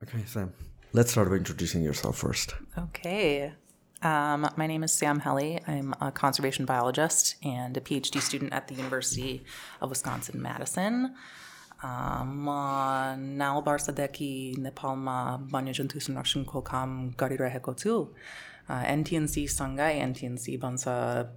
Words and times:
Okay, 0.00 0.22
Sam, 0.26 0.52
let's 0.92 1.10
start 1.10 1.28
by 1.28 1.34
introducing 1.34 1.82
yourself 1.82 2.18
first. 2.18 2.54
Okay. 2.78 3.52
Um, 4.00 4.48
my 4.56 4.68
name 4.68 4.84
is 4.84 4.92
Sam 4.92 5.18
Helle. 5.18 5.58
I'm 5.66 5.92
a 6.00 6.12
conservation 6.12 6.64
biologist 6.64 7.34
and 7.42 7.76
a 7.76 7.80
PhD 7.80 8.20
student 8.20 8.52
at 8.52 8.68
the 8.68 8.76
University 8.76 9.44
of 9.80 9.90
Wisconsin 9.90 10.40
Madison. 10.40 11.16
Um, 11.82 12.44
Nal 12.44 13.60
bar 13.62 13.78
sadeki 13.78 14.56
nepalma 14.58 15.50
banya 15.50 15.72
jantusun 15.72 16.14
sunakshin 16.14 16.44
kolkam 16.46 17.16
garira 17.16 17.50
hekotu. 17.52 18.10
Uh, 18.68 18.84
NTNC 18.84 19.50
sangai 19.50 20.00
NTNC 20.00 20.60
bansa 20.60 21.28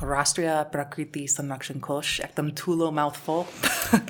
rastria 0.00 0.70
Prakriti 0.70 1.26
Sanrakshan 1.26 1.80
Kosh. 1.80 2.20
Ekdam 2.20 2.54
tulo 2.54 2.92
mouthful. 2.92 3.48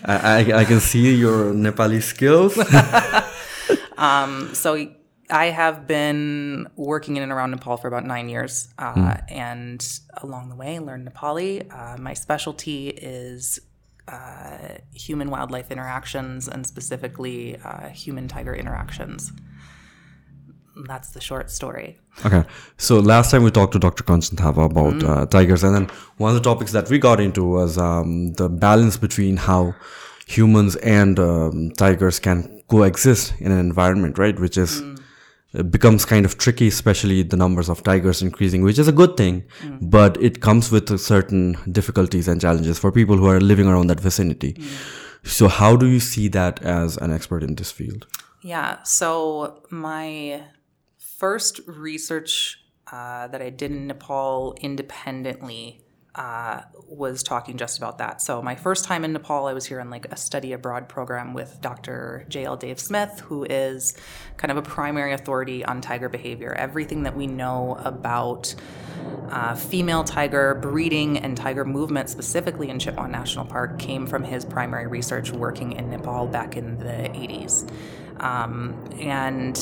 I, 0.05 0.43
I, 0.52 0.59
I 0.61 0.64
can 0.66 0.80
see 0.80 1.14
your 1.14 1.55
Nepali 1.55 2.02
skills. 2.02 2.59
Um, 3.98 4.54
so 4.54 4.88
I 5.30 5.46
have 5.46 5.86
been 5.86 6.68
working 6.77 7.16
in 7.16 7.23
and 7.23 7.32
around 7.32 7.50
Nepal 7.50 7.77
for 7.77 7.88
about 7.88 8.06
nine 8.06 8.28
years, 8.28 8.68
uh, 8.78 9.18
and 9.28 9.86
along 10.23 10.48
the 10.48 10.56
way, 10.56 10.78
learned 10.78 11.06
Nepali. 11.06 11.70
Uh, 11.70 11.98
my 11.98 12.14
specialty 12.14 12.88
is 12.88 13.60
uh, 14.06 14.78
human 14.95 15.30
wildlife 15.30 15.70
interactions, 15.70 16.48
and 16.48 16.66
specifically 16.66 17.59
uh, 17.62 17.88
human 17.88 18.28
tiger 18.28 18.54
interactions. 18.54 19.32
That's 20.87 21.10
the 21.10 21.20
short 21.20 21.51
story. 21.51 21.98
Okay, 22.24 22.45
so 22.76 23.01
last 23.01 23.32
time 23.32 23.42
we 23.42 23.51
talked 23.51 23.73
to 23.73 23.80
Dr. 23.80 24.04
Kanchan 24.04 24.38
about 24.40 25.02
uh, 25.02 25.26
tigers, 25.26 25.62
and 25.65 25.74
then 25.74 25.87
one 26.16 26.34
of 26.34 26.37
the 26.37 26.48
topics 26.48 26.73
that 26.73 26.88
we 26.88 26.98
got 26.98 27.20
into 27.20 27.45
was 27.45 27.76
um, 27.76 28.32
the 28.34 28.48
balance 28.48 28.96
between 28.96 29.37
how 29.37 29.74
humans 30.26 30.76
and 30.76 31.18
um, 31.18 31.70
tigers 31.73 32.18
can 32.20 32.57
coexist 32.68 33.34
in 33.40 33.50
an 33.52 33.58
environment, 33.58 34.18
right? 34.18 34.38
Which 34.38 34.56
is 34.56 34.82
mm. 34.82 35.00
it 35.54 35.70
becomes 35.70 36.04
kind 36.04 36.24
of 36.24 36.38
tricky, 36.38 36.68
especially 36.68 37.22
the 37.22 37.37
numbers 37.37 37.68
of 37.68 37.82
tigers 37.82 38.23
increasing, 38.23 38.62
which 38.62 38.79
is 38.79 38.88
a 38.88 38.93
good 38.93 39.16
thing, 39.16 39.45
mm. 39.62 39.79
but 39.90 40.20
it 40.23 40.40
comes 40.40 40.70
with 40.70 40.98
certain 41.01 41.56
difficulties 41.73 42.28
and 42.28 42.40
challenges 42.40 42.78
for 42.78 42.93
people 42.93 43.16
who 43.16 43.26
are 43.26 43.40
living 43.40 43.66
around 43.66 43.88
that 43.88 44.01
vicinity. 44.01 44.54
Mm. 44.54 45.28
So, 45.28 45.48
how 45.48 45.76
do 45.76 45.87
you 45.87 46.01
see 46.01 46.28
that 46.28 46.62
as 46.62 46.96
an 46.96 47.12
expert 47.12 47.43
in 47.43 47.56
this 47.56 47.73
field? 47.73 48.06
Yeah. 48.43 48.82
So 48.82 49.65
my 49.71 50.45
first 50.98 51.60
research 51.66 52.59
uh, 52.93 53.26
that 53.28 53.43
I 53.43 53.50
did 53.50 53.71
in 53.71 53.88
Nepal 53.88 54.56
independently 54.60 55.82
uh, 56.14 56.62
was 56.88 57.23
talking 57.23 57.56
just 57.56 57.78
about 57.78 57.98
that. 57.98 58.20
So 58.20 58.42
my 58.42 58.54
first 58.54 58.84
time 58.84 59.04
in 59.04 59.12
Nepal, 59.12 59.46
I 59.46 59.52
was 59.52 59.66
here 59.66 59.80
on 59.80 59.90
like 59.90 60.06
a 60.06 60.16
study 60.16 60.52
abroad 60.52 60.88
program 60.88 61.34
with 61.34 61.60
Dr. 61.60 62.24
J.L. 62.28 62.56
Dave 62.56 62.80
Smith, 62.80 63.20
who 63.20 63.45
is 63.45 63.96
kind 64.37 64.50
of 64.50 64.56
a 64.56 64.62
primary 64.62 65.12
authority 65.12 65.65
on 65.65 65.81
tiger 65.81 66.09
behavior. 66.09 66.54
Everything 66.54 67.04
that 67.04 67.16
we 67.16 67.26
know 67.26 67.78
about 67.84 68.54
uh, 69.31 69.54
female 69.54 70.03
tiger 70.03 70.54
breeding 70.54 71.19
and 71.19 71.37
tiger 71.37 71.65
movement, 71.65 72.09
specifically 72.09 72.70
in 72.70 72.78
Chitwan 72.78 73.10
National 73.10 73.44
Park, 73.44 73.78
came 73.78 74.06
from 74.06 74.25
his 74.25 74.44
primary 74.44 74.87
research 74.87 75.31
working 75.31 75.72
in 75.72 75.91
Nepal 75.91 76.26
back 76.26 76.56
in 76.56 76.78
the 76.78 76.84
80s. 76.87 77.70
Um, 78.20 78.82
and 78.98 79.56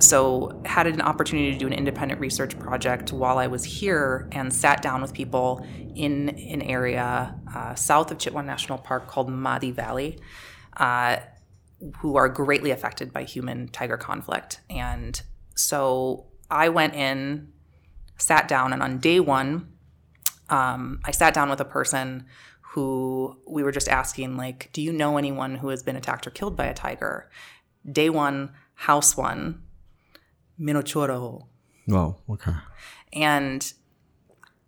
so 0.00 0.60
had 0.64 0.86
an 0.86 1.00
opportunity 1.00 1.52
to 1.52 1.58
do 1.58 1.66
an 1.66 1.72
independent 1.72 2.20
research 2.20 2.58
project 2.58 3.12
while 3.12 3.38
I 3.38 3.46
was 3.46 3.64
here 3.64 4.28
and 4.32 4.52
sat 4.52 4.82
down 4.82 5.02
with 5.02 5.12
people 5.12 5.66
in 5.94 6.30
an 6.30 6.62
area 6.62 7.34
uh, 7.54 7.74
south 7.74 8.10
of 8.10 8.18
Chitwan 8.18 8.46
National 8.46 8.78
Park 8.78 9.06
called 9.06 9.28
Madi 9.28 9.70
Valley. 9.70 10.18
Uh, 10.76 11.16
who 11.98 12.16
are 12.16 12.28
greatly 12.28 12.70
affected 12.70 13.12
by 13.12 13.24
human 13.24 13.68
tiger 13.68 13.96
conflict. 13.96 14.60
And 14.68 15.20
so 15.54 16.26
I 16.50 16.68
went 16.68 16.94
in, 16.94 17.52
sat 18.18 18.48
down, 18.48 18.72
and 18.72 18.82
on 18.82 18.98
day 18.98 19.20
one, 19.20 19.72
um, 20.48 21.00
I 21.04 21.10
sat 21.10 21.32
down 21.32 21.48
with 21.48 21.60
a 21.60 21.64
person 21.64 22.26
who 22.60 23.38
we 23.46 23.62
were 23.62 23.72
just 23.72 23.88
asking, 23.88 24.36
like, 24.36 24.70
do 24.72 24.82
you 24.82 24.92
know 24.92 25.16
anyone 25.16 25.56
who 25.56 25.68
has 25.68 25.82
been 25.82 25.96
attacked 25.96 26.26
or 26.26 26.30
killed 26.30 26.56
by 26.56 26.66
a 26.66 26.74
tiger? 26.74 27.30
Day 27.90 28.10
one, 28.10 28.52
house 28.74 29.16
one, 29.16 29.62
Minochoro. 30.60 31.46
Wow. 31.86 32.16
Okay. 32.28 32.52
And 33.12 33.72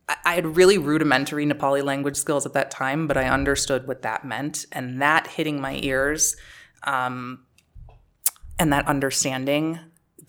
I 0.09 0.17
I 0.25 0.35
had 0.35 0.57
really 0.57 0.79
rudimentary 0.79 1.47
Nepali 1.47 1.83
language 1.83 2.17
skills 2.17 2.45
at 2.45 2.53
that 2.55 2.71
time, 2.71 3.07
but 3.07 3.17
I 3.17 3.29
understood 3.29 3.87
what 3.87 4.03
that 4.03 4.25
meant. 4.25 4.67
And 4.73 5.01
that 5.01 5.27
hitting 5.27 5.61
my 5.61 5.79
ears 5.83 6.37
um, 6.85 7.45
and 8.59 8.73
that 8.73 8.87
understanding 8.87 9.79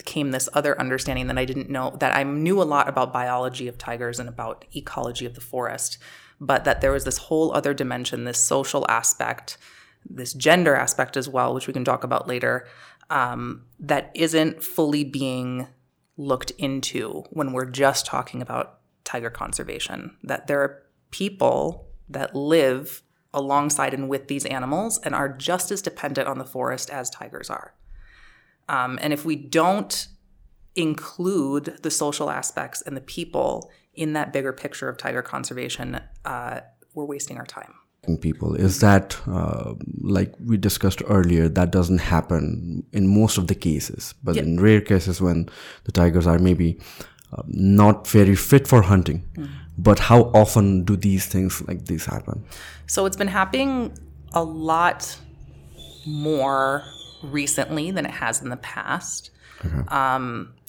came 0.05 0.31
this 0.31 0.49
other 0.53 0.79
understanding 0.79 1.27
that 1.27 1.37
I 1.37 1.45
didn't 1.45 1.69
know 1.69 1.95
that 1.99 2.15
I 2.15 2.23
knew 2.23 2.61
a 2.61 2.63
lot 2.63 2.89
about 2.89 3.13
biology 3.13 3.67
of 3.67 3.77
tigers 3.77 4.19
and 4.19 4.27
about 4.27 4.65
ecology 4.75 5.25
of 5.25 5.35
the 5.35 5.41
forest, 5.41 5.97
but 6.39 6.65
that 6.65 6.81
there 6.81 6.91
was 6.91 7.05
this 7.05 7.17
whole 7.17 7.53
other 7.53 7.73
dimension, 7.73 8.23
this 8.23 8.39
social 8.39 8.85
aspect, 8.89 9.57
this 10.09 10.33
gender 10.33 10.75
aspect 10.75 11.15
as 11.15 11.29
well, 11.29 11.53
which 11.53 11.67
we 11.67 11.73
can 11.73 11.85
talk 11.85 12.03
about 12.03 12.27
later, 12.27 12.67
um, 13.09 13.65
that 13.79 14.11
isn't 14.13 14.63
fully 14.63 15.03
being 15.03 15.67
looked 16.17 16.51
into 16.51 17.23
when 17.29 17.53
we're 17.53 17.69
just 17.69 18.05
talking 18.05 18.41
about 18.41 18.79
tiger 19.03 19.29
conservation. 19.29 20.15
That 20.23 20.47
there 20.47 20.61
are 20.61 20.83
people 21.11 21.87
that 22.09 22.35
live 22.35 23.01
alongside 23.33 23.93
and 23.93 24.09
with 24.09 24.27
these 24.27 24.45
animals 24.45 24.99
and 25.03 25.15
are 25.15 25.29
just 25.29 25.71
as 25.71 25.81
dependent 25.81 26.27
on 26.27 26.37
the 26.37 26.45
forest 26.45 26.89
as 26.89 27.09
tigers 27.09 27.49
are. 27.49 27.73
Um, 28.69 28.99
and 29.01 29.11
if 29.11 29.25
we 29.25 29.35
don't 29.35 30.07
include 30.75 31.79
the 31.81 31.91
social 31.91 32.29
aspects 32.29 32.81
and 32.81 32.95
the 32.95 33.01
people 33.01 33.71
in 33.93 34.13
that 34.13 34.33
bigger 34.33 34.53
picture 34.53 34.89
of 34.89 34.97
tiger 34.97 35.21
conservation, 35.21 35.99
uh, 36.25 36.61
we're 36.93 37.05
wasting 37.05 37.37
our 37.37 37.45
time. 37.45 37.73
People. 38.21 38.55
Is 38.55 38.79
that 38.81 39.17
uh, 39.27 39.73
like 40.01 40.33
we 40.45 40.57
discussed 40.57 41.01
earlier 41.07 41.47
that 41.49 41.71
doesn't 41.71 41.99
happen 41.99 42.83
in 42.91 43.07
most 43.07 43.37
of 43.37 43.47
the 43.47 43.55
cases 43.55 44.13
but 44.23 44.37
in 44.37 44.59
rare 44.59 44.81
cases 44.81 45.21
when 45.21 45.49
the 45.85 45.91
tigers 45.91 46.27
are 46.27 46.39
maybe 46.39 46.79
uh, 47.33 47.41
not 47.47 48.07
very 48.07 48.35
fit 48.35 48.67
for 48.67 48.81
hunting. 48.81 49.23
But 49.77 49.99
how 49.99 50.23
often 50.35 50.83
do 50.83 50.95
these 50.95 51.25
things 51.25 51.63
like 51.67 51.85
this 51.85 52.05
happen? 52.05 52.43
So 52.87 53.05
it's 53.05 53.17
been 53.17 53.27
happening 53.27 53.97
a 54.33 54.43
lot 54.43 55.17
more 56.05 56.83
recently 57.23 57.89
than 57.91 58.05
it 58.05 58.11
has 58.11 58.41
in 58.41 58.49
the 58.49 58.57
past. 58.57 59.31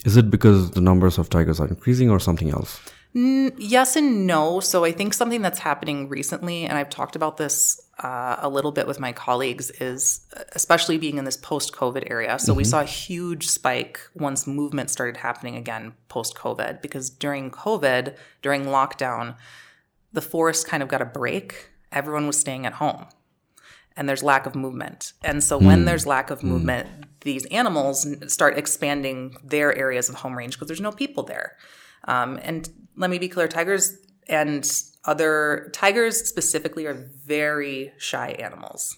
is 0.04 0.16
it 0.16 0.30
because 0.30 0.70
the 0.70 0.80
numbers 0.80 1.18
of 1.18 1.28
tigers 1.28 1.58
are 1.60 1.66
increasing 1.66 2.10
or 2.10 2.20
something 2.20 2.50
else 2.50 2.80
Yes 3.16 3.94
and 3.94 4.26
no. 4.26 4.58
So 4.58 4.84
I 4.84 4.90
think 4.90 5.14
something 5.14 5.40
that's 5.40 5.60
happening 5.60 6.08
recently, 6.08 6.64
and 6.64 6.76
I've 6.76 6.90
talked 6.90 7.14
about 7.14 7.36
this 7.36 7.80
uh, 8.00 8.36
a 8.40 8.48
little 8.48 8.72
bit 8.72 8.88
with 8.88 8.98
my 8.98 9.12
colleagues, 9.12 9.70
is 9.70 10.26
uh, 10.36 10.42
especially 10.52 10.98
being 10.98 11.16
in 11.16 11.24
this 11.24 11.36
post 11.36 11.72
COVID 11.72 12.10
area. 12.10 12.38
So 12.40 12.52
we 12.52 12.64
saw 12.64 12.80
a 12.80 12.84
huge 12.84 13.46
spike 13.46 14.00
once 14.14 14.48
movement 14.48 14.90
started 14.90 15.18
happening 15.18 15.54
again 15.54 15.94
post 16.08 16.34
COVID, 16.34 16.82
because 16.82 17.08
during 17.08 17.52
COVID, 17.52 18.16
during 18.42 18.64
lockdown, 18.64 19.36
the 20.12 20.20
forest 20.20 20.66
kind 20.66 20.82
of 20.82 20.88
got 20.88 21.00
a 21.00 21.06
break. 21.06 21.70
Everyone 21.92 22.26
was 22.26 22.38
staying 22.40 22.66
at 22.66 22.74
home 22.74 23.06
and 23.96 24.08
there's 24.08 24.24
lack 24.24 24.44
of 24.46 24.56
movement. 24.56 25.12
And 25.22 25.42
so 25.44 25.56
when 25.56 25.84
there's 25.84 26.04
lack 26.04 26.30
of 26.30 26.42
movement, 26.42 26.88
these 27.20 27.46
animals 27.46 28.06
start 28.26 28.58
expanding 28.58 29.36
their 29.44 29.72
areas 29.76 30.08
of 30.08 30.16
home 30.16 30.36
range 30.36 30.54
because 30.54 30.66
there's 30.66 30.80
no 30.80 30.90
people 30.90 31.22
there. 31.22 31.56
Um, 32.08 32.40
and 32.42 32.68
let 32.96 33.10
me 33.10 33.18
be 33.18 33.28
clear, 33.28 33.48
tigers 33.48 33.98
and 34.28 34.70
other 35.04 35.70
tigers 35.72 36.26
specifically 36.26 36.86
are 36.86 36.94
very 36.94 37.92
shy 37.98 38.30
animals. 38.30 38.96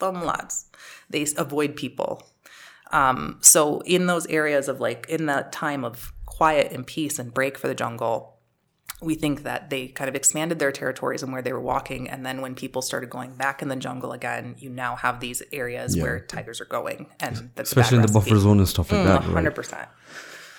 Lads. 0.00 0.66
They 1.10 1.26
avoid 1.36 1.74
people. 1.76 2.22
Um, 2.92 3.38
so 3.40 3.80
in 3.80 4.06
those 4.06 4.26
areas 4.26 4.68
of 4.68 4.80
like 4.80 5.06
in 5.08 5.26
that 5.26 5.52
time 5.52 5.84
of 5.84 6.12
quiet 6.26 6.72
and 6.72 6.86
peace 6.86 7.18
and 7.18 7.34
break 7.34 7.58
for 7.58 7.68
the 7.68 7.74
jungle, 7.74 8.38
we 9.00 9.14
think 9.14 9.42
that 9.42 9.70
they 9.70 9.88
kind 9.88 10.08
of 10.08 10.14
expanded 10.14 10.58
their 10.58 10.72
territories 10.72 11.22
and 11.22 11.32
where 11.32 11.42
they 11.42 11.52
were 11.52 11.60
walking. 11.60 12.08
And 12.08 12.24
then 12.24 12.40
when 12.40 12.54
people 12.54 12.82
started 12.82 13.10
going 13.10 13.34
back 13.34 13.62
in 13.62 13.68
the 13.68 13.76
jungle 13.76 14.12
again, 14.12 14.56
you 14.58 14.70
now 14.70 14.96
have 14.96 15.20
these 15.20 15.42
areas 15.52 15.96
where 15.96 16.20
tigers 16.20 16.60
are 16.60 16.66
going. 16.66 17.06
And 17.20 17.50
that's 17.54 17.70
especially 17.70 17.96
in 17.96 18.02
the 18.02 18.12
buffer 18.12 18.36
zone 18.36 18.58
and 18.58 18.68
stuff 18.68 18.90
like 18.90 19.04
that 19.04 19.24
right? 19.28 19.44
100%. 19.44 19.88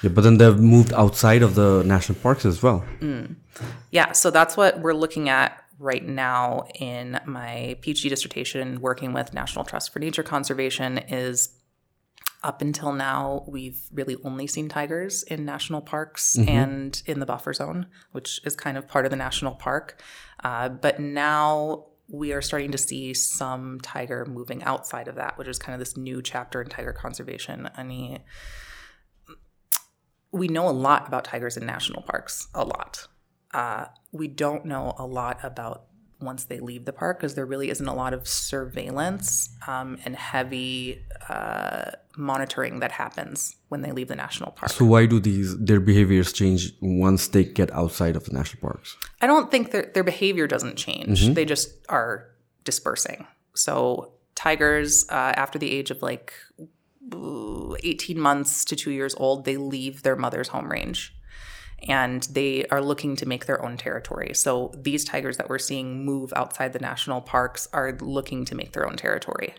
Yeah 0.01 0.09
but 0.09 0.23
then 0.23 0.37
they've 0.37 0.59
moved 0.59 0.93
outside 0.93 1.41
of 1.41 1.55
the 1.55 1.83
national 1.85 2.17
parks 2.19 2.45
as 2.45 2.61
well 2.61 2.83
Yeah, 3.91 4.11
so 4.13 4.31
that's 4.31 4.55
what 4.55 4.79
we're 4.79 4.93
looking 4.93 5.27
at 5.29 5.63
right 5.79 6.05
now 6.05 6.67
in 6.79 7.19
my 7.25 7.77
PhD 7.81 8.09
dissertation 8.09 8.81
working 8.81 9.13
with 9.13 9.33
National 9.33 9.65
Trust 9.65 9.91
for 9.91 9.99
Nature 9.99 10.23
Conservation 10.23 10.97
is 10.97 11.49
up 12.43 12.61
until 12.61 12.93
now 12.93 13.43
we've 13.47 13.81
really 13.91 14.15
only 14.23 14.47
seen 14.47 14.69
tigers 14.69 15.23
in 15.23 15.43
national 15.43 15.81
parks 15.81 16.37
and 16.47 17.01
in 17.05 17.19
the 17.19 17.25
buffer 17.25 17.51
zone, 17.53 17.87
which 18.11 18.39
is 18.45 18.55
kind 18.55 18.77
of 18.77 18.87
part 18.87 19.05
of 19.05 19.11
the 19.11 19.17
national 19.17 19.55
park. 19.55 20.01
Uh, 20.43 20.69
but 20.69 20.99
now 20.99 21.85
we 22.07 22.31
are 22.31 22.41
starting 22.41 22.71
to 22.71 22.77
see 22.77 23.13
some 23.13 23.79
tiger 23.81 24.25
moving 24.25 24.63
outside 24.63 25.07
of 25.09 25.15
that, 25.15 25.37
which 25.37 25.47
is 25.49 25.59
kind 25.59 25.73
of 25.73 25.79
this 25.79 25.97
new 25.97 26.21
chapter 26.21 26.61
in 26.61 26.69
tiger 26.69 26.93
conservation. 26.93 27.69
I 27.75 27.83
mean, 27.83 28.19
we 30.31 30.47
know 30.47 30.67
a 30.67 30.71
lot 30.71 31.07
about 31.07 31.25
tigers 31.25 31.57
in 31.57 31.65
national 31.65 32.01
parks, 32.03 32.47
a 32.53 32.63
lot. 32.63 33.07
Uh, 33.53 33.85
we 34.11 34.27
don't 34.27 34.65
know 34.65 34.93
a 34.97 35.05
lot 35.05 35.39
about 35.43 35.85
once 36.21 36.43
they 36.45 36.59
leave 36.59 36.85
the 36.85 36.93
park 36.93 37.17
because 37.17 37.35
there 37.35 37.45
really 37.45 37.69
isn't 37.69 37.87
a 37.87 37.93
lot 37.93 38.13
of 38.13 38.27
surveillance 38.27 39.49
um, 39.67 39.97
and 40.03 40.15
heavy 40.15 41.01
uh, 41.29 41.91
monitoring 42.17 42.79
that 42.79 42.91
happens 42.91 43.55
when 43.69 43.81
they 43.81 43.91
leave 43.91 44.09
the 44.09 44.15
national 44.15 44.51
park. 44.51 44.71
So 44.71 44.85
why 44.85 45.05
do 45.05 45.19
these 45.19 45.57
their 45.57 45.79
behaviors 45.79 46.33
change 46.33 46.73
once 46.81 47.29
they 47.29 47.45
get 47.45 47.71
outside 47.71 48.15
of 48.15 48.25
the 48.25 48.33
national 48.33 48.61
parks? 48.61 48.97
I 49.21 49.27
don't 49.27 49.49
think 49.49 49.71
their 49.71 49.91
their 49.93 50.03
behavior 50.03 50.45
doesn't 50.45 50.75
change. 50.75 51.33
They 51.33 51.45
just 51.45 51.69
are 51.87 52.29
dispersing. 52.65 53.25
So 53.55 54.13
tigers, 54.35 55.05
uh, 55.09 55.33
after 55.35 55.57
the 55.57 55.71
age 55.71 55.89
of 55.91 56.01
like 56.01 56.33
18 57.83 58.19
months 58.19 58.65
to 58.65 58.75
two 58.75 58.91
years 58.91 59.15
old, 59.17 59.45
they 59.45 59.57
leave 59.57 60.03
their 60.03 60.15
mother's 60.15 60.49
home 60.49 60.69
range. 60.69 61.15
And 61.87 62.23
they 62.23 62.65
are 62.65 62.81
looking 62.81 63.15
to 63.17 63.25
make 63.25 63.45
their 63.45 63.63
own 63.63 63.77
territory. 63.77 64.31
So 64.33 64.73
these 64.75 65.05
tigers 65.05 65.37
that 65.37 65.47
we're 65.47 65.59
seeing 65.59 66.03
move 66.03 66.33
outside 66.35 66.73
the 66.73 66.79
national 66.79 67.21
parks 67.21 67.69
are 67.71 67.93
looking 68.01 68.43
to 68.45 68.55
make 68.55 68.73
their 68.73 68.85
own 68.85 68.97
territory. 68.97 69.55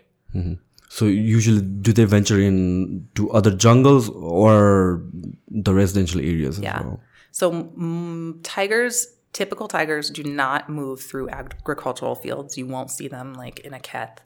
So 0.89 1.05
usually, 1.05 1.61
do 1.61 1.91
they 1.93 2.03
venture 2.05 2.39
in 2.39 3.07
to 3.15 3.31
other 3.31 3.49
jungles 3.49 4.09
or 4.09 5.01
the 5.49 5.73
residential 5.73 6.19
areas 6.19 6.57
as 6.59 6.63
Yeah. 6.63 6.81
well? 6.83 6.99
So 7.31 7.51
mm, 7.51 8.39
tigers, 8.43 9.07
typical 9.33 9.67
tigers, 9.67 10.09
do 10.09 10.23
not 10.23 10.69
move 10.69 11.01
through 11.01 11.29
agricultural 11.29 12.15
fields. 12.15 12.57
You 12.57 12.67
won't 12.67 12.91
see 12.91 13.07
them 13.07 13.33
like 13.33 13.61
in 13.61 13.73
a 13.73 13.79
keth. 13.79 14.19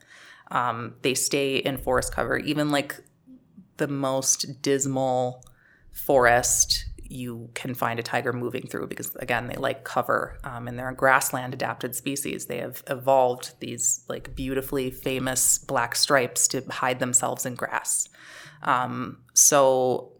Um, 0.51 0.95
they 1.01 1.13
stay 1.13 1.57
in 1.57 1.77
forest 1.77 2.13
cover. 2.13 2.37
Even 2.37 2.71
like 2.71 2.99
the 3.77 3.87
most 3.87 4.61
dismal 4.61 5.43
forest, 5.91 6.85
you 6.97 7.49
can 7.53 7.73
find 7.73 7.99
a 7.99 8.03
tiger 8.03 8.33
moving 8.33 8.67
through 8.67 8.87
because 8.87 9.15
again, 9.17 9.47
they 9.47 9.55
like 9.55 9.83
cover, 9.83 10.37
um, 10.43 10.67
and 10.67 10.77
they're 10.77 10.89
a 10.89 10.95
grassland 10.95 11.53
adapted 11.53 11.95
species. 11.95 12.47
They 12.47 12.57
have 12.57 12.83
evolved 12.87 13.59
these 13.59 14.03
like 14.07 14.35
beautifully 14.35 14.91
famous 14.91 15.57
black 15.57 15.95
stripes 15.95 16.47
to 16.49 16.61
hide 16.69 16.99
themselves 16.99 17.45
in 17.45 17.55
grass. 17.55 18.09
Um, 18.63 19.19
so 19.33 20.13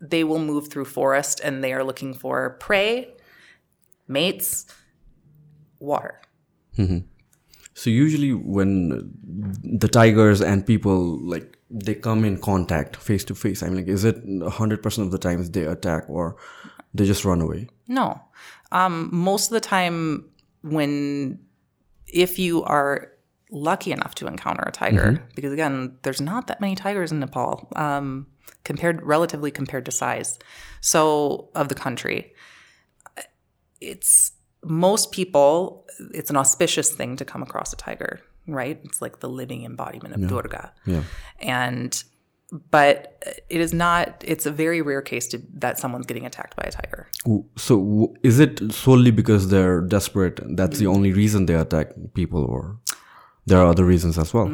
they 0.00 0.24
will 0.24 0.38
move 0.38 0.68
through 0.68 0.86
forest 0.86 1.40
and 1.44 1.62
they 1.62 1.72
are 1.72 1.84
looking 1.84 2.14
for 2.14 2.56
prey, 2.60 3.14
mates, 4.08 4.66
water. 5.78 6.20
So 7.74 7.90
usually, 7.90 8.32
when 8.32 9.10
the 9.62 9.88
tigers 9.88 10.42
and 10.42 10.66
people 10.66 11.18
like 11.20 11.56
they 11.70 11.94
come 11.94 12.24
in 12.24 12.38
contact 12.38 12.96
face 12.96 13.24
to 13.24 13.34
face, 13.34 13.62
I 13.62 13.66
mean, 13.68 13.76
like, 13.76 13.88
is 13.88 14.04
it 14.04 14.16
hundred 14.48 14.82
percent 14.82 15.06
of 15.06 15.12
the 15.12 15.18
times 15.18 15.50
they 15.50 15.64
attack 15.64 16.04
or 16.08 16.36
they 16.92 17.06
just 17.06 17.24
run 17.24 17.40
away? 17.40 17.68
No. 17.86 18.20
Um, 18.72 19.08
most 19.12 19.46
of 19.46 19.52
the 19.52 19.60
time, 19.60 20.28
when 20.62 21.38
if 22.06 22.38
you 22.38 22.64
are 22.64 23.12
lucky 23.52 23.92
enough 23.92 24.14
to 24.16 24.26
encounter 24.26 24.62
a 24.66 24.72
tiger, 24.72 25.24
because 25.34 25.52
again, 25.52 25.96
there's 26.02 26.20
not 26.20 26.46
that 26.48 26.60
many 26.60 26.74
tigers 26.74 27.12
in 27.12 27.20
Nepal 27.20 27.68
um, 27.76 28.26
compared, 28.64 29.02
relatively 29.02 29.50
compared 29.50 29.84
to 29.84 29.92
size, 29.92 30.38
so 30.80 31.50
of 31.54 31.68
the 31.68 31.74
country. 31.74 32.32
It's 33.80 34.32
most 34.64 35.12
people. 35.12 35.86
It's 36.12 36.30
an 36.30 36.36
auspicious 36.36 36.90
thing 36.90 37.16
to 37.16 37.24
come 37.24 37.42
across 37.42 37.72
a 37.72 37.76
tiger, 37.76 38.20
right? 38.52 38.78
It's 38.84 39.00
like 39.02 39.20
the 39.20 39.28
living 39.28 39.64
embodiment 39.64 40.14
of 40.14 40.28
Durga, 40.28 40.72
Yeah. 40.86 41.02
and 41.40 42.02
but 42.72 43.22
it 43.48 43.60
is 43.60 43.72
not. 43.72 44.24
It's 44.26 44.44
a 44.44 44.50
very 44.50 44.82
rare 44.82 45.02
case 45.02 45.28
to, 45.28 45.40
that 45.54 45.78
someone's 45.78 46.06
getting 46.06 46.26
attacked 46.26 46.56
by 46.56 46.64
a 46.66 46.72
tiger. 46.72 47.06
So 47.56 48.12
is 48.24 48.40
it 48.40 48.72
solely 48.72 49.12
because 49.12 49.50
they're 49.50 49.80
desperate? 49.82 50.40
and 50.40 50.58
That's 50.58 50.78
the 50.78 50.88
only 50.88 51.12
reason 51.12 51.46
they 51.46 51.54
attack 51.54 51.88
people, 52.14 52.42
or 52.44 52.76
there 53.46 53.58
are 53.60 53.66
other 53.66 53.84
reasons 53.84 54.18
as 54.18 54.34
well? 54.34 54.48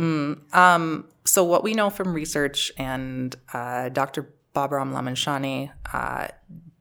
So 1.25 1.43
what 1.43 1.65
we 1.65 1.75
know 1.75 1.91
from 1.91 2.13
research, 2.15 2.71
and 2.79 3.35
uh, 3.53 3.89
Dr. 3.89 4.33
Baburam 4.55 4.93
Lamichhane 4.93 5.71
uh, 5.93 6.29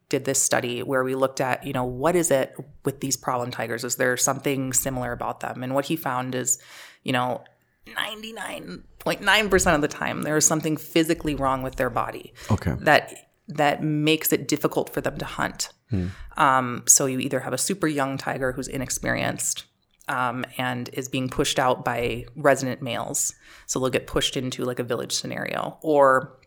did 0.10 0.26
this 0.26 0.42
study 0.42 0.84
where 0.84 1.04
we 1.04 1.16
looked 1.16 1.42
at, 1.42 1.66
you 1.66 1.74
know, 1.74 1.84
what 1.84 2.16
is 2.16 2.30
it 2.30 2.56
with 2.84 3.00
these 3.00 3.18
problem 3.18 3.50
tigers? 3.52 3.84
Is 3.84 3.96
there 3.96 4.16
something 4.18 4.72
similar 4.72 5.12
about 5.14 5.40
them? 5.40 5.64
And 5.64 5.74
what 5.74 5.86
he 5.86 5.96
found 5.96 6.36
is, 6.36 6.60
you 7.06 7.13
know, 7.13 7.42
99.9% 7.88 9.75
of 9.75 9.81
the 9.81 9.88
time 9.88 10.24
there 10.24 10.36
is 10.38 10.46
something 10.46 10.75
physically 10.78 11.36
wrong 11.36 11.62
with 11.63 11.75
their 11.75 11.90
body 11.90 12.34
Okay. 12.52 12.74
that 12.81 13.13
that 13.48 13.84
makes 13.84 14.34
it 14.34 14.48
difficult 14.48 14.90
for 14.92 15.02
them 15.02 15.18
to 15.19 15.25
hunt. 15.25 15.69
Um, 16.36 16.84
so 16.88 17.06
you 17.06 17.19
either 17.19 17.40
have 17.42 17.54
a 17.54 17.57
super 17.60 17.88
young 17.88 18.18
tiger 18.18 18.52
who's 18.52 18.68
inexperienced 18.68 19.66
um, 20.10 20.46
and 20.57 20.90
is 20.94 21.07
being 21.07 21.30
pushed 21.30 21.57
out 21.60 21.86
by 21.86 22.25
resident 22.36 22.81
males, 22.81 23.34
so 23.68 23.80
they'll 23.80 23.90
get 23.92 24.08
pushed 24.08 24.36
into 24.36 24.66
like 24.66 24.80
a 24.80 24.84
village 24.84 25.13
scenario, 25.13 25.78
or 25.84 26.38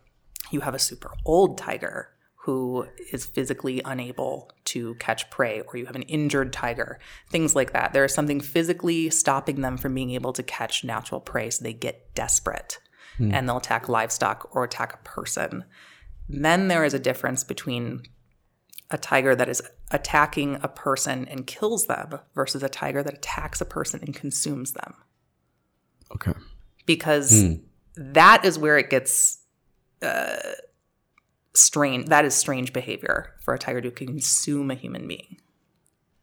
you 0.51 0.59
have 0.59 0.75
a 0.75 0.79
super 0.79 1.11
old 1.25 1.57
tiger 1.57 2.09
who 2.43 2.87
is 3.11 3.25
physically 3.25 3.81
unable 3.83 4.49
to 4.65 4.95
catch 4.95 5.29
prey, 5.29 5.61
or 5.61 5.77
you 5.77 5.85
have 5.85 5.95
an 5.95 6.03
injured 6.03 6.53
tiger, 6.53 6.99
things 7.29 7.55
like 7.55 7.73
that. 7.73 7.93
There 7.93 8.05
is 8.05 8.13
something 8.13 8.39
physically 8.39 9.09
stopping 9.09 9.61
them 9.61 9.77
from 9.77 9.93
being 9.93 10.11
able 10.11 10.33
to 10.33 10.43
catch 10.43 10.83
natural 10.83 11.19
prey, 11.19 11.49
so 11.49 11.63
they 11.63 11.73
get 11.73 12.15
desperate 12.15 12.79
and 13.19 13.49
they'll 13.49 13.57
attack 13.57 13.89
livestock 13.89 14.47
or 14.55 14.63
attack 14.63 14.93
a 14.93 15.03
person. 15.03 15.65
Then 16.29 16.69
there 16.69 16.85
is 16.85 16.93
a 16.93 16.99
difference 16.99 17.43
between 17.43 18.03
a 18.89 18.97
tiger 18.97 19.35
that 19.35 19.49
is 19.49 19.61
attacking 19.91 20.57
a 20.63 20.69
person 20.69 21.27
and 21.27 21.45
kills 21.45 21.87
them 21.87 22.19
versus 22.33 22.63
a 22.63 22.69
tiger 22.69 23.03
that 23.03 23.13
attacks 23.13 23.59
a 23.59 23.65
person 23.65 23.99
and 24.03 24.15
consumes 24.15 24.71
them. 24.71 24.93
Okay. 26.13 26.31
Because 26.85 27.55
that 27.95 28.45
is 28.45 28.57
where 28.57 28.77
it 28.77 28.89
gets 28.89 29.39
uh, 30.01 30.37
strange. 31.59 32.07
That 32.07 32.25
is 32.25 32.33
strange 32.33 32.73
behavior 32.73 33.33
for 33.43 33.53
a 33.53 33.59
tiger 33.59 33.81
to 33.81 33.91
consume 33.91 34.71
a 34.71 34.75
human 34.75 35.07
being. 35.07 35.37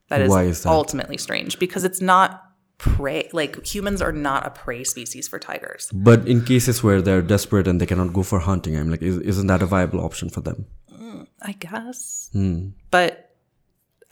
That 0.08 0.22
is, 0.22 0.30
Why 0.30 0.44
is 0.44 0.62
that? 0.62 0.70
ultimately 0.70 1.16
strange 1.16 1.58
because 1.58 1.84
it's 1.84 2.00
not 2.00 2.42
prey. 2.78 3.28
Like 3.32 3.64
humans 3.66 4.00
are 4.00 4.12
not 4.12 4.46
a 4.46 4.50
prey 4.50 4.84
species 4.84 5.26
for 5.28 5.38
tigers. 5.38 5.90
But 5.92 6.26
in 6.28 6.44
cases 6.44 6.82
where 6.82 7.02
they're 7.02 7.22
desperate 7.22 7.66
and 7.66 7.80
they 7.80 7.86
cannot 7.86 8.12
go 8.12 8.22
for 8.22 8.40
hunting, 8.40 8.76
I'm 8.76 8.90
like, 8.90 9.02
is, 9.02 9.18
isn't 9.18 9.46
that 9.48 9.62
a 9.62 9.66
viable 9.66 10.00
option 10.00 10.28
for 10.30 10.40
them? 10.40 10.66
Mm, 10.92 11.26
I 11.42 11.52
guess. 11.52 12.30
Hmm. 12.32 12.68
But 12.90 13.36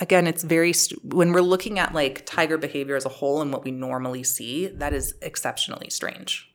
again, 0.01 0.27
it's 0.27 0.43
very, 0.43 0.73
st- 0.73 1.15
when 1.15 1.33
we're 1.33 1.43
looking 1.43 1.79
at 1.79 1.95
like 1.95 2.27
tiger 2.27 2.59
behavior 2.59 2.97
as 2.97 3.05
a 3.05 3.11
whole 3.11 3.41
and 3.41 3.53
what 3.53 3.65
we 3.65 3.71
normally 3.71 4.25
see, 4.25 4.67
that 4.67 4.93
is 4.93 5.15
exceptionally 5.23 5.91
strange. 5.91 6.51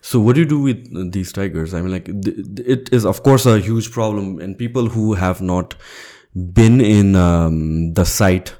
So 0.00 0.18
what 0.20 0.34
do 0.34 0.40
you 0.40 0.46
do 0.46 0.60
with 0.60 1.12
these 1.12 1.32
tigers? 1.32 1.74
I 1.74 1.82
mean, 1.82 1.92
like 1.92 2.08
it 2.08 2.88
is 2.92 3.04
of 3.04 3.22
course 3.22 3.46
a 3.46 3.58
huge 3.58 3.90
problem, 3.90 4.38
and 4.40 4.56
people 4.56 4.88
who 4.88 5.14
have 5.14 5.40
not 5.40 5.74
been 6.34 6.80
in 6.80 7.16
um, 7.16 7.92
the 7.94 8.04
site 8.04 8.54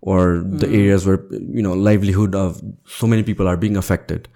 or 0.00 0.42
the 0.46 0.66
areas 0.66 1.06
where 1.06 1.22
you 1.30 1.62
know 1.62 1.74
livelihood 1.74 2.34
of 2.34 2.60
so 2.86 3.06
many 3.06 3.22
people 3.22 3.46
are 3.46 3.56
being 3.56 3.76
affected. 3.76 4.28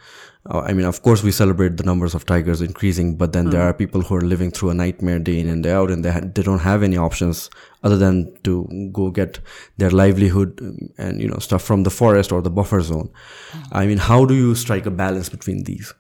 Uh, 0.47 0.61
I 0.61 0.75
mean, 0.75 0.85
of 0.85 1.01
course, 1.01 1.23
we 1.23 1.33
celebrate 1.33 1.79
the 1.79 1.85
numbers 1.85 2.15
of 2.15 2.27
tigers 2.27 2.61
increasing, 2.61 3.17
but 3.17 3.33
then 3.33 3.49
there 3.49 3.63
are 3.63 3.73
people 3.73 4.03
who 4.03 4.15
are 4.17 4.21
living 4.21 4.51
through 4.51 4.71
a 4.71 4.75
nightmare 4.75 5.19
day 5.19 5.41
in 5.41 5.49
and 5.49 5.63
day 5.63 5.73
out, 5.73 5.91
and 5.91 6.05
they 6.05 6.11
ha- 6.13 6.21
they 6.35 6.43
don't 6.43 6.59
have 6.59 6.83
any 6.83 6.99
options 6.99 7.49
other 7.83 7.97
than 7.97 8.37
to 8.45 8.91
go 8.93 9.11
get 9.11 9.41
their 9.79 9.91
livelihood 9.91 10.61
um, 10.61 10.91
and 10.99 11.21
you 11.23 11.29
know 11.29 11.39
stuff 11.39 11.63
from 11.63 11.83
the 11.83 11.91
forest 11.91 12.31
or 12.31 12.43
the 12.43 12.51
buffer 12.51 12.83
zone. 12.83 13.11
I 13.73 13.87
mean, 13.87 13.97
how 13.97 14.27
do 14.27 14.35
you 14.35 14.55
strike 14.55 14.85
a 14.85 14.91
balance 14.91 15.31
between 15.31 15.65
these? 15.65 15.95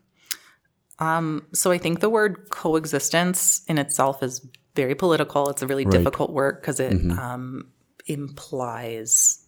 Um, 0.98 1.46
so 1.52 1.70
I 1.70 1.78
think 1.78 2.00
the 2.00 2.10
word 2.10 2.50
coexistence 2.50 3.64
in 3.66 3.78
itself 3.78 4.22
is 4.22 4.46
very 4.76 4.94
political. 4.94 5.48
It's 5.50 5.62
a 5.62 5.66
really 5.66 5.84
difficult 5.84 6.30
word 6.30 6.60
because 6.60 6.80
it 6.80 6.92
mm-hmm. 6.92 7.18
um, 7.18 7.68
implies 8.06 9.44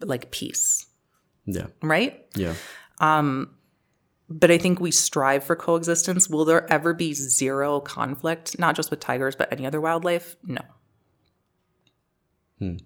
like 0.00 0.30
peace, 0.30 0.86
Yeah. 1.46 1.66
right? 1.82 2.26
Yeah. 2.36 2.54
Um, 3.00 3.54
but 4.28 4.50
I 4.50 4.58
think 4.58 4.80
we 4.80 4.90
strive 4.90 5.44
for 5.44 5.56
coexistence. 5.56 6.28
Will 6.28 6.44
there 6.44 6.70
ever 6.72 6.94
be 6.94 7.12
zero 7.12 7.80
conflict, 7.80 8.58
not 8.58 8.74
just 8.74 8.90
with 8.90 9.00
tigers, 9.00 9.36
but 9.36 9.52
any 9.52 9.66
other 9.66 9.80
wildlife? 9.80 10.36
No. 10.44 10.62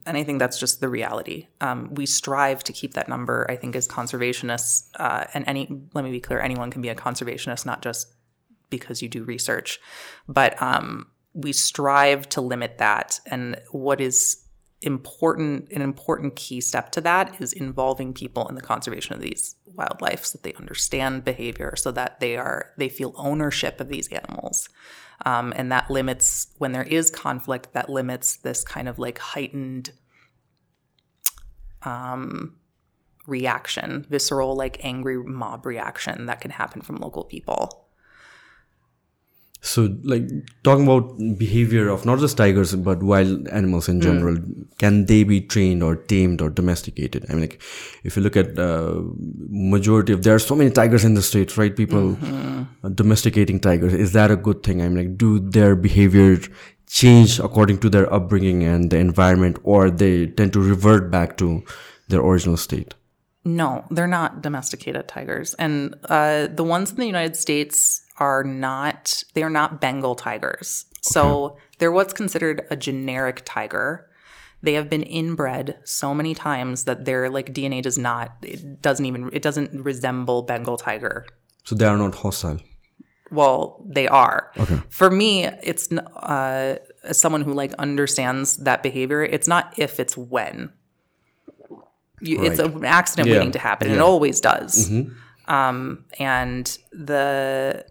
And 0.06 0.16
I 0.16 0.24
think 0.24 0.38
that's 0.38 0.58
just 0.58 0.80
the 0.80 0.88
reality. 0.88 1.48
Um, 1.60 1.94
we 1.94 2.06
strive 2.06 2.64
to 2.64 2.72
keep 2.72 2.94
that 2.94 3.08
number, 3.08 3.46
I 3.50 3.56
think, 3.56 3.76
as 3.76 3.86
conservationists. 3.86 4.88
Uh, 4.98 5.24
and 5.34 5.44
any, 5.46 5.68
let 5.94 6.04
me 6.04 6.10
be 6.10 6.20
clear, 6.20 6.40
anyone 6.40 6.70
can 6.70 6.82
be 6.82 6.88
a 6.88 6.94
conservationist, 6.94 7.66
not 7.66 7.82
just 7.82 8.14
because 8.70 9.02
you 9.02 9.08
do 9.08 9.24
research. 9.24 9.78
But 10.26 10.60
um, 10.62 11.08
we 11.34 11.52
strive 11.52 12.28
to 12.30 12.40
limit 12.40 12.78
that. 12.78 13.20
And 13.26 13.60
what 13.70 14.00
is 14.00 14.44
important 14.80 15.68
an 15.72 15.82
important 15.82 16.36
key 16.36 16.60
step 16.60 16.92
to 16.92 17.00
that 17.00 17.40
is 17.40 17.52
involving 17.52 18.12
people 18.12 18.46
in 18.46 18.54
the 18.54 18.60
conservation 18.60 19.12
of 19.12 19.20
these 19.20 19.56
wildlife 19.66 20.24
so 20.24 20.38
that 20.38 20.44
they 20.44 20.54
understand 20.54 21.24
behavior 21.24 21.74
so 21.76 21.90
that 21.90 22.20
they 22.20 22.36
are 22.36 22.72
they 22.76 22.88
feel 22.88 23.12
ownership 23.16 23.80
of 23.80 23.88
these 23.88 24.06
animals 24.08 24.68
um, 25.24 25.52
and 25.56 25.72
that 25.72 25.90
limits 25.90 26.48
when 26.58 26.72
there 26.72 26.84
is 26.84 27.10
conflict 27.10 27.72
that 27.72 27.88
limits 27.88 28.36
this 28.36 28.62
kind 28.62 28.88
of 28.88 28.98
like 28.98 29.18
heightened 29.18 29.90
um, 31.82 32.56
reaction 33.26 34.06
visceral 34.08 34.56
like 34.56 34.84
angry 34.84 35.18
mob 35.18 35.66
reaction 35.66 36.26
that 36.26 36.40
can 36.40 36.50
happen 36.50 36.80
from 36.80 36.96
local 36.96 37.24
people 37.24 37.87
So, 39.60 39.92
like 40.04 40.22
talking 40.62 40.84
about 40.84 41.18
behavior 41.36 41.88
of 41.88 42.06
not 42.06 42.20
just 42.20 42.36
tigers 42.36 42.74
but 42.76 43.02
wild 43.02 43.48
animals 43.48 43.88
in 43.88 44.00
general, 44.00 44.36
can 44.78 45.06
they 45.06 45.24
be 45.24 45.40
trained 45.40 45.82
or 45.82 45.96
tamed 45.96 46.40
or 46.40 46.48
domesticated? 46.48 47.26
I 47.28 47.32
mean, 47.32 47.40
like 47.40 47.60
if 48.04 48.16
you 48.16 48.22
look 48.22 48.36
at 48.36 48.56
uh, 48.56 49.02
majority 49.48 50.12
of 50.12 50.22
there 50.22 50.36
are 50.36 50.38
so 50.38 50.54
many 50.54 50.70
tigers 50.70 51.04
in 51.04 51.14
the 51.14 51.22
states, 51.22 51.58
right? 51.58 51.74
People 51.74 52.16
uh, 52.84 52.88
domesticating 52.90 53.58
tigers 53.58 53.92
is 53.92 54.12
that 54.12 54.30
a 54.30 54.36
good 54.36 54.62
thing? 54.62 54.80
I 54.80 54.88
mean, 54.88 55.08
like 55.08 55.18
do 55.18 55.40
their 55.40 55.74
behavior 55.74 56.38
change 56.86 57.40
according 57.40 57.78
to 57.78 57.90
their 57.90 58.12
upbringing 58.12 58.62
and 58.62 58.90
the 58.90 58.98
environment, 58.98 59.58
or 59.64 59.90
they 59.90 60.26
tend 60.26 60.52
to 60.52 60.60
revert 60.60 61.10
back 61.10 61.36
to 61.38 61.64
their 62.08 62.20
original 62.20 62.56
state? 62.56 62.94
No, 63.44 63.84
they're 63.90 64.06
not 64.06 64.42
domesticated 64.42 65.08
tigers. 65.08 65.54
And 65.54 65.94
uh, 66.04 66.48
the 66.48 66.64
ones 66.64 66.90
in 66.90 66.96
the 66.96 67.06
United 67.06 67.36
States 67.36 68.02
are 68.20 68.44
not, 68.44 69.22
they 69.34 69.42
are 69.42 69.50
not 69.50 69.80
Bengal 69.80 70.14
tigers. 70.14 70.86
So 71.02 71.56
they're 71.78 71.92
what's 71.92 72.12
considered 72.12 72.66
a 72.70 72.76
generic 72.76 73.42
tiger. 73.44 74.08
They 74.62 74.74
have 74.74 74.90
been 74.90 75.04
inbred 75.04 75.78
so 75.84 76.12
many 76.14 76.34
times 76.34 76.84
that 76.84 77.04
their 77.04 77.30
like 77.30 77.52
DNA 77.54 77.80
does 77.82 77.96
not, 77.96 78.36
it 78.42 78.82
doesn't 78.82 79.06
even, 79.06 79.30
it 79.32 79.42
doesn't 79.42 79.72
resemble 79.84 80.42
Bengal 80.42 80.76
tiger. 80.76 81.26
So 81.64 81.74
they 81.74 81.84
are 81.86 81.96
not 81.96 82.14
hostile. 82.16 82.60
Well, 83.30 83.84
they 83.86 84.08
are. 84.08 84.50
For 84.88 85.10
me, 85.10 85.44
it's 85.44 85.92
uh, 85.92 86.76
as 87.04 87.20
someone 87.20 87.42
who 87.42 87.52
like 87.52 87.72
understands 87.74 88.56
that 88.58 88.82
behavior. 88.82 89.22
It's 89.22 89.46
not 89.46 89.74
if, 89.78 90.00
it's 90.00 90.16
when. 90.16 90.72
You, 92.20 92.42
It's 92.42 92.58
an 92.58 92.84
accident 92.84 93.28
Yeah. 93.28 93.36
waiting 93.36 93.52
to 93.52 93.58
happen. 93.58 93.90
It 93.90 93.98
always 94.00 94.40
does. 94.40 94.90
Um, 95.46 96.04
and 96.18 96.78
the 96.90 97.84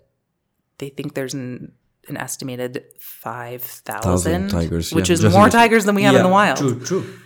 they 0.80 0.90
think 0.90 1.14
there's 1.14 1.34
an 1.34 1.74
an 2.08 2.18
estimated 2.18 2.86
five 3.00 3.62
thousand 3.62 4.04
Thousand 4.04 4.50
tigers, 4.50 4.94
which 4.94 5.10
yeah. 5.10 5.14
is 5.14 5.22
Just 5.22 5.36
more 5.36 5.50
tigers 5.50 5.86
than 5.86 5.96
we 5.96 6.04
have 6.04 6.16
in 6.16 6.24
the 6.24 6.30
wild. 6.30 6.58
True, 6.58 6.80
true. 6.80 7.20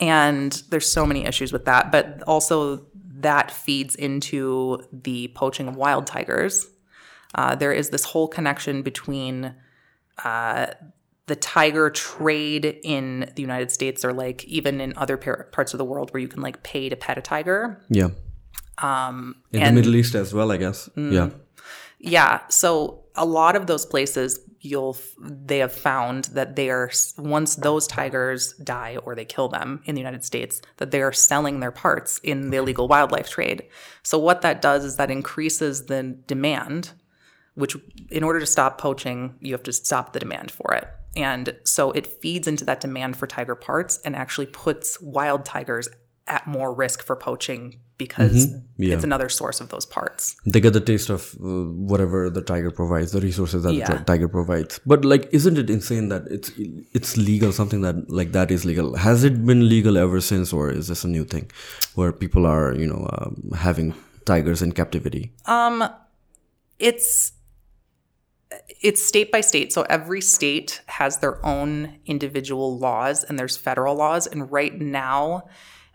And 0.00 0.52
there's 0.70 0.90
so 0.90 1.06
many 1.06 1.24
issues 1.26 1.52
with 1.52 1.64
that, 1.66 1.92
but 1.92 2.22
also 2.22 2.86
that 3.20 3.52
feeds 3.52 3.94
into 3.94 4.82
the 4.92 5.28
poaching 5.28 5.68
of 5.68 5.76
wild 5.76 6.08
tigers. 6.08 6.66
Uh, 7.36 7.54
there 7.54 7.72
is 7.72 7.90
this 7.90 8.04
whole 8.04 8.26
connection 8.26 8.82
between 8.82 9.54
uh, 10.24 10.66
the 11.26 11.36
tiger 11.36 11.88
trade 11.88 12.80
in 12.82 13.30
the 13.36 13.42
United 13.42 13.70
States, 13.70 14.04
or 14.04 14.12
like 14.12 14.44
even 14.44 14.80
in 14.80 14.92
other 14.96 15.16
par- 15.16 15.48
parts 15.52 15.72
of 15.72 15.78
the 15.78 15.84
world, 15.84 16.12
where 16.12 16.20
you 16.20 16.28
can 16.28 16.42
like 16.42 16.64
pay 16.64 16.88
to 16.88 16.96
pet 16.96 17.16
a 17.16 17.22
tiger. 17.22 17.80
Yeah. 17.88 18.08
Um, 18.78 19.36
in 19.52 19.62
the 19.62 19.72
Middle 19.72 19.94
East 19.94 20.16
as 20.16 20.34
well, 20.34 20.50
I 20.50 20.56
guess. 20.56 20.90
Yeah. 20.96 21.30
Yeah. 22.02 22.40
So 22.48 23.04
a 23.14 23.24
lot 23.24 23.56
of 23.56 23.66
those 23.66 23.86
places 23.86 24.40
you'll 24.60 24.96
they 25.18 25.58
have 25.58 25.72
found 25.72 26.24
that 26.26 26.54
they 26.56 26.70
are 26.70 26.90
once 27.18 27.56
those 27.56 27.86
tigers 27.86 28.52
die 28.54 28.96
or 29.04 29.14
they 29.14 29.24
kill 29.24 29.48
them 29.48 29.82
in 29.86 29.94
the 29.94 30.00
United 30.00 30.24
States 30.24 30.60
that 30.76 30.90
they 30.90 31.00
are 31.02 31.12
selling 31.12 31.60
their 31.60 31.72
parts 31.72 32.18
in 32.18 32.42
the 32.42 32.46
mm-hmm. 32.46 32.54
illegal 32.54 32.88
wildlife 32.88 33.28
trade. 33.28 33.64
So 34.02 34.18
what 34.18 34.42
that 34.42 34.62
does 34.62 34.84
is 34.84 34.96
that 34.96 35.10
increases 35.10 35.86
the 35.86 36.16
demand 36.26 36.92
which 37.54 37.76
in 38.10 38.24
order 38.24 38.40
to 38.40 38.46
stop 38.46 38.78
poaching 38.78 39.36
you 39.40 39.52
have 39.52 39.62
to 39.64 39.72
stop 39.72 40.12
the 40.12 40.20
demand 40.20 40.50
for 40.50 40.74
it. 40.74 40.88
And 41.14 41.56
so 41.64 41.90
it 41.92 42.06
feeds 42.06 42.48
into 42.48 42.64
that 42.64 42.80
demand 42.80 43.16
for 43.16 43.26
tiger 43.26 43.54
parts 43.54 44.00
and 44.04 44.16
actually 44.16 44.46
puts 44.46 45.00
wild 45.00 45.44
tigers 45.44 45.88
at 46.28 46.46
more 46.46 46.72
risk 46.72 47.02
for 47.04 47.16
poaching 47.16 47.80
because 47.98 48.46
Yeah. 48.76 48.94
it's 48.94 49.04
another 49.04 49.28
source 49.28 49.60
of 49.60 49.68
those 49.70 49.84
parts. 49.86 50.36
They 50.46 50.60
get 50.60 50.72
the 50.72 50.80
taste 50.80 51.10
of 51.10 51.34
uh, 51.40 51.46
whatever 51.92 52.30
the 52.30 52.42
tiger 52.42 52.70
provides, 52.70 53.12
the 53.12 53.20
resources 53.20 53.62
that 53.64 53.74
Yeah. 53.74 53.86
the 53.92 54.04
tiger 54.04 54.28
provides. 54.28 54.80
But 54.86 55.04
like, 55.04 55.28
isn't 55.32 55.58
it 55.58 55.68
insane 55.70 56.08
that 56.08 56.22
it's 56.30 56.50
it's 56.92 57.16
legal? 57.16 57.52
Something 57.52 57.80
that 57.82 58.08
like 58.10 58.32
that 58.32 58.50
is 58.50 58.64
legal. 58.64 58.96
Has 58.96 59.24
it 59.24 59.44
been 59.44 59.68
legal 59.68 59.96
ever 59.98 60.20
since, 60.20 60.52
or 60.52 60.70
is 60.70 60.88
this 60.88 61.04
a 61.04 61.08
new 61.08 61.24
thing, 61.24 61.50
where 61.94 62.12
people 62.12 62.46
are 62.46 62.74
you 62.74 62.86
know 62.86 63.08
um, 63.18 63.50
having 63.56 63.94
tigers 64.24 64.62
in 64.62 64.72
captivity? 64.72 65.32
Um, 65.46 65.84
it's 66.78 67.32
it's 68.80 69.02
state 69.02 69.32
by 69.32 69.40
state 69.40 69.72
so 69.72 69.82
every 69.88 70.20
state 70.20 70.82
has 70.86 71.18
their 71.18 71.44
own 71.44 71.96
individual 72.04 72.78
laws 72.78 73.24
and 73.24 73.38
there's 73.38 73.56
federal 73.56 73.94
laws 73.94 74.26
and 74.26 74.50
right 74.52 74.78
now 74.78 75.42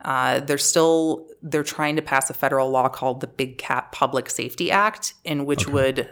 uh, 0.02 0.40
they're 0.42 0.58
still 0.58 1.28
they're 1.42 1.64
trying 1.64 1.96
to 1.96 2.02
pass 2.02 2.30
a 2.30 2.34
federal 2.34 2.70
law 2.70 2.88
called 2.88 3.22
the 3.22 3.28
big 3.28 3.58
cat 3.58 3.92
public 3.92 4.30
safety 4.30 4.72
act 4.72 5.14
in 5.24 5.46
which 5.46 5.68
would 5.68 6.10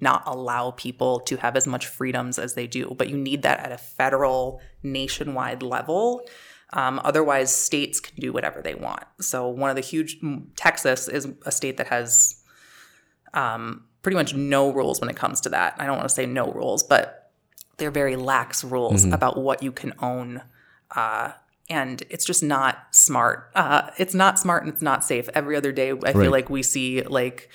not 0.00 0.22
allow 0.26 0.70
people 0.72 1.20
to 1.20 1.36
have 1.36 1.56
as 1.56 1.66
much 1.66 1.86
freedoms 1.86 2.38
as 2.38 2.54
they 2.54 2.66
do 2.66 2.94
but 2.98 3.08
you 3.08 3.16
need 3.16 3.42
that 3.42 3.60
at 3.60 3.72
a 3.72 3.78
federal 3.78 4.60
nationwide 4.82 5.62
level 5.62 6.26
um, 6.74 7.00
otherwise 7.04 7.54
states 7.54 7.98
can 7.98 8.14
do 8.20 8.32
whatever 8.32 8.60
they 8.60 8.74
want 8.74 9.04
so 9.20 9.48
one 9.48 9.70
of 9.70 9.76
the 9.76 9.82
huge 9.82 10.18
texas 10.56 11.08
is 11.08 11.26
a 11.46 11.52
state 11.52 11.78
that 11.78 11.86
has 11.86 12.42
pretty 14.08 14.16
much 14.16 14.34
no 14.34 14.70
rules 14.70 15.00
when 15.00 15.10
it 15.10 15.16
comes 15.16 15.40
to 15.42 15.50
that. 15.50 15.74
I 15.78 15.86
don't 15.86 15.96
want 15.96 16.08
to 16.08 16.14
say 16.14 16.26
no 16.26 16.50
rules, 16.52 16.82
but 16.82 17.30
they're 17.76 17.90
very 17.90 18.16
lax 18.16 18.64
rules 18.64 19.04
about 19.04 19.36
what 19.38 19.62
you 19.62 19.72
can 19.72 19.92
own. 20.00 20.42
Uh, 20.94 21.32
and 21.70 22.02
it's 22.10 22.24
just 22.24 22.42
not 22.42 22.86
smart. 22.90 23.50
Uh, 23.54 23.90
it's 23.98 24.14
not 24.14 24.38
smart 24.38 24.64
and 24.64 24.72
it's 24.72 24.82
not 24.82 25.04
safe. 25.04 25.28
Every 25.34 25.56
other 25.56 25.72
day, 25.72 25.90
I 25.90 25.92
Right. 25.94 26.12
feel 26.14 26.30
like 26.30 26.48
we 26.50 26.62
see 26.62 27.02
like 27.02 27.50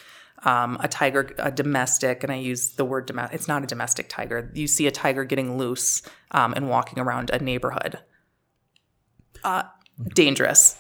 um, 0.46 0.78
a 0.82 0.88
tiger, 0.88 1.34
a 1.38 1.52
domestic, 1.52 2.24
and 2.24 2.32
I 2.32 2.36
use 2.36 2.74
the 2.74 2.86
word 2.86 3.06
domestic. 3.06 3.36
It's 3.36 3.48
not 3.48 3.64
a 3.64 3.68
domestic 3.68 4.10
tiger. 4.10 4.52
You 4.54 4.68
see 4.68 4.88
a 4.88 4.92
tiger 4.92 5.24
getting 5.24 5.58
loose 5.58 6.02
um, 6.32 6.54
and 6.54 6.70
walking 6.70 7.00
around 7.00 7.30
a 7.32 7.40
neighborhood. 7.40 8.00
Uh, 9.44 9.64
dangerous. 10.16 10.78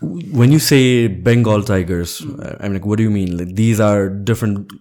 When 0.00 0.50
you 0.52 0.58
say 0.58 1.06
Bengal 1.06 1.62
tigers, 1.62 2.22
uh, 2.24 2.56
I'm 2.60 2.72
like, 2.72 2.84
what 2.84 2.96
do 2.96 3.02
you 3.02 3.10
mean? 3.10 3.36
Like 3.36 3.54
these 3.54 3.80
are 3.80 4.08
different 4.08 4.72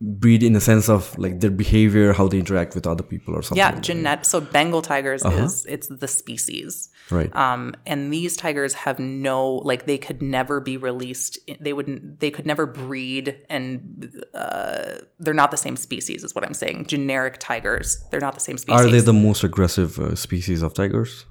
breed 0.00 0.44
in 0.44 0.52
the 0.52 0.60
sense 0.60 0.88
of 0.88 1.16
like 1.18 1.40
their 1.40 1.50
behavior, 1.50 2.12
how 2.12 2.28
they 2.28 2.38
interact 2.38 2.74
with 2.74 2.86
other 2.86 3.02
people, 3.02 3.34
or 3.34 3.42
something. 3.42 3.58
Yeah, 3.58 3.78
genet. 3.80 4.26
So 4.26 4.40
Bengal 4.40 4.82
tigers 4.82 5.24
is 5.24 5.66
it's 5.66 5.88
the 5.88 6.08
species. 6.08 6.88
Right. 7.10 7.34
Um, 7.34 7.74
and 7.86 8.12
these 8.12 8.36
tigers 8.36 8.74
have 8.74 8.98
no 8.98 9.56
like 9.56 9.86
they 9.86 9.98
could 9.98 10.22
never 10.22 10.60
be 10.60 10.76
released. 10.76 11.38
They 11.60 11.72
wouldn't. 11.72 12.20
They 12.20 12.30
could 12.30 12.46
never 12.46 12.66
breed, 12.66 13.36
and 13.48 14.22
uh, 14.34 14.98
they're 15.18 15.34
not 15.34 15.50
the 15.50 15.56
same 15.56 15.76
species. 15.76 16.22
Is 16.22 16.34
what 16.34 16.44
I'm 16.44 16.54
saying. 16.54 16.86
Generic 16.86 17.38
tigers. 17.38 18.02
They're 18.10 18.20
not 18.20 18.34
the 18.34 18.40
same 18.40 18.58
species. 18.58 18.80
Are 18.80 18.88
they 18.88 19.00
the 19.00 19.12
most 19.12 19.42
aggressive 19.42 19.98
uh, 19.98 20.14
species 20.14 20.62
of 20.62 20.74
tigers? 20.74 21.24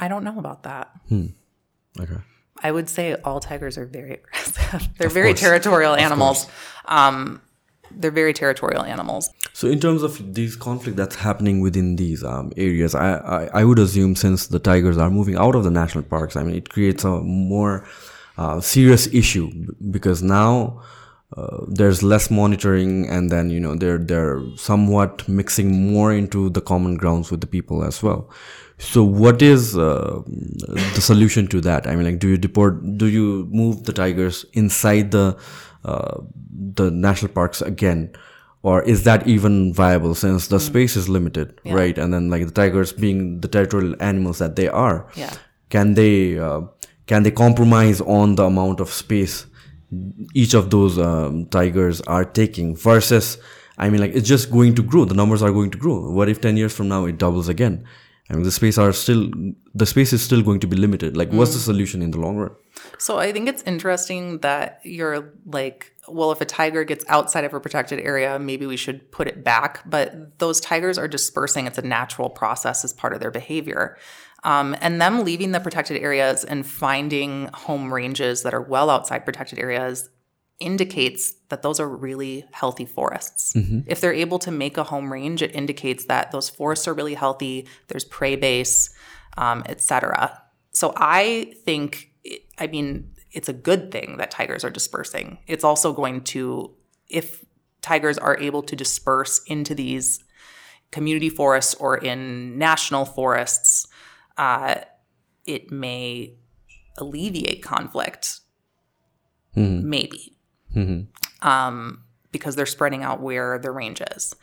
I 0.00 0.08
don't 0.08 0.24
know 0.24 0.38
about 0.38 0.62
that. 0.64 0.90
Okay. 2.00 2.20
I 2.62 2.72
would 2.72 2.88
say 2.88 3.14
all 3.24 3.40
tigers 3.40 3.76
are 3.76 3.86
very 3.86 4.14
aggressive. 4.14 4.88
they're 4.98 5.08
very 5.08 5.30
course. 5.30 5.40
territorial 5.40 5.94
animals. 5.94 6.46
Um, 6.86 7.42
they're 7.96 8.10
very 8.10 8.32
territorial 8.32 8.82
animals. 8.82 9.30
So 9.52 9.68
in 9.68 9.80
terms 9.80 10.02
of 10.02 10.34
these 10.34 10.54
conflict 10.56 10.96
that's 10.96 11.16
happening 11.16 11.60
within 11.60 11.96
these 11.96 12.22
um, 12.22 12.52
areas, 12.56 12.94
I, 12.94 13.16
I 13.16 13.60
I 13.60 13.64
would 13.64 13.78
assume 13.78 14.16
since 14.16 14.48
the 14.48 14.58
tigers 14.58 14.98
are 14.98 15.10
moving 15.10 15.36
out 15.36 15.54
of 15.54 15.64
the 15.64 15.70
national 15.70 16.04
parks, 16.04 16.36
I 16.36 16.42
mean 16.42 16.54
it 16.54 16.68
creates 16.68 17.04
a 17.04 17.20
more 17.20 17.86
uh, 18.38 18.60
serious 18.60 19.06
issue 19.08 19.50
because 19.90 20.22
now 20.22 20.82
uh, 21.36 21.64
there's 21.66 22.02
less 22.02 22.30
monitoring, 22.30 23.08
and 23.08 23.30
then 23.30 23.50
you 23.50 23.58
know 23.58 23.74
they're 23.74 23.98
they're 23.98 24.40
somewhat 24.56 25.26
mixing 25.28 25.92
more 25.92 26.12
into 26.12 26.50
the 26.50 26.60
common 26.60 26.96
grounds 26.96 27.30
with 27.30 27.40
the 27.40 27.46
people 27.46 27.82
as 27.82 28.02
well. 28.02 28.30
So 28.78 29.02
what 29.02 29.42
is 29.42 29.76
uh, 29.76 30.20
the 30.26 31.00
solution 31.00 31.48
to 31.48 31.60
that? 31.62 31.86
I 31.86 31.96
mean, 31.96 32.04
like, 32.04 32.18
do 32.20 32.28
you 32.28 32.36
deport? 32.36 32.98
Do 32.98 33.06
you 33.06 33.48
move 33.50 33.84
the 33.84 33.92
tigers 33.92 34.44
inside 34.52 35.10
the 35.10 35.36
uh, 35.84 36.20
the 36.74 36.90
national 36.90 37.32
parks 37.32 37.60
again? 37.62 38.10
or 38.62 38.82
is 38.82 39.04
that 39.04 39.24
even 39.28 39.72
viable 39.72 40.14
since 40.14 40.48
the 40.48 40.58
space 40.58 40.96
is 40.96 41.08
limited 41.08 41.60
right 41.66 41.98
and 41.98 42.12
then 42.12 42.30
like 42.30 42.44
the 42.46 42.50
tigers 42.50 42.92
being 42.92 43.38
the 43.42 43.46
territorial 43.56 43.94
animals 44.00 44.38
that 44.38 44.56
they 44.56 44.66
are 44.66 45.06
Yeah. 45.14 45.32
can 45.74 45.94
they 45.94 46.38
uh, 46.46 46.62
can 47.06 47.22
they 47.22 47.30
compromise 47.30 48.00
on 48.00 48.34
the 48.34 48.44
amount 48.44 48.80
of 48.80 48.88
space 48.90 49.46
each 50.34 50.54
of 50.54 50.70
those 50.70 50.98
um, 50.98 51.46
tigers 51.46 52.00
are 52.02 52.24
taking 52.24 52.74
versus 52.74 53.38
i 53.78 53.88
mean 53.90 54.00
like 54.00 54.14
it's 54.14 54.28
just 54.28 54.50
going 54.50 54.74
to 54.74 54.82
grow 54.82 55.04
the 55.04 55.14
numbers 55.14 55.42
are 55.42 55.52
going 55.52 55.70
to 55.70 55.78
grow 55.78 56.10
what 56.10 56.28
if 56.28 56.40
10 56.40 56.56
years 56.56 56.74
from 56.74 56.88
now 56.88 57.04
it 57.04 57.18
doubles 57.18 57.48
again 57.48 57.84
I 58.28 58.34
mean, 58.34 58.42
the 58.42 58.50
space 58.50 58.76
are 58.76 58.92
still 58.92 59.30
the 59.72 59.86
space 59.86 60.12
is 60.12 60.20
still 60.20 60.42
going 60.42 60.58
to 60.58 60.66
be 60.66 60.76
limited. 60.76 61.16
Like, 61.16 61.30
what's 61.30 61.52
the 61.54 61.60
solution 61.60 62.02
in 62.02 62.10
the 62.10 62.18
long 62.18 62.36
run? 62.36 62.50
So 62.98 63.18
I 63.18 63.30
think 63.30 63.48
it's 63.48 63.62
interesting 63.62 64.40
that 64.40 64.80
you're 64.82 65.30
like, 65.58 65.92
well, 66.08 66.32
if 66.32 66.40
a 66.40 66.44
tiger 66.44 66.84
gets 66.84 67.04
outside 67.08 67.44
of 67.44 67.54
a 67.54 67.60
protected 67.60 68.00
area, 68.00 68.38
maybe 68.38 68.66
we 68.66 68.76
should 68.76 69.10
put 69.12 69.28
it 69.28 69.44
back. 69.44 69.82
But 69.88 70.38
those 70.38 70.60
tigers 70.60 70.98
are 70.98 71.08
dispersing. 71.08 71.66
It's 71.66 71.78
a 71.78 71.82
natural 71.82 72.30
process 72.30 72.84
as 72.84 72.92
part 72.92 73.12
of 73.12 73.20
their 73.20 73.30
behavior. 73.30 73.96
Um, 74.44 74.76
and 74.80 75.00
them 75.00 75.24
leaving 75.24 75.52
the 75.52 75.60
protected 75.60 76.00
areas 76.02 76.44
and 76.44 76.66
finding 76.66 77.48
home 77.52 77.92
ranges 77.92 78.42
that 78.42 78.54
are 78.54 78.60
well 78.60 78.90
outside 78.90 79.24
protected 79.24 79.58
areas 79.58 80.08
indicates 80.60 81.34
that 81.48 81.62
those 81.62 81.80
are 81.80 81.88
really 81.88 82.44
healthy 82.52 82.86
forests. 82.86 83.54
If 83.86 84.00
they're 84.00 84.12
able 84.12 84.38
to 84.40 84.50
make 84.50 84.78
a 84.78 84.84
home 84.84 85.12
range, 85.12 85.42
it 85.42 85.54
indicates 85.54 86.06
that 86.06 86.30
those 86.30 86.48
forests 86.48 86.88
are 86.88 86.94
really 86.94 87.14
healthy. 87.14 87.66
There's 87.88 88.04
prey 88.04 88.36
base, 88.36 88.90
um, 89.36 89.64
etc. 89.66 90.40
So 90.72 90.94
I 90.96 91.54
think, 91.64 92.10
I 92.58 92.68
mean, 92.68 93.12
it's 93.36 93.50
a 93.50 93.52
good 93.52 93.92
thing 93.92 94.16
that 94.16 94.30
tigers 94.30 94.64
are 94.64 94.70
dispersing. 94.70 95.36
It's 95.46 95.62
also 95.62 95.92
going 95.92 96.22
to, 96.22 96.74
if 97.06 97.44
tigers 97.82 98.16
are 98.16 98.38
able 98.38 98.62
to 98.62 98.74
disperse 98.74 99.42
into 99.46 99.74
these 99.74 100.24
community 100.90 101.28
forests 101.28 101.74
or 101.74 101.98
in 101.98 102.56
national 102.56 103.04
forests, 103.04 103.88
uh, 104.38 104.76
it 105.44 105.70
may 105.70 106.32
alleviate 106.96 107.62
conflict. 107.62 108.40
Maybe 109.90 110.38
um, 111.42 112.04
because 112.32 112.56
they're 112.56 112.64
spreading 112.64 113.02
out 113.02 113.20
where 113.20 113.58
the 113.58 113.70
range 113.70 114.00
is. 114.14 114.34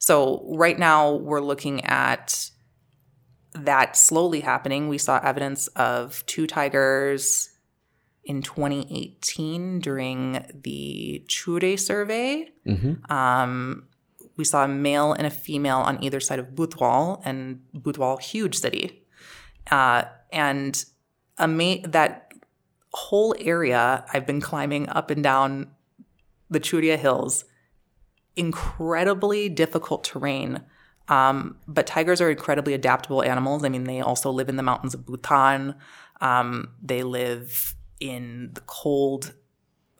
So 0.00 0.44
right 0.56 0.78
now 0.78 1.14
we're 1.14 1.40
looking 1.40 1.84
at 1.84 2.50
that 3.52 3.96
slowly 3.96 4.40
happening. 4.40 4.88
We 4.88 4.98
saw 4.98 5.20
evidence 5.22 5.68
of 5.68 6.26
two 6.26 6.48
tigers 6.48 7.49
in 8.30 8.42
2018 8.42 9.80
during 9.80 10.46
the 10.62 11.24
Chure 11.26 11.76
survey. 11.76 12.48
Um, 13.10 13.88
we 14.36 14.44
saw 14.44 14.64
a 14.64 14.68
male 14.68 15.12
and 15.12 15.26
a 15.26 15.30
female 15.30 15.78
on 15.78 16.02
either 16.02 16.20
side 16.20 16.38
of 16.38 16.50
Butwal, 16.54 17.20
and 17.24 17.60
Butwal, 17.74 18.20
huge 18.22 18.54
city, 18.54 19.02
uh, 19.72 20.04
and 20.32 20.84
a 21.38 21.48
ma- 21.48 21.82
that 21.82 22.32
whole 22.94 23.34
area 23.40 24.04
I've 24.14 24.26
been 24.26 24.40
climbing 24.40 24.88
up 24.88 25.10
and 25.10 25.24
down 25.24 25.72
the 26.48 26.60
Churia 26.60 26.96
Hills. 26.96 27.44
Incredibly 28.36 29.48
difficult 29.48 30.04
terrain. 30.04 30.62
Um, 31.08 31.56
but 31.66 31.88
tigers 31.88 32.20
are 32.20 32.30
incredibly 32.30 32.74
adaptable 32.74 33.24
animals. 33.24 33.64
I 33.64 33.68
mean, 33.68 33.84
they 33.84 34.00
also 34.00 34.30
live 34.30 34.48
in 34.48 34.54
the 34.54 34.62
mountains 34.62 34.94
of 34.94 35.04
Bhutan. 35.04 35.74
Um, 36.20 36.68
they 36.80 37.02
live 37.02 37.74
in 38.00 38.50
the 38.54 38.62
cold 38.62 39.34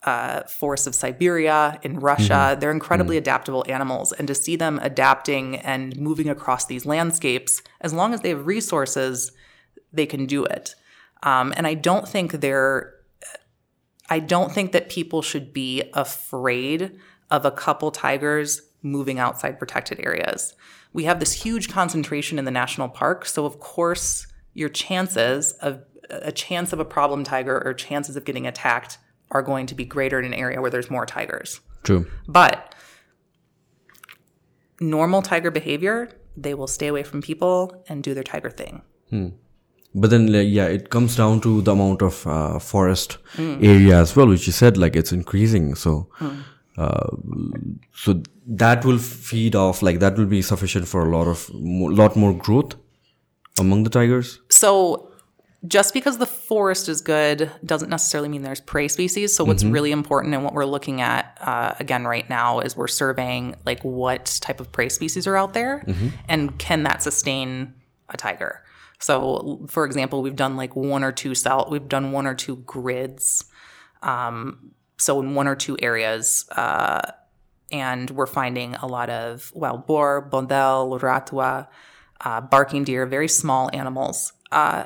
uh, 0.03 0.41
forests 0.43 0.87
of 0.87 0.95
Siberia, 0.95 1.79
in 1.83 1.99
Russia. 1.99 2.57
They're 2.59 2.71
incredibly 2.71 3.17
adaptable 3.17 3.63
animals. 3.67 4.11
And 4.11 4.27
to 4.27 4.35
see 4.35 4.55
them 4.55 4.79
adapting 4.81 5.57
and 5.57 5.95
moving 5.99 6.27
across 6.27 6.65
these 6.65 6.85
landscapes, 6.85 7.61
as 7.81 7.93
long 7.93 8.13
as 8.13 8.21
they 8.21 8.29
have 8.29 8.47
resources, 8.47 9.31
they 9.93 10.05
can 10.05 10.25
do 10.25 10.43
it. 10.43 10.75
Um, 11.23 11.53
and 11.55 11.67
I 11.67 11.75
don't 11.75 12.07
think 12.07 12.33
they're 12.33 12.95
I 14.09 14.19
don't 14.19 14.51
think 14.51 14.73
that 14.73 14.89
people 14.89 15.21
should 15.21 15.53
be 15.53 15.83
afraid 15.93 16.99
of 17.29 17.45
a 17.45 17.51
couple 17.51 17.91
tigers 17.91 18.61
moving 18.81 19.19
outside 19.19 19.57
protected 19.57 20.01
areas. 20.05 20.53
We 20.91 21.05
have 21.05 21.21
this 21.21 21.31
huge 21.31 21.69
concentration 21.69 22.37
in 22.37 22.43
the 22.43 22.51
national 22.51 22.89
park, 22.89 23.25
so 23.25 23.45
of 23.45 23.61
course 23.61 24.27
your 24.53 24.67
chances 24.67 25.53
of 25.53 25.85
a 26.11 26.31
chance 26.31 26.73
of 26.73 26.79
a 26.79 26.85
problem 26.85 27.23
tiger 27.23 27.61
or 27.65 27.73
chances 27.73 28.15
of 28.15 28.25
getting 28.25 28.45
attacked 28.45 28.97
are 29.31 29.41
going 29.41 29.65
to 29.67 29.75
be 29.75 29.85
greater 29.85 30.19
in 30.19 30.25
an 30.25 30.33
area 30.33 30.61
where 30.61 30.69
there's 30.69 30.89
more 30.91 31.05
tigers. 31.05 31.61
True. 31.83 32.05
But 32.27 32.75
normal 34.79 35.21
tiger 35.21 35.51
behavior, 35.51 36.09
they 36.35 36.53
will 36.53 36.67
stay 36.67 36.87
away 36.87 37.03
from 37.03 37.21
people 37.21 37.83
and 37.87 38.03
do 38.03 38.13
their 38.13 38.23
tiger 38.23 38.49
thing. 38.49 38.81
But 39.93 40.09
then, 40.09 40.27
yeah, 40.27 40.67
it 40.67 40.89
comes 40.89 41.15
down 41.15 41.41
to 41.41 41.61
the 41.61 41.71
amount 41.73 42.01
of 42.01 42.25
uh, 42.25 42.59
forest 42.59 43.17
area 43.37 43.99
as 43.99 44.15
well, 44.15 44.27
which 44.27 44.47
you 44.47 44.53
said 44.53 44.77
like 44.77 44.95
it's 44.95 45.11
increasing. 45.11 45.75
So, 45.75 46.07
uh, 46.77 47.07
so 47.93 48.23
that 48.47 48.85
will 48.85 48.97
feed 48.97 49.53
off 49.55 49.81
like 49.81 49.99
that 49.99 50.17
will 50.17 50.27
be 50.27 50.41
sufficient 50.41 50.87
for 50.87 51.05
a 51.05 51.09
lot 51.09 51.27
of 51.27 51.49
lot 51.49 52.15
more 52.15 52.33
growth 52.33 52.75
among 53.59 53.83
the 53.83 53.89
tigers. 53.89 54.39
So 54.49 55.10
just 55.67 55.93
because 55.93 56.17
the 56.17 56.25
forest 56.25 56.89
is 56.89 57.01
good 57.01 57.51
doesn't 57.63 57.89
necessarily 57.89 58.27
mean 58.29 58.41
there's 58.41 58.59
prey 58.59 58.87
species. 58.87 59.35
So 59.35 59.43
what's 59.43 59.63
really 59.63 59.91
important 59.91 60.33
and 60.33 60.43
what 60.43 60.53
we're 60.53 60.65
looking 60.65 61.01
at 61.01 61.37
uh, 61.39 61.75
again 61.79 62.05
right 62.05 62.27
now 62.27 62.61
is 62.61 62.75
we're 62.75 62.87
surveying 62.87 63.55
like 63.65 63.83
what 63.83 64.39
type 64.41 64.59
of 64.59 64.71
prey 64.71 64.89
species 64.89 65.27
are 65.27 65.35
out 65.35 65.53
there 65.53 65.85
and 66.27 66.57
can 66.57 66.83
that 66.83 67.03
sustain 67.03 67.75
a 68.09 68.17
tiger. 68.17 68.63
So 68.99 69.65
for 69.67 69.85
example, 69.85 70.23
we've 70.23 70.35
done 70.35 70.57
like 70.57 70.75
one 70.75 71.03
or 71.03 71.11
two 71.11 71.35
cell, 71.35 71.67
we've 71.69 71.87
done 71.87 72.11
one 72.11 72.25
or 72.25 72.33
two 72.33 72.55
grids. 72.57 73.45
Um, 74.01 74.71
so 74.97 75.19
in 75.21 75.35
one 75.35 75.47
or 75.47 75.55
two 75.55 75.77
areas, 75.79 76.45
uh, 76.51 77.01
and 77.71 78.09
we're 78.09 78.27
finding 78.27 78.75
a 78.75 78.87
lot 78.87 79.09
of 79.09 79.51
wild 79.55 79.85
boar, 79.85 80.21
bondel, 80.21 80.99
ratua, 80.99 81.67
uh, 82.19 82.41
barking 82.41 82.83
deer, 82.83 83.05
very 83.05 83.27
small 83.27 83.69
animals. 83.73 84.33
Uh, 84.51 84.85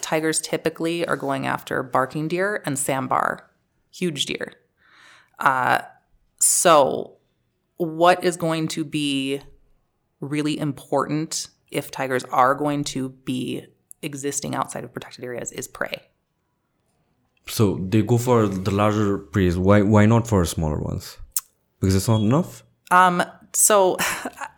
tigers 0.00 0.40
typically 0.40 1.06
are 1.06 1.16
going 1.16 1.46
after 1.46 1.82
barking 1.82 2.28
deer 2.28 2.62
and 2.64 2.76
sambar, 2.76 3.40
huge 3.90 4.26
deer. 4.26 4.52
Uh, 5.38 5.80
so, 6.40 7.16
what 7.76 8.24
is 8.24 8.36
going 8.36 8.68
to 8.68 8.84
be 8.84 9.40
really 10.20 10.58
important 10.58 11.48
if 11.70 11.90
tigers 11.90 12.24
are 12.24 12.54
going 12.54 12.84
to 12.84 13.10
be 13.10 13.66
existing 14.02 14.54
outside 14.54 14.84
of 14.84 14.92
protected 14.92 15.24
areas 15.24 15.52
is 15.52 15.68
prey. 15.68 16.02
So 17.48 17.78
they 17.80 18.02
go 18.02 18.18
for 18.18 18.46
the 18.46 18.70
larger 18.70 19.18
prey. 19.18 19.50
Why? 19.50 19.82
Why 19.82 20.06
not 20.06 20.26
for 20.26 20.44
smaller 20.44 20.80
ones? 20.80 21.18
Because 21.80 21.94
it's 21.94 22.08
not 22.08 22.20
enough. 22.20 22.64
Um, 22.90 23.22
so 23.52 23.96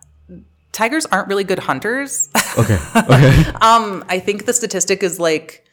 tigers 0.73 1.07
aren't 1.07 1.29
really 1.29 1.45
good 1.45 1.59
hunters. 1.59 2.29
Okay. 2.59 2.79
Okay. 2.97 3.45
um, 3.61 4.05
I 4.09 4.19
think 4.19 4.47
the 4.47 4.53
statistic 4.53 5.03
is 5.03 5.19
like 5.19 5.65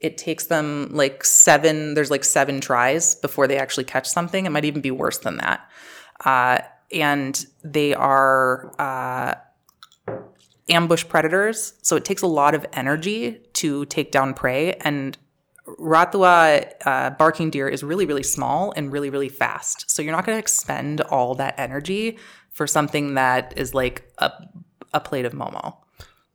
it 0.00 0.18
takes 0.18 0.46
them 0.46 0.88
like 0.92 1.24
seven. 1.24 1.94
There's 1.94 2.10
like 2.10 2.24
seven 2.24 2.60
tries 2.60 3.14
before 3.14 3.46
they 3.46 3.56
actually 3.56 3.84
catch 3.84 4.06
something. 4.06 4.46
It 4.46 4.50
might 4.50 4.64
even 4.64 4.80
be 4.82 4.90
worse 4.90 5.18
than 5.18 5.38
that. 5.38 5.68
Uh, 6.24 6.58
and 6.92 7.46
they 7.64 7.94
are 7.94 8.72
uh, 8.78 9.34
ambush 10.68 11.04
predators, 11.08 11.74
so 11.82 11.96
it 11.96 12.04
takes 12.04 12.22
a 12.22 12.26
lot 12.26 12.54
of 12.54 12.66
energy 12.72 13.40
to 13.54 13.84
take 13.86 14.12
down 14.12 14.34
prey. 14.34 14.74
And 14.74 15.16
Ratua 15.66 16.72
uh, 16.84 17.10
barking 17.10 17.50
deer 17.50 17.68
is 17.68 17.82
really, 17.82 18.06
really 18.06 18.22
small 18.22 18.72
and 18.76 18.92
really, 18.92 19.10
really 19.10 19.28
fast. 19.28 19.90
So 19.90 20.02
you're 20.02 20.12
not 20.12 20.24
going 20.24 20.36
to 20.36 20.40
expend 20.40 21.00
all 21.00 21.34
that 21.36 21.58
energy 21.58 22.18
for 22.56 22.66
something 22.66 23.14
that 23.14 23.52
is 23.54 23.74
like 23.74 24.10
a, 24.16 24.32
a 24.94 24.98
plate 24.98 25.26
of 25.26 25.34
momo. 25.34 25.76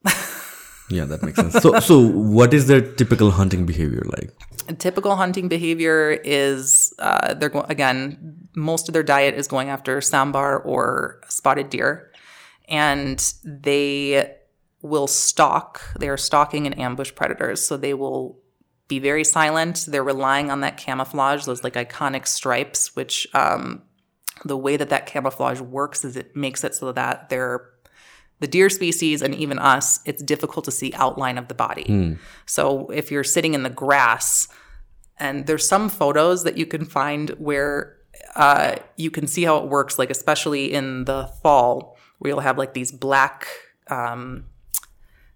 yeah, 0.92 1.04
that 1.06 1.24
makes 1.24 1.36
sense. 1.36 1.54
So, 1.56 1.80
so 1.80 2.00
what 2.00 2.54
is 2.54 2.68
their 2.68 2.80
typical 2.80 3.32
hunting 3.32 3.66
behavior 3.66 4.04
like? 4.06 4.30
A 4.68 4.74
typical 4.74 5.16
hunting 5.16 5.48
behavior 5.48 6.12
is 6.24 6.94
uh, 7.00 7.34
they're 7.34 7.50
go- 7.50 7.66
again 7.70 8.38
most 8.56 8.88
of 8.88 8.94
their 8.94 9.02
diet 9.02 9.34
is 9.34 9.48
going 9.48 9.70
after 9.70 9.98
sambar 9.98 10.64
or 10.64 11.22
spotted 11.28 11.72
deer, 11.72 12.12
and 12.70 13.34
they 13.44 14.32
will 14.84 15.08
stalk. 15.08 15.82
They 16.00 16.08
are 16.08 16.18
stalking 16.18 16.68
and 16.68 16.78
ambush 16.78 17.16
predators, 17.16 17.66
so 17.66 17.78
they 17.78 17.96
will 17.96 18.38
be 18.88 19.00
very 19.00 19.24
silent. 19.24 19.86
They're 19.88 20.04
relying 20.04 20.52
on 20.52 20.62
that 20.62 20.78
camouflage, 20.78 21.46
those 21.46 21.64
like 21.64 21.74
iconic 21.74 22.28
stripes, 22.28 22.96
which 22.96 23.28
um, 23.34 23.82
the 24.46 24.58
way 24.58 24.78
that 24.78 24.90
that 24.90 25.06
camouflage 25.06 25.62
works 25.62 26.04
is 26.04 26.16
it 26.16 26.36
makes 26.36 26.64
it 26.64 26.76
so 26.76 26.92
that 26.92 27.30
they're 27.30 27.70
the 28.40 28.48
deer 28.48 28.70
species 28.70 29.22
and 29.22 29.36
even 29.36 29.60
us, 29.60 30.00
it's 30.06 30.24
difficult 30.24 30.66
to 30.66 30.72
see 30.72 30.92
outline 30.96 31.38
of 31.38 31.48
the 31.48 31.54
body. 31.54 31.84
So 32.48 32.88
if 32.90 33.12
you're 33.12 33.24
sitting 33.24 33.54
in 33.54 33.62
the 33.62 33.70
grass, 33.70 34.48
and 35.20 35.46
there's 35.46 35.68
some 35.68 35.90
photos 35.90 36.44
that 36.44 36.58
you 36.58 36.66
can 36.66 36.84
find 36.84 37.30
where 37.32 37.98
uh, 38.36 38.78
you 38.98 39.12
can 39.12 39.28
see 39.28 39.44
how 39.44 39.58
it 39.58 39.70
works, 39.70 40.00
like 40.00 40.10
especially 40.10 40.74
in 40.74 41.06
the 41.06 41.28
fall, 41.44 41.96
where 42.18 42.32
you'll 42.32 42.40
have 42.40 42.58
like 42.58 42.74
these 42.74 42.92
black, 42.92 43.46
um, 43.92 44.46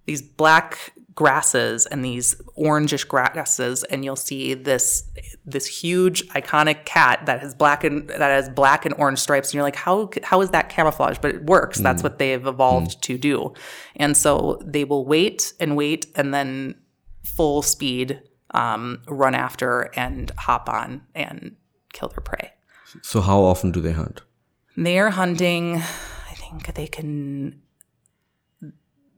these 0.07 0.23
black 0.23 0.93
grasses 1.15 1.86
and 1.86 2.04
these 2.04 2.36
orangish 2.58 3.08
grasses 3.08 3.84
and 3.86 4.04
you'll 4.04 4.15
see 4.15 4.54
this 4.54 5.04
this 5.45 5.65
huge 5.65 6.28
iconic 6.30 6.86
cat 6.86 7.25
that 7.25 7.39
has 7.39 7.56
black 7.56 7.84
and 7.84 8.10
that 8.10 8.19
has 8.19 8.49
black 8.49 8.86
and 8.86 8.93
orange 8.97 9.19
stripes 9.19 9.49
and 9.49 9.54
you're 9.56 9.63
like 9.63 9.75
how 9.75 10.10
how 10.23 10.41
is 10.41 10.51
that 10.51 10.69
camouflage? 10.69 11.17
But 11.19 11.36
it 11.36 11.43
works. 11.45 11.80
That's 11.80 12.04
what 12.04 12.19
they've 12.19 12.45
evolved 12.45 13.01
to 13.04 13.17
do. 13.17 13.54
And 13.95 14.17
so 14.17 14.62
they 14.65 14.84
will 14.84 15.06
wait 15.06 15.54
and 15.60 15.78
wait 15.78 16.08
and 16.15 16.34
then 16.34 16.75
full 17.23 17.62
speed 17.62 18.21
um, 18.51 19.01
run 19.08 19.36
after 19.36 19.89
and 19.95 20.32
hop 20.38 20.69
on 20.69 21.01
and 21.15 21.56
kill 21.93 22.10
their 22.10 22.21
prey. 22.21 22.51
So 23.01 23.21
how 23.21 23.41
often 23.41 23.71
do 23.71 23.82
they 23.82 23.91
hunt? 23.91 24.21
they're 24.78 25.10
hunting 25.10 25.78
i 25.78 26.34
think 26.34 26.73
they 26.73 26.88
can 26.88 27.62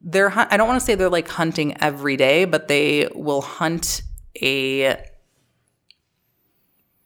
they're 0.04 0.32
i 0.36 0.58
don't 0.58 0.68
want 0.68 0.80
to 0.80 0.86
say 0.86 0.96
they're 0.96 1.10
like 1.10 1.28
hunting 1.28 1.76
every 1.82 2.18
day 2.18 2.46
but 2.46 2.68
they 2.68 3.08
will 3.14 3.42
hunt 3.42 4.02
a 4.42 4.96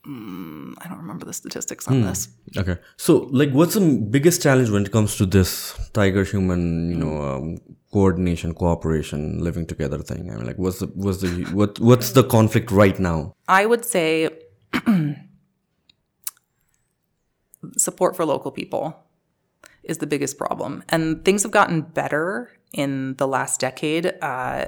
Mm, 0.04 0.74
i 0.78 0.88
don't 0.88 0.98
remember 0.98 1.24
the 1.24 1.32
statistics 1.32 1.86
on 1.86 2.02
this 2.02 2.28
Okay. 2.56 2.76
So, 2.96 3.28
like, 3.30 3.50
what's 3.50 3.74
the 3.74 3.80
biggest 4.10 4.42
challenge 4.42 4.68
when 4.70 4.84
it 4.84 4.92
comes 4.92 5.16
to 5.16 5.26
this 5.26 5.74
tiger 5.92 6.24
human, 6.24 6.90
you 6.90 6.96
know, 6.96 7.22
um, 7.22 7.58
coordination, 7.92 8.52
cooperation, 8.54 9.42
living 9.42 9.66
together 9.66 9.98
thing? 9.98 10.30
I 10.30 10.36
mean, 10.36 10.46
like, 10.46 10.58
what's 10.58 10.80
the 10.80 10.86
what's 10.88 11.20
the 11.22 11.44
what 11.52 11.78
what's 11.80 12.10
the 12.12 12.24
conflict 12.24 12.70
right 12.70 12.98
now? 12.98 13.34
I 13.48 13.64
would 13.64 13.84
say 13.84 14.28
support 17.76 18.16
for 18.16 18.24
local 18.24 18.50
people 18.50 18.96
is 19.82 19.98
the 19.98 20.06
biggest 20.06 20.38
problem. 20.38 20.84
And 20.88 21.24
things 21.24 21.42
have 21.42 21.52
gotten 21.52 21.80
better 21.82 22.50
in 22.72 23.14
the 23.16 23.26
last 23.26 23.60
decade 23.60 24.12
uh, 24.22 24.66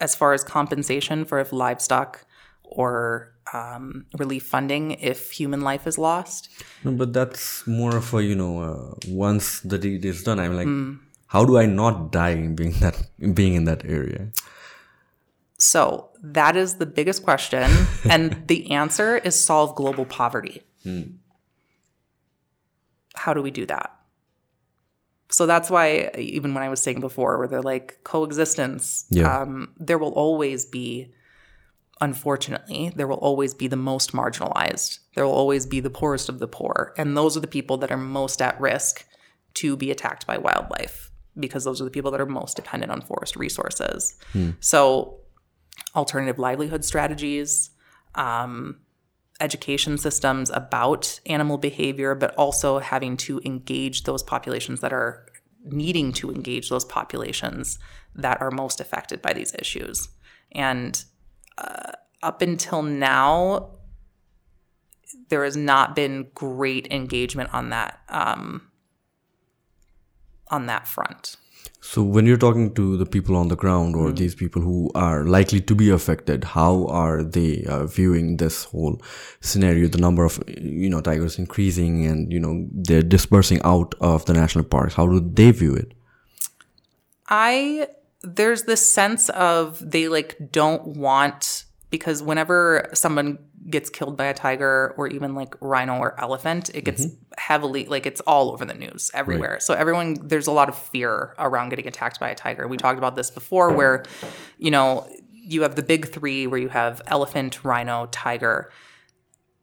as 0.00 0.14
far 0.14 0.32
as 0.32 0.44
compensation 0.44 1.24
for 1.24 1.38
if 1.38 1.52
livestock 1.52 2.24
or 2.62 3.32
um, 3.52 4.06
relief 4.18 4.44
funding 4.44 4.92
if 4.92 5.32
human 5.32 5.62
life 5.62 5.86
is 5.86 5.98
lost. 5.98 6.48
No, 6.84 6.92
but 6.92 7.12
that's 7.12 7.66
more 7.66 7.96
of 7.96 8.12
a 8.14 8.22
you 8.22 8.34
know, 8.34 8.60
uh, 8.60 8.94
once 9.08 9.60
the 9.60 9.78
deed 9.78 10.04
is 10.04 10.22
done, 10.22 10.38
I'm 10.38 10.56
like, 10.56 10.68
how 11.28 11.44
do 11.44 11.58
I 11.58 11.66
not 11.66 12.12
die 12.12 12.46
being 12.48 12.72
that 12.80 13.02
being 13.34 13.54
in 13.54 13.64
that 13.64 13.84
area? 13.84 14.28
So 15.58 16.10
that 16.22 16.56
is 16.56 16.76
the 16.76 16.86
biggest 16.86 17.22
question. 17.22 17.70
and 18.08 18.46
the 18.46 18.70
answer 18.70 19.18
is 19.18 19.38
solve 19.38 19.74
global 19.74 20.04
poverty. 20.04 20.62
How 23.14 23.34
do 23.34 23.42
we 23.42 23.50
do 23.50 23.66
that? 23.66 23.97
So 25.30 25.46
that's 25.46 25.68
why, 25.70 26.10
even 26.16 26.54
when 26.54 26.62
I 26.62 26.68
was 26.68 26.80
saying 26.82 27.00
before, 27.00 27.38
where 27.38 27.48
they're 27.48 27.62
like 27.62 27.98
coexistence, 28.04 29.04
Yeah. 29.10 29.40
um, 29.42 29.74
there 29.78 29.98
will 29.98 30.12
always 30.12 30.64
be, 30.64 31.12
unfortunately, 32.00 32.92
there 32.96 33.06
will 33.06 33.16
always 33.16 33.54
be 33.54 33.66
the 33.68 33.76
most 33.76 34.12
marginalized. 34.12 34.98
There 35.14 35.24
will 35.26 35.32
always 35.34 35.66
be 35.66 35.80
the 35.80 35.90
poorest 35.90 36.28
of 36.28 36.38
the 36.38 36.48
poor. 36.48 36.94
And 36.96 37.16
those 37.16 37.36
are 37.36 37.40
the 37.40 37.46
people 37.46 37.76
that 37.78 37.90
are 37.90 37.96
most 37.98 38.40
at 38.40 38.58
risk 38.60 39.04
to 39.54 39.76
be 39.76 39.90
attacked 39.90 40.26
by 40.26 40.38
wildlife 40.38 41.10
because 41.38 41.64
those 41.64 41.80
are 41.80 41.84
the 41.84 41.90
people 41.90 42.10
that 42.10 42.20
are 42.20 42.26
most 42.26 42.56
dependent 42.56 42.90
on 42.90 43.00
forest 43.00 43.36
resources. 43.36 44.16
So, 44.60 45.18
alternative 45.94 46.38
livelihood 46.38 46.84
strategies, 46.84 47.70
um, 48.14 48.78
education 49.40 49.98
systems 49.98 50.50
about 50.50 51.20
animal 51.26 51.58
behavior, 51.58 52.14
but 52.14 52.34
also 52.34 52.78
having 52.78 53.16
to 53.16 53.40
engage 53.44 54.04
those 54.04 54.22
populations 54.22 54.80
that 54.80 54.92
are 54.92 55.26
needing 55.64 56.12
to 56.12 56.30
engage 56.30 56.68
those 56.68 56.84
populations 56.84 57.78
that 58.14 58.40
are 58.40 58.50
most 58.50 58.80
affected 58.80 59.22
by 59.22 59.32
these 59.32 59.54
issues. 59.54 60.08
And 60.52 61.02
uh, 61.56 61.92
up 62.22 62.42
until 62.42 62.82
now, 62.82 63.70
there 65.28 65.44
has 65.44 65.56
not 65.56 65.94
been 65.94 66.28
great 66.34 66.88
engagement 66.90 67.52
on 67.52 67.70
that 67.70 68.00
um, 68.08 68.62
on 70.50 70.66
that 70.66 70.88
front. 70.88 71.36
So 71.90 72.02
when 72.02 72.26
you're 72.26 72.36
talking 72.36 72.74
to 72.74 72.98
the 72.98 73.06
people 73.06 73.34
on 73.34 73.48
the 73.48 73.56
ground 73.56 73.96
or 73.96 74.12
these 74.12 74.34
people 74.34 74.60
who 74.60 74.90
are 74.94 75.24
likely 75.24 75.62
to 75.62 75.74
be 75.74 75.88
affected, 75.88 76.44
how 76.44 76.86
are 76.88 77.22
they 77.22 77.64
uh, 77.64 77.86
viewing 77.86 78.36
this 78.36 78.64
whole 78.64 79.00
scenario? 79.40 79.88
The 79.88 79.96
number 79.96 80.22
of 80.22 80.38
you 80.48 80.90
know 80.90 81.00
tigers 81.00 81.38
increasing, 81.38 82.04
and 82.04 82.30
you 82.30 82.40
know 82.40 82.68
they're 82.72 83.00
dispersing 83.00 83.62
out 83.64 83.94
of 84.02 84.26
the 84.26 84.34
national 84.34 84.66
parks. 84.66 84.92
How 84.92 85.06
do 85.06 85.18
they 85.18 85.50
view 85.50 85.74
it? 85.76 85.94
I 87.26 87.88
there's 88.20 88.64
this 88.64 88.84
sense 88.92 89.30
of 89.30 89.80
they 89.80 90.08
like 90.08 90.36
don't 90.52 90.88
want 90.88 91.64
because 91.90 92.22
whenever 92.22 92.88
someone 92.92 93.38
gets 93.68 93.90
killed 93.90 94.16
by 94.16 94.26
a 94.26 94.34
tiger 94.34 94.94
or 94.96 95.08
even 95.08 95.34
like 95.34 95.54
rhino 95.60 95.98
or 95.98 96.18
elephant, 96.20 96.70
it 96.74 96.84
gets 96.84 97.06
mm-hmm. 97.06 97.16
heavily 97.36 97.86
like 97.86 98.06
it's 98.06 98.20
all 98.22 98.50
over 98.52 98.64
the 98.64 98.74
news 98.74 99.10
everywhere. 99.14 99.58
So 99.60 99.74
everyone 99.74 100.16
there's 100.22 100.46
a 100.46 100.52
lot 100.52 100.68
of 100.68 100.76
fear 100.76 101.34
around 101.38 101.70
getting 101.70 101.86
attacked 101.86 102.20
by 102.20 102.30
a 102.30 102.34
tiger. 102.34 102.68
We 102.68 102.76
talked 102.76 102.98
about 102.98 103.16
this 103.16 103.30
before 103.30 103.72
where 103.72 104.04
you 104.58 104.70
know, 104.70 105.08
you 105.32 105.62
have 105.62 105.76
the 105.76 105.82
big 105.82 106.12
3 106.12 106.46
where 106.46 106.60
you 106.60 106.68
have 106.68 107.00
elephant, 107.06 107.64
rhino, 107.64 108.06
tiger. 108.10 108.70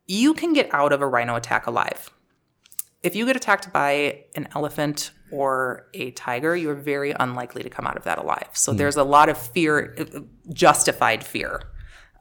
You 0.07 0.33
can 0.33 0.53
get 0.53 0.73
out 0.73 0.93
of 0.93 1.01
a 1.01 1.07
rhino 1.07 1.35
attack 1.35 1.67
alive 1.67 2.09
if 3.05 3.15
you 3.15 3.27
get 3.27 3.35
attacked 3.35 3.71
by 3.71 4.23
an 4.35 4.47
elephant 4.55 5.11
or 5.31 5.87
a 5.93 6.09
tiger, 6.11 6.55
you're 6.55 6.73
very 6.73 7.13
unlikely 7.19 7.61
to 7.61 7.69
come 7.69 7.85
out 7.85 7.95
of 7.95 8.03
that 8.05 8.17
alive. 8.17 8.49
So 8.53 8.71
hmm. 8.71 8.79
there's 8.79 8.95
a 8.95 9.03
lot 9.03 9.29
of 9.29 9.37
fear, 9.37 9.95
uh, 9.99 10.21
justified 10.51 11.23
fear 11.23 11.61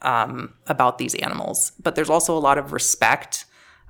um, 0.05 0.55
about 0.67 0.99
these 0.99 1.15
animals. 1.17 1.73
But 1.83 1.95
there's 1.97 2.11
also 2.11 2.37
a 2.37 2.39
lot 2.39 2.59
of 2.59 2.73
respect 2.73 3.47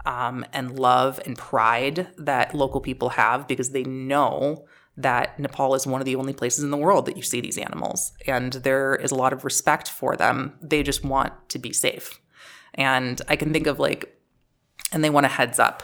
um, 0.07 0.45
and 0.53 0.79
love 0.79 1.21
and 1.27 1.37
pride 1.37 2.09
that 2.17 2.55
local 2.55 2.81
people 2.81 3.11
have 3.11 3.47
because 3.49 3.71
they 3.71 3.85
know 3.85 4.67
that 4.97 5.39
Nepal 5.41 5.75
is 5.75 5.87
one 5.87 6.01
of 6.01 6.05
the 6.05 6.17
only 6.17 6.33
places 6.33 6.63
in 6.63 6.71
the 6.71 6.77
world 6.77 7.07
that 7.07 7.17
you 7.17 7.23
see 7.23 7.41
these 7.41 7.59
animals. 7.59 8.13
And 8.27 8.53
there 8.53 8.95
is 8.95 9.11
a 9.11 9.17
lot 9.17 9.33
of 9.33 9.45
respect 9.45 9.89
for 9.89 10.17
them. 10.17 10.57
They 10.63 10.83
just 10.83 11.05
want 11.05 11.33
to 11.49 11.59
be 11.59 11.73
safe. 11.73 12.21
And 12.75 13.21
I 13.29 13.37
can 13.37 13.53
think 13.53 13.67
of 13.67 13.79
like, 13.79 14.17
and 14.93 15.03
they 15.03 15.11
want 15.11 15.27
a 15.27 15.31
heads 15.31 15.59
up. 15.59 15.83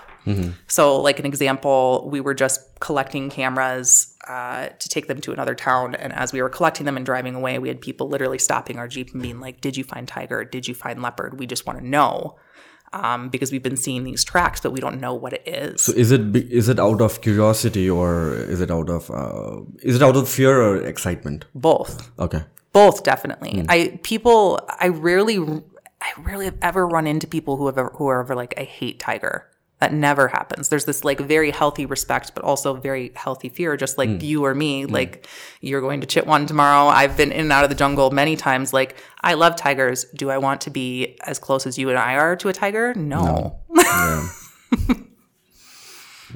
So, 0.69 1.01
like 1.01 1.19
an 1.19 1.27
example, 1.27 2.09
we 2.11 2.21
were 2.21 2.35
just 2.35 2.61
collecting 2.81 3.31
cameras 3.31 4.15
uh, 4.29 4.69
to 4.79 4.89
take 4.89 5.07
them 5.09 5.21
to 5.23 5.33
another 5.33 5.55
town, 5.55 5.95
and 5.95 6.13
as 6.13 6.33
we 6.33 6.41
were 6.43 6.49
collecting 6.49 6.87
them 6.87 6.97
and 6.97 7.05
driving 7.07 7.35
away, 7.35 7.59
we 7.59 7.69
had 7.69 7.81
people 7.81 8.09
literally 8.09 8.39
stopping 8.39 8.79
our 8.79 8.87
jeep 8.89 9.13
and 9.13 9.23
being 9.23 9.41
like, 9.41 9.61
"Did 9.61 9.77
you 9.77 9.85
find 9.85 10.07
tiger? 10.07 10.45
Did 10.45 10.69
you 10.69 10.75
find 10.75 11.03
leopard? 11.03 11.39
We 11.39 11.47
just 11.47 11.67
want 11.67 11.79
to 11.81 11.87
know." 11.87 12.37
Um, 12.93 13.29
because 13.29 13.53
we've 13.53 13.63
been 13.63 13.77
seeing 13.77 14.03
these 14.03 14.25
tracks, 14.25 14.61
but 14.61 14.73
we 14.73 14.81
don't 14.81 15.01
know 15.01 15.15
what 15.15 15.33
it 15.33 15.43
is. 15.47 15.83
So 15.83 15.93
is 15.93 16.11
it 16.11 16.35
is 16.35 16.69
it 16.69 16.81
out 16.81 17.01
of 17.01 17.21
curiosity 17.21 17.89
or 17.89 18.35
is 18.35 18.61
it 18.61 18.71
out 18.71 18.91
of 18.91 19.11
uh, 19.11 19.61
is 19.83 19.95
it 19.97 20.03
out 20.03 20.17
of 20.17 20.29
fear 20.29 20.61
or 20.61 20.77
excitement? 20.83 21.45
Both. 21.55 22.11
Okay. 22.19 22.43
both 22.73 23.03
definitely 23.03 23.65
i 23.69 23.99
people 24.05 24.61
i 24.79 24.87
rarely 24.87 25.39
i 26.01 26.11
rarely 26.19 26.45
have 26.45 26.57
ever 26.63 26.87
run 26.87 27.05
into 27.05 27.27
people 27.27 27.57
who 27.57 27.67
have 27.67 27.77
ever, 27.77 27.91
who 27.97 28.07
are 28.07 28.21
ever 28.21 28.37
like 28.37 28.55
i 28.57 28.63
hate 28.63 29.01
tiger 29.01 29.50
that 29.81 29.93
never 29.95 30.29
happens. 30.29 30.69
There's 30.69 30.85
this 30.85 31.05
like 31.05 31.21
very 31.21 31.51
healthy 31.51 31.87
respect 31.87 32.35
but 32.35 32.45
also 32.45 32.75
very 32.75 33.13
healthy 33.17 33.49
fear 33.49 33.77
just 33.77 33.97
like 33.99 34.23
you 34.23 34.45
or 34.45 34.55
me 34.55 34.87
like 34.87 35.27
you're 35.61 35.81
going 35.81 36.01
to 36.03 36.07
chitwan 36.07 36.47
tomorrow. 36.47 36.87
I've 36.89 37.17
been 37.17 37.33
in 37.33 37.41
and 37.41 37.53
out 37.53 37.65
of 37.65 37.71
the 37.71 37.77
jungle 37.77 38.11
many 38.11 38.37
times. 38.37 38.73
Like 38.73 38.97
i 39.23 39.35
love 39.35 39.57
tigers. 39.57 40.05
Do 40.15 40.31
i 40.31 40.39
want 40.39 40.61
to 40.63 40.71
be 40.71 41.17
as 41.27 41.39
close 41.39 41.67
as 41.67 41.79
you 41.79 41.89
and 41.89 41.99
i 41.99 42.15
are 42.17 42.37
to 42.37 42.49
a 42.49 42.53
tiger? 42.53 42.95
No, 42.95 43.59
Yeah. 43.75 44.29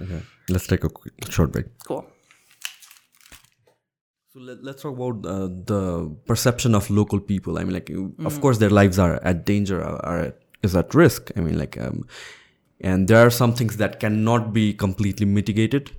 okay. 0.02 0.22
Let's 0.48 0.66
take 0.66 0.85
a 0.85 0.88
quick, 0.88 1.12
short 1.30 1.52
break. 1.52 1.66
cool. 1.87 2.04
So 4.33 4.40
let, 4.40 4.62
let's 4.64 4.83
talk 4.83 4.94
about 4.96 5.24
uh, 5.24 5.46
the 5.46 6.14
perception 6.26 6.74
of 6.74 6.90
local 6.90 7.20
people. 7.20 7.59
I 7.59 7.64
mean, 7.64 7.72
like, 7.72 7.88
you- 7.88 8.14
of 8.24 8.40
course, 8.40 8.59
their 8.59 8.70
lives 8.70 8.98
are 8.98 9.22
at 9.22 9.46
danger, 9.46 9.83
are, 9.83 10.04
are 10.04 10.18
at, 10.20 10.38
is 10.62 10.74
at 10.74 10.92
risk. 10.94 11.30
I 11.37 11.40
mean, 11.40 11.57
like, 11.59 11.80
um, 11.80 12.04
and 12.85 13.09
there 13.09 13.27
are 13.27 13.31
some 13.31 13.55
things 13.55 13.79
that 13.79 13.99
cannot 13.99 14.53
be 14.53 14.75
completely 14.75 15.25
mitigated. 15.25 15.90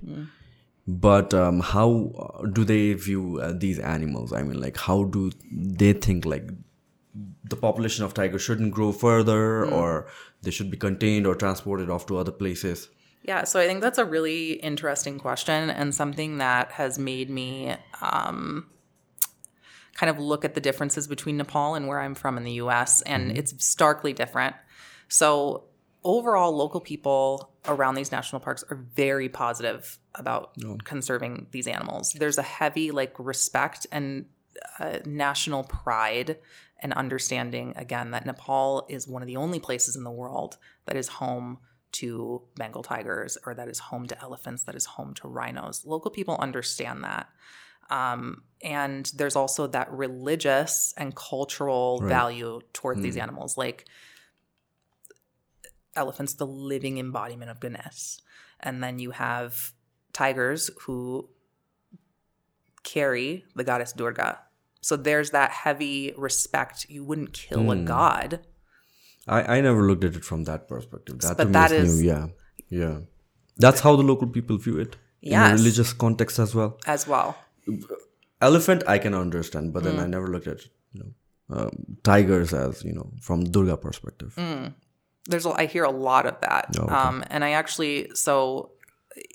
But 0.86 1.34
um, 1.34 1.58
how 1.60 2.12
uh, 2.16 2.46
do 2.46 2.64
they 2.64 2.92
view 2.92 3.40
uh, 3.40 3.52
these 3.56 3.80
animals? 3.80 4.32
I 4.32 4.44
mean, 4.44 4.60
like, 4.60 4.76
how 4.76 5.02
do 5.04 5.32
they 5.50 5.92
think 5.94 6.24
like 6.24 6.48
the 7.42 7.56
population 7.56 8.04
of 8.04 8.14
tigers 8.14 8.42
shouldn't 8.42 8.72
grow 8.72 8.92
further, 8.92 9.66
or 9.66 10.06
they 10.42 10.52
should 10.52 10.70
be 10.70 10.76
contained 10.76 11.26
or 11.26 11.34
transported 11.34 11.90
off 11.90 12.06
to 12.06 12.18
other 12.18 12.30
places? 12.30 12.88
Yeah, 13.22 13.42
so 13.42 13.58
I 13.58 13.66
think 13.66 13.80
that's 13.80 13.98
a 13.98 14.04
really 14.04 14.52
interesting 14.52 15.18
question 15.18 15.70
and 15.70 15.92
something 15.92 16.38
that 16.38 16.70
has 16.70 17.00
made 17.00 17.28
me 17.28 17.74
um, 18.00 18.68
kind 19.94 20.08
of 20.08 20.20
look 20.20 20.44
at 20.44 20.54
the 20.54 20.60
differences 20.60 21.08
between 21.08 21.36
Nepal 21.36 21.74
and 21.74 21.88
where 21.88 21.98
I'm 21.98 22.14
from 22.14 22.38
in 22.38 22.44
the 22.44 22.52
US, 22.64 23.02
and 23.02 23.36
it's 23.36 23.52
starkly 23.64 24.12
different. 24.12 24.54
So, 25.08 25.64
overall, 26.06 26.52
local 26.56 26.80
people 26.80 27.50
around 27.66 27.96
these 27.96 28.12
national 28.12 28.40
parks 28.40 28.62
are 28.70 28.76
very 28.94 29.28
positive 29.28 29.98
about 30.14 30.54
conserving 30.84 31.48
these 31.50 31.66
animals. 31.66 32.12
There's 32.12 32.38
a 32.38 32.42
heavy, 32.42 32.90
like, 32.92 33.14
respect 33.18 33.86
and 33.92 34.26
uh, 34.78 35.00
national 35.04 35.64
pride 35.64 36.38
and 36.80 36.92
understanding 36.94 37.72
again 37.76 38.10
that 38.12 38.24
Nepal 38.24 38.86
is 38.88 39.08
one 39.08 39.22
of 39.22 39.26
the 39.26 39.36
only 39.36 39.58
places 39.58 39.96
in 39.96 40.04
the 40.04 40.10
world 40.10 40.56
that 40.86 40.96
is 40.96 41.08
home 41.08 41.58
to 41.92 42.42
Bengal 42.56 42.82
tigers 42.82 43.36
or 43.44 43.54
that 43.54 43.68
is 43.68 43.78
home 43.78 44.06
to 44.06 44.22
elephants, 44.22 44.62
that 44.64 44.74
is 44.74 44.86
home 44.86 45.12
to 45.14 45.28
rhinos. 45.28 45.84
Local 45.84 46.10
people 46.10 46.36
understand 46.38 47.02
that. 47.04 47.28
Um, 47.90 48.42
and 48.62 49.10
there's 49.14 49.36
also 49.36 49.66
that 49.68 49.90
religious 49.92 50.92
and 50.96 51.14
cultural 51.16 52.00
Right. 52.00 52.08
value 52.08 52.60
toward 52.72 53.02
these 53.02 53.16
Mm. 53.16 53.22
animals. 53.22 53.56
Like 53.56 53.86
elephants, 55.96 56.34
the 56.34 56.46
living 56.46 56.98
embodiment 56.98 57.50
of 57.50 57.60
Ganesh. 57.60 58.18
And 58.60 58.82
then 58.82 58.98
you 58.98 59.10
have 59.12 59.72
tigers 60.12 60.70
who 60.82 61.28
carry 62.82 63.44
the 63.54 63.64
goddess 63.64 63.92
Durga. 63.92 64.38
So 64.80 64.96
there's 64.96 65.30
that 65.30 65.50
heavy 65.50 66.12
respect. 66.16 66.86
You 66.88 67.04
wouldn't 67.04 67.32
kill 67.32 67.70
a 67.72 67.76
Mm. 67.76 67.84
god. 67.86 68.40
I, 69.26 69.56
I 69.56 69.60
never 69.60 69.82
looked 69.82 70.04
at 70.04 70.14
it 70.14 70.24
from 70.24 70.44
that 70.44 70.68
perspective. 70.68 71.18
That 71.20 71.36
But 71.36 71.52
that 71.52 71.72
is 71.72 72.00
new. 72.00 72.06
Yeah, 72.08 72.26
yeah. 72.68 72.98
That's 73.56 73.80
how 73.80 73.96
the 73.96 74.02
local 74.04 74.28
people 74.28 74.56
view 74.58 74.78
it 74.78 74.96
in 75.20 75.32
a 75.34 75.52
religious 75.52 75.92
context 75.92 76.38
as 76.38 76.54
well. 76.54 76.78
as 76.86 77.06
well. 77.08 77.36
Elephant, 78.40 78.84
I 78.86 78.98
can 78.98 79.14
understand, 79.14 79.72
but 79.72 79.82
Mm. 79.82 79.86
then 79.86 79.98
I 79.98 80.06
never 80.06 80.28
looked 80.28 80.46
at 80.46 80.60
you 80.92 81.00
know 81.00 81.10
um, 81.56 81.96
tigers 82.02 82.52
as 82.52 82.84
you 82.84 82.92
know 82.92 83.10
from 83.20 83.44
Durga 83.44 83.76
perspective. 83.76 84.34
Mm. 84.36 84.74
There's 85.26 85.46
a, 85.46 85.50
I 85.50 85.66
hear 85.66 85.84
a 85.84 85.90
lot 85.90 86.26
of 86.26 86.40
that. 86.40 86.76
Oh, 86.78 86.84
okay. 86.84 86.92
um, 86.94 87.24
and 87.30 87.44
I 87.44 87.50
actually 87.50 88.10
so 88.14 88.72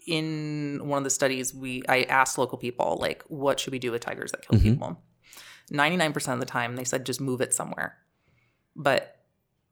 in 0.08 0.80
one 0.84 1.00
of 1.00 1.04
the 1.04 1.10
studies 1.10 1.54
we 1.54 1.84
I 1.90 2.04
asked 2.04 2.38
local 2.38 2.58
people 2.58 2.98
like 3.02 3.24
what 3.28 3.60
should 3.60 3.74
we 3.74 3.80
do 3.80 3.92
with 3.92 4.02
tigers 4.02 4.32
that 4.32 4.42
kill 4.48 4.60
Mhm. 4.60 4.64
people. 4.64 5.02
99% 5.72 6.34
of 6.34 6.40
the 6.40 6.46
time 6.46 6.76
they 6.76 6.84
said 6.84 7.06
just 7.06 7.22
move 7.22 7.42
it 7.42 7.54
somewhere. 7.54 7.98
But 8.76 9.18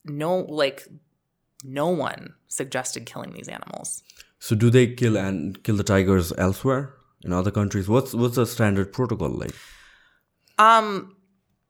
no 0.05 0.39
like 0.39 0.88
no 1.63 1.88
one 1.89 2.34
suggested 2.47 3.05
killing 3.05 3.34
these 3.34 3.47
animals. 3.47 4.01
So 4.39 4.55
do 4.55 4.69
they 4.69 4.88
kill 4.88 5.17
and 5.17 5.62
kill 5.63 5.75
the 5.77 5.84
tigers 5.84 6.32
elsewhere 6.38 6.93
in 7.23 7.34
other 7.34 7.51
countries? 7.51 7.88
What's 7.89 8.13
what's 8.13 8.36
the 8.36 8.45
standard 8.45 8.91
protocol 8.93 9.29
like? 9.29 9.53
Um, 10.58 11.15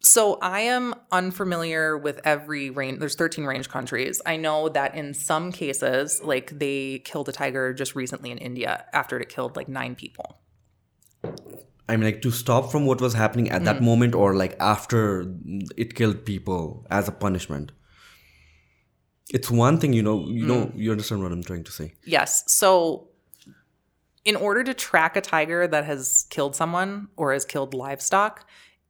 so 0.02 0.38
I 0.42 0.62
am 0.62 0.96
unfamiliar 1.12 1.98
with 1.98 2.22
every 2.24 2.70
range. 2.70 3.00
There's 3.00 3.16
13 3.16 3.46
range 3.46 3.70
countries. 3.70 4.22
I 4.26 4.38
know 4.38 4.70
that 4.70 4.96
in 4.96 5.14
some 5.14 5.52
cases, 5.52 6.22
like 6.24 6.58
they 6.58 7.00
killed 7.00 7.28
a 7.30 7.32
tiger 7.32 7.74
just 7.74 7.96
recently 7.96 8.32
in 8.32 8.38
India 8.38 8.86
after 8.94 9.20
it 9.20 9.30
killed 9.30 9.56
like 9.56 9.68
nine 9.68 9.96
people. 9.96 10.38
I 11.90 11.98
mean, 11.98 12.06
like 12.06 12.22
to 12.22 12.32
stop 12.32 12.72
from 12.72 12.86
what 12.86 13.02
was 13.02 13.14
happening 13.14 13.50
at 13.50 13.62
Mm. 13.62 13.66
that 13.66 13.82
moment, 13.82 14.14
or 14.16 14.36
like 14.36 14.56
after 14.60 15.26
it 15.76 15.96
killed 15.96 16.24
people 16.24 16.86
as 16.90 17.08
a 17.08 17.12
punishment. 17.12 17.72
It's 19.32 19.52
one 19.52 19.80
thing, 19.80 19.94
you 19.94 20.02
know. 20.04 20.26
You 20.28 20.46
Mm. 20.46 20.48
know, 20.48 20.72
you 20.76 20.92
understand 20.92 21.22
what 21.24 21.32
I'm 21.32 21.44
trying 21.44 21.64
to 21.66 21.72
say. 21.72 21.94
Yes. 22.06 22.44
So 22.48 23.10
in 24.24 24.36
order 24.36 24.64
to 24.64 24.74
track 24.74 25.16
a 25.16 25.22
tiger 25.22 25.68
that 25.68 25.86
has 25.86 26.26
killed 26.30 26.56
someone 26.56 27.08
or 27.16 27.34
has 27.34 27.46
killed 27.46 27.74
livestock, 27.74 28.46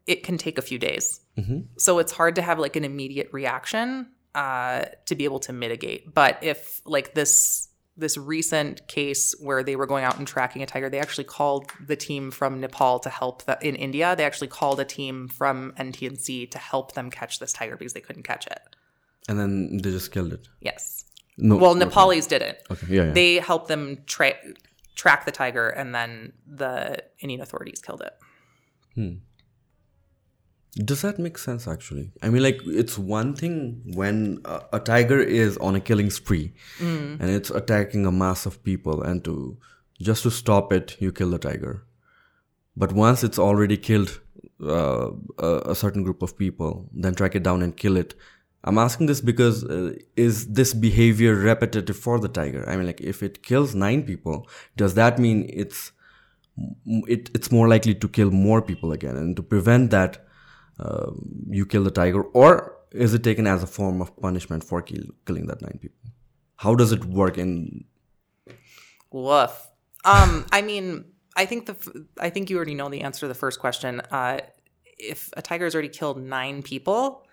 it 0.09 0.23
can 0.23 0.37
take 0.37 0.57
a 0.57 0.61
few 0.61 0.79
days. 0.79 1.21
Mhm. 1.37 1.67
So 1.77 1.99
it's 1.99 2.11
hard 2.11 2.35
to 2.35 2.41
have 2.41 2.57
like 2.59 2.75
an 2.75 2.83
immediate 2.83 3.29
reaction 3.31 4.07
uh, 4.35 4.85
to 5.05 5.15
be 5.15 5.23
able 5.23 5.39
to 5.39 5.53
mitigate. 5.53 6.13
But 6.13 6.37
if 6.41 6.81
like 6.85 7.13
this 7.13 7.67
this 7.97 8.17
recent 8.17 8.87
case 8.87 9.35
where 9.41 9.61
they 9.61 9.75
were 9.75 9.85
going 9.85 10.05
out 10.05 10.17
and 10.17 10.25
tracking 10.25 10.63
a 10.63 10.65
tiger, 10.65 10.89
they 10.89 10.99
actually 10.99 11.25
called 11.25 11.69
the 11.85 11.97
team 11.97 12.31
from 12.31 12.61
Nepal 12.61 12.97
to 12.99 13.09
help 13.09 13.43
the, 13.43 13.57
in 13.61 13.75
India. 13.75 14.15
They 14.15 14.23
actually 14.23 14.47
called 14.47 14.79
a 14.79 14.85
team 14.85 15.27
from 15.27 15.73
NTNC 15.77 16.49
to 16.51 16.57
help 16.57 16.93
them 16.93 17.09
catch 17.11 17.39
this 17.39 17.51
tiger 17.51 17.75
because 17.75 17.91
they 17.93 17.99
couldn't 17.99 18.23
catch 18.23 18.47
it. 18.47 18.61
And 19.27 19.37
then 19.37 19.77
they 19.83 19.91
just 19.91 20.11
killed 20.13 20.31
it. 20.31 20.47
Yes. 20.61 21.05
No. 21.37 21.57
Well, 21.57 21.71
okay. 21.71 21.85
Nepalis 21.85 22.27
didn't. 22.27 22.57
Okay. 22.71 22.87
Yeah. 22.89 23.03
yeah. 23.07 23.11
They 23.11 23.35
helped 23.35 23.67
them 23.67 23.97
tra- 24.05 24.41
track 24.95 25.25
the 25.25 25.31
tiger, 25.31 25.67
and 25.67 25.93
then 25.93 26.33
the 26.47 27.03
Indian 27.19 27.41
authorities 27.41 27.81
killed 27.81 28.01
it. 28.01 28.13
Does 30.75 31.01
that 31.01 31.17
make 31.19 31.37
sense? 31.37 31.67
Actually, 31.67 32.11
I 32.21 32.29
mean, 32.29 32.43
like 32.43 32.61
it's 32.65 32.97
one 32.97 33.35
thing 33.35 33.81
when 33.95 34.39
a, 34.45 34.61
a 34.73 34.79
tiger 34.79 35.19
is 35.19 35.57
on 35.57 35.75
a 35.75 35.79
killing 35.79 36.09
spree 36.09 36.53
Mm. 36.79 37.19
and 37.19 37.29
it's 37.29 37.49
attacking 37.49 38.05
a 38.05 38.11
mass 38.11 38.45
of 38.45 38.63
people, 38.63 39.01
and 39.01 39.23
to 39.25 39.57
just 39.99 40.23
to 40.23 40.31
stop 40.31 40.71
it, 40.71 40.95
you 40.99 41.11
kill 41.11 41.31
the 41.31 41.39
tiger. 41.39 41.83
But 42.77 42.93
once 42.93 43.23
it's 43.23 43.39
already 43.39 43.77
killed 43.77 44.21
uh, 44.63 45.11
a, 45.39 45.71
a 45.71 45.75
certain 45.75 46.03
group 46.03 46.21
of 46.21 46.37
people, 46.37 46.87
then 46.93 47.15
track 47.15 47.35
it 47.35 47.43
down 47.43 47.61
and 47.61 47.75
kill 47.75 47.97
it. 47.97 48.13
I'm 48.63 48.77
asking 48.77 49.07
this 49.07 49.21
because 49.21 49.63
uh, 49.63 49.93
is 50.15 50.47
this 50.53 50.73
behavior 50.73 51.33
repetitive 51.35 51.97
for 51.97 52.19
the 52.19 52.27
tiger? 52.27 52.63
I 52.69 52.75
mean, 52.77 52.85
like 52.85 53.01
if 53.01 53.23
it 53.23 53.41
kills 53.41 53.73
nine 53.73 54.03
people, 54.03 54.47
does 54.77 54.93
that 54.93 55.17
mean 55.17 55.49
it's 55.51 55.91
it, 56.85 57.29
it's 57.33 57.51
more 57.51 57.67
likely 57.67 57.95
to 57.95 58.07
kill 58.07 58.31
more 58.31 58.61
people 58.61 58.91
again? 58.91 59.17
And 59.17 59.35
to 59.35 59.41
prevent 59.41 59.91
that, 59.91 60.25
uh, 60.79 61.11
you 61.49 61.65
kill 61.65 61.83
the 61.83 61.91
tiger, 61.91 62.21
or 62.23 62.75
is 62.91 63.13
it 63.13 63.23
taken 63.23 63.45
as 63.47 63.63
a 63.63 63.67
form 63.67 64.01
of 64.01 64.15
punishment 64.17 64.63
for 64.63 64.81
kill, 64.81 65.03
killing 65.25 65.47
that 65.47 65.61
nine 65.61 65.77
people? 65.81 65.97
How 66.55 66.75
does 66.75 66.91
it 66.91 67.05
work 67.05 67.37
in? 67.37 67.85
Woof. 69.11 69.67
Um, 70.05 70.45
I 70.51 70.61
mean, 70.61 71.05
I 71.35 71.45
think 71.45 71.65
the 71.65 72.05
I 72.19 72.29
think 72.29 72.49
you 72.49 72.55
already 72.57 72.75
know 72.75 72.89
the 72.89 73.01
answer 73.01 73.21
to 73.21 73.27
the 73.27 73.33
first 73.33 73.59
question. 73.59 74.01
Uh, 74.11 74.39
if 74.97 75.29
a 75.37 75.41
tiger 75.41 75.65
has 75.65 75.73
already 75.73 75.89
killed 75.89 76.21
nine 76.21 76.61
people, 76.61 77.25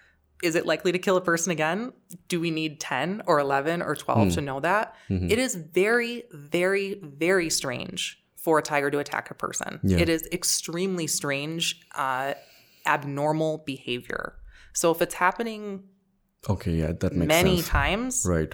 is 0.43 0.55
it 0.55 0.67
likely 0.67 0.93
to 0.93 0.99
kill 0.99 1.17
a 1.17 1.21
person 1.21 1.51
again? 1.53 1.93
Do 2.29 2.41
we 2.41 2.51
need 2.51 2.81
ten 2.81 3.23
or 3.27 3.39
eleven 3.41 3.83
or 3.83 3.95
twelve 3.95 4.33
to 4.35 4.41
know 4.41 4.61
that? 4.61 4.95
Mhm. 5.11 5.31
It 5.31 5.39
is 5.39 5.55
very, 5.55 6.25
very, 6.33 7.01
very 7.03 7.51
strange 7.51 8.23
for 8.37 8.59
a 8.59 8.63
tiger 8.63 8.91
to 8.91 8.99
attack 8.99 9.31
a 9.31 9.35
person. 9.35 9.81
Yeah. 9.83 9.99
It 9.99 10.09
is 10.09 10.29
extremely 10.31 11.09
strange, 11.09 11.81
uh, 11.97 12.35
abnormal 12.87 13.59
behavior. 13.67 14.35
So 14.73 14.91
if 14.91 15.01
it's 15.03 15.15
happening 15.15 15.85
Okay, 16.49 16.73
yeah, 16.73 16.93
that 17.01 17.13
makes 17.15 17.29
many 17.29 17.57
sense. 17.57 17.69
times, 17.69 18.25
Right. 18.25 18.53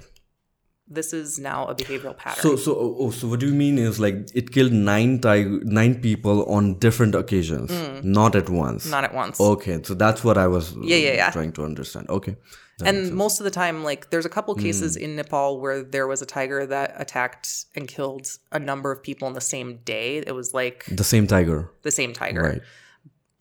this 0.89 1.13
is 1.13 1.39
now 1.39 1.67
a 1.67 1.75
behavioral 1.75 2.17
pattern. 2.17 2.43
So, 2.43 2.57
so, 2.57 2.71
oh, 3.01 3.11
so 3.11 3.29
what 3.29 3.39
do 3.41 3.47
you 3.47 3.55
mean 3.55 3.77
is 3.79 4.01
like 4.01 4.17
it 4.35 4.51
killed 4.53 4.73
nine 4.73 5.21
tiger, 5.21 5.61
nine 5.65 6.01
people 6.01 6.45
on 6.47 6.79
different 6.79 7.15
occasions, 7.15 7.71
not 8.03 8.35
at 8.35 8.49
once. 8.49 8.87
Mm. 8.87 8.91
Not 8.91 9.05
at 9.05 9.15
once. 9.15 9.39
Okay, 9.41 9.83
so 9.83 9.93
that's 9.95 10.25
what 10.25 10.39
I 10.39 10.47
was 10.47 10.75
Yeah, 10.83 10.97
yeah, 10.97 11.15
yeah. 11.15 11.31
trying 11.31 11.53
to 11.53 11.65
understand. 11.65 12.09
Okay. 12.09 12.37
That 12.79 12.89
and. 12.89 13.11
Mm. 13.11 13.15
most 13.25 13.41
of 13.41 13.45
the 13.45 13.51
time 13.51 13.85
like 13.85 14.09
there's 14.11 14.25
a 14.25 14.31
couple 14.37 14.55
cases 14.55 14.97
in 14.97 15.15
nepal 15.17 15.61
where 15.61 15.83
there 15.95 16.07
was 16.07 16.23
a 16.23 16.27
tiger 16.27 16.65
that 16.67 16.95
attacked 17.05 17.67
and 17.77 17.87
killed 17.87 18.27
a 18.53 18.59
number 18.59 18.91
of 18.91 19.03
people 19.03 19.29
on 19.29 19.35
the 19.35 19.47
same 19.55 19.71
day 19.85 20.09
it 20.27 20.35
was 20.35 20.55
like 20.55 20.79
the 20.89 21.05
same 21.05 21.27
tiger. 21.27 21.59
the 21.83 21.91
same 21.91 22.13
tiger 22.15 22.43
Right. 22.43 22.63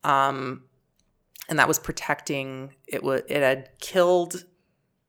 um 0.03 0.63
and 1.51 1.59
that 1.59 1.67
was 1.67 1.77
protecting 1.77 2.73
it 2.87 3.03
was 3.03 3.21
it 3.27 3.41
had 3.41 3.69
killed 3.81 4.45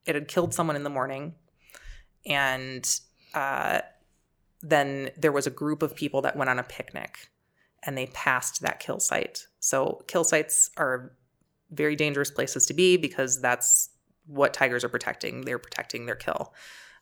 it 0.04 0.16
had 0.16 0.26
killed 0.26 0.52
someone 0.52 0.74
in 0.74 0.82
the 0.82 0.90
morning. 0.90 1.36
And 2.26 2.84
uh 3.32 3.80
then 4.60 5.10
there 5.16 5.32
was 5.32 5.46
a 5.46 5.50
group 5.50 5.82
of 5.82 5.94
people 5.94 6.20
that 6.22 6.36
went 6.36 6.50
on 6.50 6.58
a 6.58 6.64
picnic 6.64 7.30
and 7.84 7.96
they 7.96 8.06
passed 8.06 8.60
that 8.62 8.80
kill 8.80 8.98
site. 8.98 9.46
So 9.60 10.02
kill 10.08 10.24
sites 10.24 10.70
are 10.76 11.12
very 11.70 11.94
dangerous 11.94 12.30
places 12.30 12.66
to 12.66 12.74
be 12.74 12.96
because 12.96 13.40
that's 13.40 13.90
what 14.26 14.52
tigers 14.52 14.84
are 14.84 14.88
protecting. 14.88 15.42
They're 15.42 15.60
protecting 15.60 16.06
their 16.06 16.16
kill. 16.16 16.52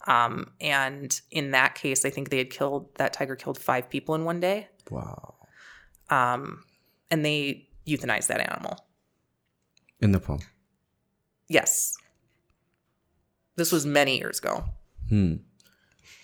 Um, 0.07 0.53
and 0.61 1.19
in 1.31 1.51
that 1.51 1.75
case 1.75 2.05
i 2.05 2.11
think 2.11 2.29
they 2.29 2.39
had 2.39 2.51
killed 2.51 2.95
that 2.97 3.13
tiger 3.15 3.37
killed 3.37 3.59
five 3.59 3.89
people 3.89 4.15
in 4.15 4.25
one 4.27 4.41
day. 4.41 4.69
Wow. 4.91 5.37
um, 6.11 6.65
and 7.11 7.25
they 7.25 7.69
euthanized 7.87 8.27
that 8.27 8.41
animal. 8.41 8.85
In 10.01 10.13
Nepal. 10.13 10.41
Yes. 11.49 11.97
This 13.57 13.73
was 13.73 13.85
many 13.85 14.19
years 14.19 14.39
ago. 14.39 14.65
Hmm. 15.09 15.35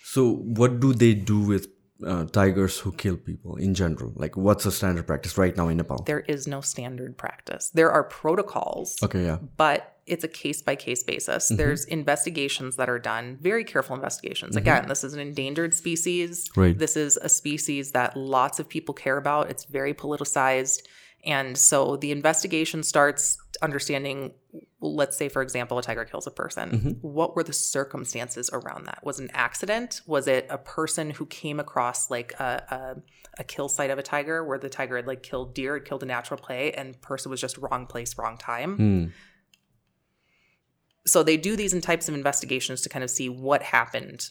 So, 0.03 0.31
what 0.31 0.79
do 0.79 0.93
they 0.93 1.13
do 1.13 1.39
with 1.41 1.67
uh, 2.05 2.25
tigers 2.25 2.79
who 2.79 2.91
kill 2.93 3.17
people 3.17 3.55
in 3.57 3.73
general? 3.73 4.13
Like, 4.15 4.37
what's 4.37 4.63
the 4.63 4.71
standard 4.71 5.05
practice 5.05 5.37
right 5.37 5.55
now 5.55 5.67
in 5.67 5.77
Nepal? 5.77 6.03
There 6.05 6.21
is 6.21 6.47
no 6.47 6.61
standard 6.61 7.17
practice. 7.17 7.69
There 7.73 7.91
are 7.91 8.03
protocols, 8.03 8.95
Okay, 9.03 9.25
yeah. 9.25 9.37
but 9.57 9.97
it's 10.05 10.23
a 10.23 10.27
case 10.29 10.61
by 10.61 10.75
case 10.75 11.03
basis. 11.03 11.49
There's 11.49 11.83
investigations 11.85 12.77
that 12.77 12.89
are 12.89 12.97
done, 12.97 13.37
very 13.41 13.65
careful 13.65 13.95
investigations. 13.95 14.55
Again, 14.55 14.87
this 14.87 15.03
is 15.03 15.13
an 15.13 15.19
endangered 15.19 15.73
species. 15.73 16.49
Right. 16.55 16.77
This 16.77 16.95
is 16.95 17.17
a 17.17 17.27
species 17.27 17.91
that 17.91 18.15
lots 18.15 18.59
of 18.59 18.69
people 18.69 18.93
care 18.93 19.17
about. 19.17 19.49
It's 19.49 19.65
very 19.65 19.93
politicized. 19.93 20.83
And 21.25 21.57
so 21.57 21.97
the 21.97 22.11
investigation 22.11 22.83
starts 22.83 23.37
understanding, 23.61 24.33
let's 24.79 25.17
say, 25.17 25.29
for 25.29 25.41
example, 25.41 25.77
a 25.77 25.81
tiger 25.81 26.05
kills 26.05 26.27
a 26.27 26.31
person. 26.31 26.69
Mm-hmm. 26.69 26.89
What 27.01 27.35
were 27.35 27.43
the 27.43 27.53
circumstances 27.53 28.49
around 28.53 28.85
that? 28.85 28.99
Was 29.03 29.19
it 29.19 29.23
an 29.23 29.31
accident? 29.33 30.01
Was 30.05 30.27
it 30.27 30.47
a 30.49 30.57
person 30.57 31.09
who 31.09 31.25
came 31.25 31.59
across 31.59 32.09
like 32.09 32.33
a, 32.39 32.63
a, 33.37 33.41
a 33.41 33.43
kill 33.43 33.67
site 33.67 33.89
of 33.89 33.97
a 33.97 34.03
tiger 34.03 34.43
where 34.43 34.57
the 34.57 34.69
tiger 34.69 34.95
had 34.95 35.07
like 35.07 35.23
killed 35.23 35.53
deer, 35.53 35.73
had 35.73 35.85
killed 35.85 36.03
a 36.03 36.05
natural 36.05 36.39
prey, 36.39 36.71
and 36.71 37.01
person 37.01 37.29
was 37.29 37.41
just 37.41 37.57
wrong 37.57 37.87
place, 37.87 38.17
wrong 38.17 38.37
time? 38.37 38.77
Hmm. 38.77 39.05
So 41.05 41.23
they 41.23 41.37
do 41.37 41.55
these 41.55 41.73
in 41.73 41.81
types 41.81 42.07
of 42.07 42.15
investigations 42.15 42.81
to 42.81 42.89
kind 42.89 43.03
of 43.03 43.09
see 43.09 43.27
what 43.27 43.63
happened. 43.63 44.29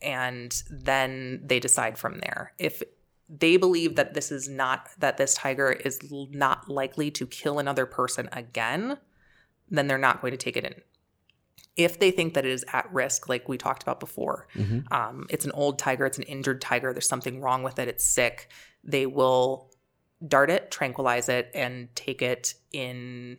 And 0.00 0.54
then 0.70 1.42
they 1.44 1.60
decide 1.60 1.98
from 1.98 2.18
there. 2.18 2.52
If 2.58 2.82
they 3.40 3.56
believe 3.56 3.96
that 3.96 4.14
this 4.14 4.30
is 4.30 4.48
not 4.48 4.88
that 4.98 5.16
this 5.16 5.34
tiger 5.34 5.72
is 5.72 5.98
not 6.10 6.68
likely 6.68 7.10
to 7.12 7.26
kill 7.26 7.58
another 7.58 7.86
person 7.86 8.28
again, 8.32 8.98
then 9.70 9.86
they're 9.86 9.98
not 9.98 10.20
going 10.20 10.30
to 10.32 10.36
take 10.36 10.56
it 10.56 10.64
in. 10.64 10.74
If 11.76 11.98
they 11.98 12.12
think 12.12 12.34
that 12.34 12.44
it 12.44 12.52
is 12.52 12.64
at 12.72 12.92
risk, 12.92 13.28
like 13.28 13.48
we 13.48 13.58
talked 13.58 13.82
about 13.82 13.98
before, 13.98 14.46
um, 14.92 15.26
it's 15.28 15.44
an 15.44 15.50
old 15.52 15.78
tiger, 15.78 16.06
it's 16.06 16.18
an 16.18 16.24
injured 16.24 16.60
tiger, 16.60 16.92
there's 16.92 17.08
something 17.08 17.40
wrong 17.40 17.64
with 17.64 17.78
it, 17.80 17.88
it's 17.88 18.04
sick, 18.04 18.48
they 18.84 19.06
will 19.06 19.72
dart 20.26 20.50
it, 20.50 20.70
tranquilize 20.70 21.28
it, 21.28 21.50
and 21.52 21.88
take 21.96 22.22
it 22.22 22.54
in 22.72 23.38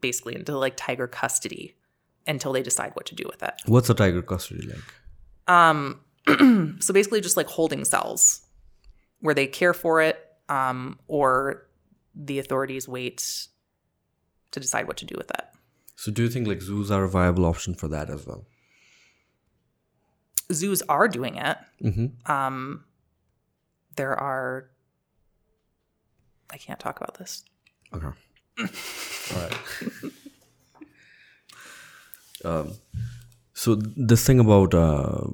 basically 0.00 0.34
into 0.34 0.58
like 0.58 0.76
tiger 0.76 1.06
custody 1.06 1.76
until 2.26 2.52
they 2.52 2.62
decide 2.62 2.90
what 2.94 3.06
to 3.06 3.14
do 3.14 3.24
with 3.30 3.42
it. 3.44 3.54
What's 3.66 3.88
a 3.90 3.94
tiger 3.94 4.22
custody 4.22 4.66
like? 4.66 4.80
Um, 5.46 6.00
so 6.80 6.92
basically, 6.92 7.20
just 7.20 7.36
like 7.36 7.46
holding 7.46 7.84
cells 7.84 8.42
where 9.22 9.34
they 9.34 9.46
care 9.46 9.72
for 9.72 10.02
it, 10.02 10.18
um, 10.48 10.98
or 11.08 11.66
the 12.14 12.38
authorities 12.38 12.86
wait 12.86 13.46
to 14.50 14.60
decide 14.60 14.86
what 14.86 14.98
to 14.98 15.06
do 15.06 15.14
with 15.16 15.30
it. 15.30 15.44
So 15.96 16.12
do 16.12 16.22
you 16.22 16.28
think 16.28 16.46
like 16.46 16.60
zoos 16.60 16.90
are 16.90 17.04
a 17.04 17.08
viable 17.08 17.46
option 17.46 17.74
for 17.74 17.88
that 17.88 18.10
as 18.10 18.26
well? 18.26 18.44
Zoos 20.52 20.82
are 20.88 21.08
doing 21.08 21.36
it. 21.36 21.56
Mm-hmm. 21.82 22.30
Um, 22.30 22.84
there 23.96 24.18
are. 24.18 24.68
I 26.52 26.58
can't 26.58 26.80
talk 26.80 27.00
about 27.00 27.14
this. 27.14 27.44
Okay. 27.94 28.06
All 28.58 29.40
right. 29.40 29.52
um, 32.44 32.72
so 33.54 33.76
this 33.76 34.26
thing 34.26 34.40
about 34.40 34.74
uh, 34.74 35.24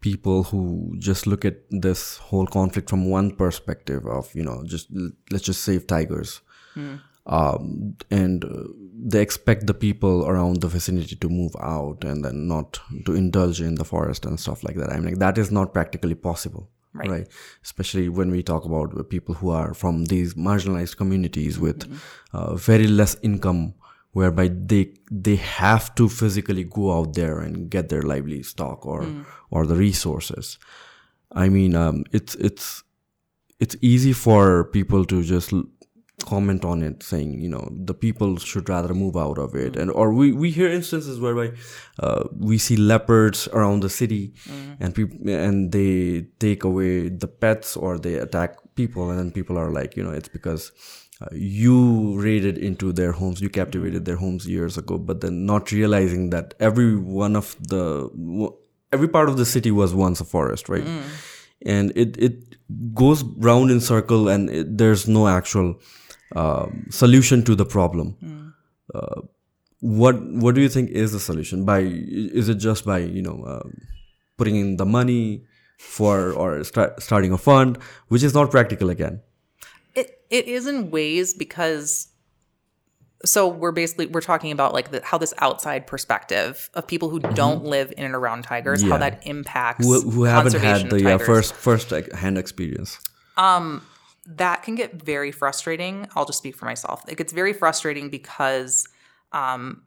people 0.00 0.44
who 0.44 0.94
just 0.98 1.26
look 1.26 1.44
at 1.44 1.56
this 1.70 2.16
whole 2.18 2.46
conflict 2.46 2.88
from 2.90 3.10
one 3.10 3.34
perspective 3.34 4.06
of 4.06 4.34
you 4.34 4.44
know 4.44 4.62
just 4.64 4.88
let's 5.30 5.44
just 5.44 5.62
save 5.64 5.86
tigers, 5.86 6.40
um, 7.26 7.96
and 8.10 8.44
uh, 8.44 8.64
they 9.06 9.20
expect 9.20 9.66
the 9.66 9.74
people 9.74 10.26
around 10.26 10.60
the 10.60 10.68
vicinity 10.68 11.16
to 11.16 11.28
move 11.28 11.56
out 11.60 12.04
and 12.04 12.24
then 12.24 12.46
not 12.46 12.78
to 13.04 13.14
indulge 13.14 13.60
in 13.60 13.74
the 13.76 13.84
forest 13.84 14.24
and 14.26 14.38
stuff 14.38 14.62
like 14.62 14.76
that. 14.76 14.90
I 14.90 14.96
mean, 14.96 15.06
like, 15.06 15.18
that 15.18 15.38
is 15.38 15.50
not 15.50 15.72
practically 15.72 16.14
possible 16.14 16.68
Right. 16.94 17.10
right 17.10 17.28
especially 17.62 18.08
when 18.08 18.30
we 18.30 18.42
talk 18.42 18.64
about 18.64 19.10
people 19.10 19.34
who 19.34 19.50
are 19.50 19.74
from 19.74 20.06
these 20.06 20.32
marginalized 20.32 20.96
communities 20.96 21.58
with 21.58 21.84
uh, 22.32 22.54
very 22.54 22.86
less 22.86 23.16
income 23.22 23.74
whereby 24.16 24.48
they 24.48 24.84
they 25.10 25.36
have 25.36 25.94
to 25.94 26.08
physically 26.08 26.64
go 26.64 26.84
out 26.96 27.12
there 27.12 27.38
and 27.40 27.68
get 27.68 27.90
their 27.90 28.00
lively 28.00 28.42
stock 28.42 28.86
or 28.86 29.04
or 29.50 29.66
the 29.66 29.76
resources. 29.76 30.58
I 31.44 31.50
mean 31.50 31.74
um, 31.74 32.04
it's 32.12 32.34
it's 32.36 32.82
it's 33.60 33.76
easy 33.82 34.14
for 34.14 34.64
people 34.78 35.04
to 35.12 35.22
just 35.22 35.52
comment 36.24 36.64
on 36.64 36.82
it 36.82 37.02
saying 37.02 37.38
you 37.44 37.48
know 37.54 37.68
the 37.88 37.92
people 37.92 38.38
should 38.38 38.70
rather 38.70 38.94
move 38.94 39.18
out 39.18 39.38
of 39.38 39.54
it. 39.54 39.76
And 39.76 39.90
or 39.90 40.14
we 40.14 40.32
we 40.32 40.50
hear 40.50 40.70
instances 40.80 41.20
whereby 41.20 41.52
uh, 42.00 42.24
we 42.50 42.56
see 42.56 42.76
leopards 42.76 43.48
around 43.48 43.80
the 43.80 43.90
city 43.90 44.32
and 44.80 44.94
people 44.94 45.18
and 45.28 45.72
they 45.72 46.28
take 46.38 46.64
away 46.64 47.10
the 47.10 47.28
pets 47.28 47.76
or 47.76 47.98
they 47.98 48.14
attack 48.14 48.56
people 48.76 49.10
and 49.10 49.18
then 49.18 49.30
people 49.30 49.58
are 49.58 49.70
like 49.70 49.96
you 49.96 50.04
know 50.04 50.10
it's 50.10 50.28
because 50.28 50.72
uh, 51.20 51.26
you 51.32 52.20
raided 52.20 52.58
into 52.58 52.92
their 52.92 53.12
homes 53.12 53.40
you 53.40 53.48
captivated 53.48 54.04
their 54.04 54.16
homes 54.16 54.46
years 54.46 54.76
ago 54.76 54.98
but 54.98 55.20
then 55.22 55.46
not 55.46 55.72
realizing 55.72 56.30
that 56.30 56.54
every 56.60 56.94
one 56.96 57.34
of 57.36 57.56
the 57.68 58.10
every 58.92 59.08
part 59.08 59.28
of 59.28 59.36
the 59.36 59.46
city 59.46 59.70
was 59.70 59.94
once 59.94 60.20
a 60.20 60.24
forest 60.24 60.68
right? 60.68 60.84
And 61.64 61.92
it 61.96 62.16
it 62.18 62.34
goes 62.94 63.22
round 63.48 63.70
in 63.70 63.80
circle 63.80 64.28
and 64.28 64.50
it, 64.50 64.76
there's 64.76 65.08
no 65.08 65.26
actual 65.28 65.80
um, 66.34 66.86
solution 66.90 67.42
to 67.44 67.54
the 67.54 67.64
problem. 67.64 68.16
Uh, 68.94 69.22
what 69.80 70.22
what 70.44 70.54
do 70.54 70.60
you 70.60 70.68
think 70.68 70.90
is 70.90 71.12
the 71.12 71.20
solution? 71.20 71.64
By 71.64 71.78
is 71.80 72.48
it 72.48 72.56
just 72.56 72.84
by 72.84 72.98
you 72.98 73.22
know 73.22 73.42
um, 73.46 73.72
putting 74.36 74.56
in 74.56 74.76
the 74.76 74.84
money 74.84 75.44
for 75.78 76.32
or 76.32 76.62
start, 76.64 77.02
starting 77.02 77.32
a 77.32 77.38
fund 77.38 77.78
which 78.08 78.22
is 78.22 78.34
not 78.34 78.50
practical 78.50 78.90
again 78.90 79.20
It 80.30 80.46
is 80.46 80.66
in 80.66 80.90
ways 80.90 81.34
because 81.34 82.08
so 83.24 83.48
we're 83.48 83.72
basically 83.72 84.06
we're 84.06 84.20
talking 84.20 84.52
about 84.52 84.72
like 84.72 84.90
the, 84.90 85.02
how 85.04 85.18
this 85.18 85.34
outside 85.38 85.86
perspective 85.86 86.70
of 86.74 86.86
people 86.86 87.08
who 87.08 87.20
mm-hmm. 87.20 87.34
don't 87.34 87.64
live 87.64 87.92
in 87.96 88.04
and 88.04 88.14
around 88.14 88.42
tigers, 88.42 88.82
how 88.82 88.98
that 88.98 89.26
impacts 89.26 89.86
who, 89.86 90.10
who 90.10 90.24
haven't 90.24 90.54
had 90.54 90.90
the 90.90 91.00
tigers. 91.00 91.26
first 91.26 91.54
first 91.54 91.90
like, 91.90 92.12
hand 92.12 92.38
experience 92.38 92.98
um, 93.36 93.82
that 94.26 94.62
can 94.62 94.74
get 94.74 95.02
very 95.02 95.32
frustrating. 95.32 96.08
I'll 96.14 96.24
just 96.24 96.38
speak 96.38 96.56
for 96.56 96.66
myself. 96.66 97.02
It 97.08 97.16
gets 97.16 97.32
very 97.32 97.52
frustrating 97.52 98.10
because 98.10 98.86
um, 99.32 99.82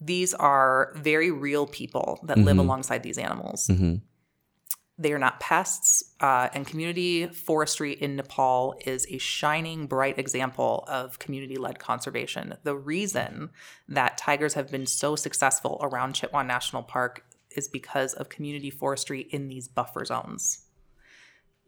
these 0.00 0.34
are 0.34 0.92
very 0.96 1.30
real 1.30 1.66
people 1.66 2.20
that 2.24 2.38
live 2.38 2.56
mm-hmm. 2.56 2.60
alongside 2.60 3.02
these 3.02 3.18
animals. 3.18 3.68
Mm-hmm. 3.68 3.96
They 4.98 5.12
are 5.12 5.18
not 5.18 5.38
pests, 5.38 6.02
uh, 6.20 6.48
and 6.52 6.66
community 6.66 7.28
forestry 7.28 7.92
in 7.92 8.16
Nepal 8.16 8.74
is 8.84 9.06
a 9.08 9.18
shining, 9.18 9.86
bright 9.86 10.18
example 10.18 10.84
of 10.88 11.18
community 11.20 11.56
led 11.56 11.78
conservation. 11.78 12.54
The 12.64 12.74
reason 12.74 13.50
that 13.88 14.18
tigers 14.18 14.54
have 14.54 14.70
been 14.70 14.86
so 14.86 15.14
successful 15.14 15.78
around 15.80 16.14
Chitwan 16.14 16.46
National 16.46 16.82
Park 16.82 17.24
is 17.56 17.68
because 17.68 18.12
of 18.14 18.28
community 18.28 18.70
forestry 18.70 19.20
in 19.30 19.48
these 19.48 19.68
buffer 19.68 20.04
zones 20.04 20.64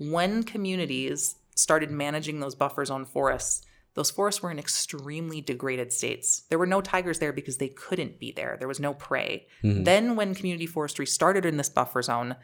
when 0.00 0.42
communities 0.44 1.36
started 1.54 1.90
managing 1.90 2.40
those 2.40 2.54
buffer 2.54 2.84
zone 2.86 3.04
forests, 3.04 3.66
those 3.94 4.10
forests 4.10 4.42
were 4.42 4.50
in 4.50 4.58
extremely 4.58 5.42
degraded 5.42 5.92
states. 5.92 6.44
There 6.48 6.58
were 6.58 6.66
no 6.66 6.80
tigers 6.80 7.18
there 7.18 7.34
because 7.34 7.58
they 7.58 7.68
couldn't 7.68 8.18
be 8.18 8.32
there. 8.32 8.56
There 8.58 8.68
was 8.68 8.80
no 8.80 8.94
prey. 8.94 9.46
Then, 9.84 10.16
when 10.16 10.34
community 10.34 10.64
forestry 10.66 11.04
started 11.06 11.44
in 11.44 11.58
this 11.58 11.68
buffer 11.68 12.00
zone, 12.00 12.36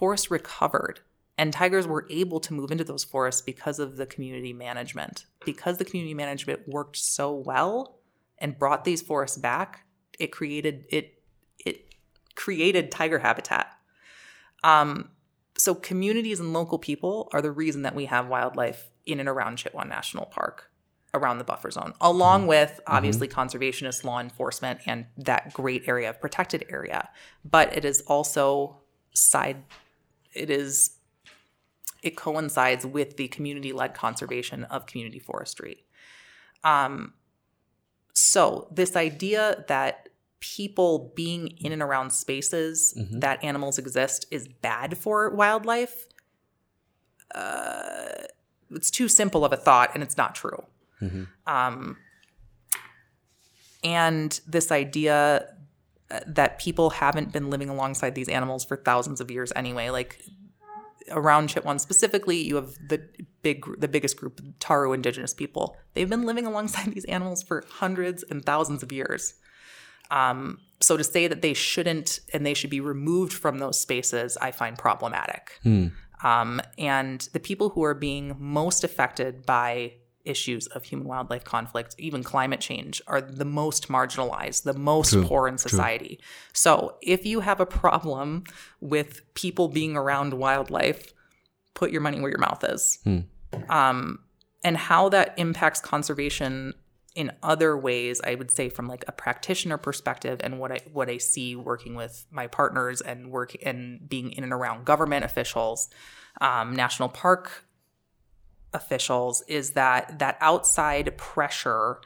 forests 0.00 0.30
recovered. 0.30 1.00
And 1.36 1.52
tigers 1.52 1.86
were 1.86 2.06
able 2.10 2.40
to 2.40 2.54
move 2.54 2.70
into 2.70 2.84
those 2.84 3.04
forests 3.04 3.42
because 3.42 3.78
of 3.78 3.96
the 3.96 4.06
community 4.06 4.52
management. 4.52 5.26
Because 5.44 5.76
the 5.76 5.84
community 5.84 6.14
management 6.14 6.66
worked 6.66 6.96
so 6.96 7.32
well 7.32 7.98
and 8.38 8.58
brought 8.58 8.84
these 8.84 9.02
forests 9.02 9.36
back, 9.36 9.84
it 10.18 10.32
created 10.32 10.86
it 10.88 11.22
it 11.58 11.94
created 12.34 12.90
tiger 12.90 13.18
habitat. 13.18 13.74
Um, 14.64 15.10
so 15.56 15.74
communities 15.74 16.40
and 16.40 16.52
local 16.52 16.78
people 16.78 17.28
are 17.32 17.42
the 17.42 17.52
reason 17.52 17.82
that 17.82 17.94
we 17.94 18.06
have 18.06 18.28
wildlife 18.28 18.88
in 19.04 19.20
and 19.20 19.28
around 19.28 19.58
Chitwan 19.58 19.88
National 19.88 20.26
Park 20.26 20.70
around 21.12 21.38
the 21.38 21.44
buffer 21.44 21.70
zone 21.70 21.92
along 22.00 22.46
with 22.46 22.78
obviously 22.86 23.26
conservationist 23.26 24.04
law 24.04 24.20
enforcement 24.20 24.78
and 24.86 25.06
that 25.16 25.52
great 25.52 25.82
area 25.88 26.08
of 26.08 26.20
protected 26.20 26.64
area 26.70 27.08
but 27.44 27.76
it 27.76 27.84
is 27.84 28.00
also 28.02 28.76
side 29.12 29.64
it 30.32 30.50
is 30.50 30.92
it 32.02 32.16
coincides 32.16 32.86
with 32.86 33.16
the 33.16 33.28
community 33.28 33.72
led 33.72 33.94
conservation 33.94 34.64
of 34.64 34.86
community 34.86 35.18
forestry. 35.18 35.84
Um 36.64 37.14
so 38.14 38.68
this 38.70 38.96
idea 38.96 39.64
that 39.68 40.08
people 40.40 41.12
being 41.14 41.48
in 41.58 41.72
and 41.72 41.82
around 41.82 42.10
spaces 42.10 42.94
that 43.20 43.42
animals 43.44 43.78
exist 43.78 44.24
is 44.30 44.48
bad 44.48 44.96
for 44.96 45.30
wildlife 45.30 46.06
uh, 47.34 48.24
it's 48.70 48.90
too 48.90 49.08
simple 49.08 49.44
of 49.44 49.52
a 49.52 49.56
thought 49.56 49.90
and 49.94 50.02
it's 50.02 50.16
not 50.16 50.34
true. 50.34 50.64
Um, 51.46 51.96
and 53.82 54.38
this 54.46 54.70
idea 54.70 55.54
that 56.26 56.58
people 56.58 56.90
haven't 56.90 57.32
been 57.32 57.50
living 57.50 57.68
alongside 57.68 58.14
these 58.14 58.28
animals 58.28 58.64
for 58.64 58.76
thousands 58.76 59.20
of 59.20 59.30
years 59.30 59.52
anyway 59.54 59.90
like 59.90 60.22
around 61.10 61.48
Chitwan 61.48 61.80
specifically, 61.80 62.40
you 62.40 62.56
have 62.56 62.74
the 62.88 63.02
big, 63.42 63.64
the 63.78 63.88
biggest 63.88 64.16
group, 64.16 64.40
Tharu 64.60 64.94
indigenous 64.94 65.34
people. 65.34 65.76
They've 65.94 66.08
been 66.08 66.24
living 66.24 66.46
alongside 66.46 66.92
these 66.92 67.04
animals 67.06 67.42
for 67.42 67.64
hundreds 67.68 68.22
and 68.24 68.44
thousands 68.44 68.82
of 68.82 68.92
years. 68.92 69.34
Um, 70.10 70.58
so 70.80 70.96
to 70.96 71.04
say 71.04 71.26
that 71.26 71.42
they 71.42 71.54
shouldn't 71.54 72.20
and 72.32 72.44
they 72.44 72.54
should 72.54 72.70
be 72.70 72.80
removed 72.80 73.32
from 73.32 73.58
those 73.58 73.78
spaces, 73.78 74.36
I 74.40 74.50
find 74.50 74.76
problematic. 74.76 75.58
Um, 76.22 76.60
and 76.78 77.20
the 77.32 77.40
people 77.40 77.70
who 77.70 77.82
are 77.84 77.94
being 77.94 78.36
most 78.38 78.84
affected 78.84 79.46
by 79.46 79.94
issues 80.30 80.66
of 80.68 80.84
human 80.84 81.06
wildlife 81.06 81.44
conflict, 81.44 81.94
even 81.98 82.22
climate 82.22 82.60
change, 82.60 83.02
are 83.06 83.20
the 83.20 83.44
most 83.44 83.88
marginalized, 83.88 84.62
the 84.62 84.74
most 84.74 85.12
poor 85.24 85.48
in 85.48 85.58
society. 85.58 86.20
So 86.52 86.96
if 87.02 87.26
you 87.26 87.40
have 87.40 87.60
a 87.60 87.66
problem 87.66 88.44
with 88.80 89.22
people 89.34 89.68
being 89.68 89.96
around 89.96 90.32
wildlife, 90.34 91.12
put 91.74 91.90
your 91.90 92.00
money 92.00 92.20
where 92.20 92.30
your 92.30 92.38
mouth 92.38 92.64
is. 92.64 92.98
Um, 93.68 94.20
and 94.62 94.76
how 94.76 95.08
that 95.10 95.34
impacts 95.36 95.80
conservation 95.80 96.74
in 97.14 97.32
other 97.42 97.76
ways, 97.76 98.20
I 98.24 98.34
would 98.36 98.50
say 98.50 98.68
from 98.68 98.86
like 98.86 99.04
a 99.08 99.12
practitioner 99.12 99.78
perspective 99.78 100.40
and 100.44 100.60
what 100.60 100.70
I 100.70 100.80
what 100.92 101.10
I 101.10 101.18
see 101.18 101.56
working 101.56 101.94
with 101.96 102.24
my 102.30 102.46
partners 102.46 103.00
and 103.00 103.30
work 103.30 103.56
and 103.64 104.08
being 104.08 104.30
in 104.32 104.44
and 104.44 104.52
around 104.52 104.84
government 104.84 105.24
officials, 105.24 105.88
um, 106.40 106.74
national 106.74 107.08
park 107.08 107.64
officials 108.72 109.42
is 109.48 109.72
that 109.72 110.18
that 110.18 110.36
outside 110.40 111.16
pressure 111.16 112.00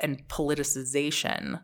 and 0.00 0.26
politicization 0.28 1.60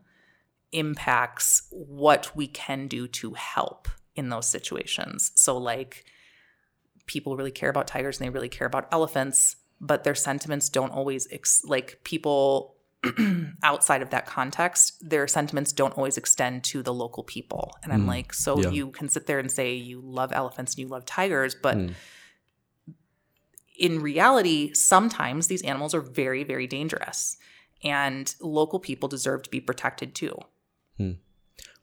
impacts 0.72 1.68
what 1.70 2.34
we 2.34 2.48
can 2.48 2.88
do 2.88 3.06
to 3.06 3.34
help 3.34 3.88
in 4.16 4.28
those 4.28 4.46
situations. 4.46 5.30
So 5.34 5.56
like 5.56 6.04
people 7.06 7.36
really 7.36 7.52
care 7.52 7.70
about 7.70 7.86
tigers 7.86 8.18
and 8.18 8.26
they 8.26 8.30
really 8.30 8.48
care 8.48 8.66
about 8.66 8.88
elephants, 8.90 9.56
but 9.80 10.04
their 10.04 10.14
sentiments 10.14 10.68
don't 10.68 10.90
always 10.90 11.28
ex- 11.30 11.62
like 11.64 12.00
people 12.04 12.76
outside 13.62 14.02
of 14.02 14.10
that 14.10 14.26
context, 14.26 14.94
their 15.00 15.28
sentiments 15.28 15.72
don't 15.72 15.96
always 15.96 16.16
extend 16.16 16.64
to 16.64 16.82
the 16.82 16.92
local 16.92 17.22
people. 17.22 17.72
And 17.82 17.92
I'm 17.92 18.04
mm. 18.04 18.08
like, 18.08 18.32
so 18.32 18.58
Yeah. 18.60 18.70
you 18.70 18.90
can 18.90 19.08
sit 19.08 19.26
there 19.26 19.38
and 19.38 19.50
say 19.50 19.74
you 19.74 20.00
love 20.00 20.32
elephants 20.32 20.72
and 20.72 20.80
you 20.80 20.88
love 20.88 21.04
tigers, 21.04 21.54
but 21.54 21.76
mm. 21.76 21.94
In 23.76 24.00
reality, 24.00 24.72
sometimes 24.74 25.46
these 25.46 25.62
animals 25.62 25.94
are 25.94 26.00
very, 26.00 26.44
very 26.44 26.66
dangerous. 26.66 27.36
And 27.82 28.34
local 28.40 28.78
people 28.78 29.08
deserve 29.08 29.42
to 29.42 29.50
be 29.50 29.60
protected 29.60 30.14
too. 30.14 30.38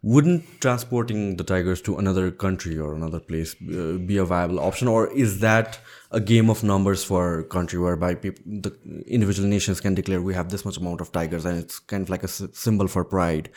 Wouldn't 0.04 0.62
transporting 0.62 1.38
the 1.38 1.44
tigers 1.44 1.80
to 1.84 1.98
another 1.98 2.32
country 2.32 2.76
or 2.76 2.96
another 2.96 3.20
place 3.20 3.56
uh, 3.62 4.00
be 4.04 4.18
a 4.18 4.26
viable 4.26 4.60
option, 4.60 4.88
or 4.88 5.12
is 5.12 5.42
that 5.42 5.80
a 6.10 6.20
game 6.20 6.50
of 6.50 6.64
numbers 6.64 7.04
for 7.04 7.42
a 7.42 7.44
country 7.44 7.78
whereby 7.78 8.16
people, 8.16 8.42
the 8.48 8.76
individual 9.06 9.48
nations 9.48 9.80
can 9.80 9.94
declare 9.94 10.20
we 10.20 10.34
have 10.34 10.50
this 10.50 10.66
much 10.66 10.78
amount 10.78 11.02
of 11.02 11.12
tigers, 11.12 11.46
and 11.46 11.60
it's 11.60 11.78
kind 11.78 12.02
of 12.02 12.10
like 12.10 12.24
a 12.24 12.28
symbol 12.28 12.88
for 12.88 13.06
pride, 13.06 13.52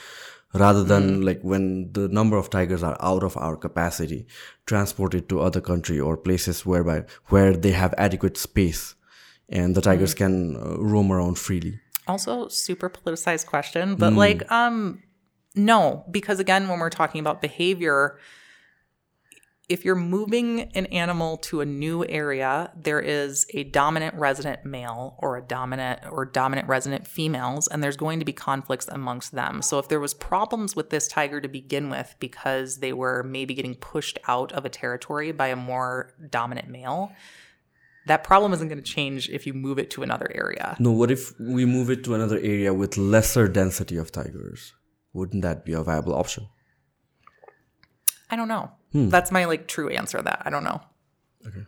rather 0.55 0.85
than 0.85 1.23
like 1.23 1.41
when 1.43 1.93
the 1.93 2.09
number 2.09 2.37
of 2.37 2.49
tigers 2.49 2.83
are 2.83 2.97
out 3.01 3.23
of 3.23 3.37
our 3.37 3.57
capacity, 3.57 4.27
transported 4.67 5.29
to 5.29 5.41
other 5.41 5.61
country 5.61 5.99
or 6.01 6.17
places 6.17 6.65
whereby 6.65 7.05
where 7.27 7.53
they 7.57 7.73
have 7.73 7.93
adequate 7.99 8.37
space, 8.37 8.95
and 9.49 9.75
the 9.75 9.81
tigers 9.81 10.15
can 10.15 10.57
uh, 10.57 10.79
roam 10.79 11.11
around 11.13 11.39
freely. 11.39 11.81
also 12.07 12.49
super 12.49 12.89
politicized 12.91 13.47
question 13.47 13.95
but 13.97 14.13
like 14.13 14.41
um 14.53 15.03
no 15.55 16.05
because 16.11 16.39
again 16.39 16.69
when 16.69 16.79
we're 16.79 16.91
talking 16.91 17.21
about 17.25 17.41
behavior 17.41 18.19
if 19.69 19.83
you're 19.85 19.95
moving 19.95 20.61
an 20.75 20.85
animal 20.87 21.39
to 21.39 21.61
a 21.61 21.65
new 21.65 22.05
area 22.07 22.71
there 22.77 23.01
is 23.01 23.47
a 23.55 23.65
dominant 23.65 24.15
resident 24.15 24.65
male 24.65 25.17
or 25.19 25.37
a 25.37 25.43
dominant 25.43 26.01
or 26.11 26.25
dominant 26.25 26.69
resident 26.69 27.07
females 27.07 27.67
and 27.69 27.83
there's 27.83 27.97
going 27.97 28.19
to 28.19 28.25
be 28.25 28.33
conflicts 28.33 28.89
amongst 28.89 29.33
them 29.33 29.63
so 29.63 29.79
if 29.79 29.89
there 29.89 30.01
was 30.01 30.15
problems 30.15 30.77
with 30.77 30.91
this 30.91 31.09
tiger 31.09 31.41
to 31.41 31.49
begin 31.49 31.89
with 31.89 32.15
because 32.19 32.79
they 32.79 32.93
were 32.93 33.23
maybe 33.23 33.55
getting 33.55 33.75
pushed 33.75 34.19
out 34.29 34.53
of 34.53 34.65
a 34.65 34.69
territory 34.69 35.33
by 35.33 35.49
a 35.49 35.57
more 35.57 36.13
dominant 36.31 36.69
male 36.69 37.13
that 38.07 38.23
problem 38.23 38.53
isn't 38.53 38.69
going 38.69 38.83
to 38.83 38.85
change 38.85 39.31
if 39.31 39.47
you 39.47 39.55
move 39.55 39.79
it 39.79 39.91
to 39.91 40.03
another 40.03 40.31
area 40.35 40.77
No, 40.79 40.91
what 40.91 41.11
if 41.11 41.33
we 41.41 41.65
move 41.65 41.89
it 41.91 42.05
to 42.05 42.15
another 42.15 42.39
area 42.39 42.75
with 42.75 42.99
lesser 42.99 43.49
density 43.49 43.97
of 43.97 44.13
tigers? 44.13 44.75
Wouldn't 45.15 45.43
that 45.43 45.65
be 45.65 45.73
a 45.73 45.83
viable 45.83 46.15
option? 46.15 46.49
I 48.31 48.37
don't 48.37 48.49
know. 48.49 48.73
Hmm. 48.95 49.09
That's 49.11 49.31
my 49.37 49.45
like 49.53 49.67
true 49.69 49.89
answer 50.01 50.23
that. 50.23 50.43
I 50.47 50.51
don't 50.51 50.65
know. 50.65 50.81
Okay. 51.47 51.65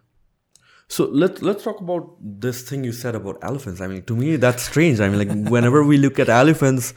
So 0.89 1.05
let's 1.23 1.43
let's 1.43 1.65
talk 1.65 1.81
about 1.81 2.11
this 2.47 2.63
thing 2.63 2.85
you 2.85 2.93
said 2.93 3.15
about 3.21 3.39
elephants. 3.43 3.81
I 3.81 3.89
mean, 3.89 4.03
to 4.05 4.15
me 4.17 4.37
that's 4.37 4.63
strange. 4.63 5.01
I 5.01 5.09
mean, 5.09 5.19
like 5.25 5.51
whenever 5.55 5.83
we 5.83 5.97
look 5.99 6.21
at 6.21 6.29
elephants, 6.29 6.95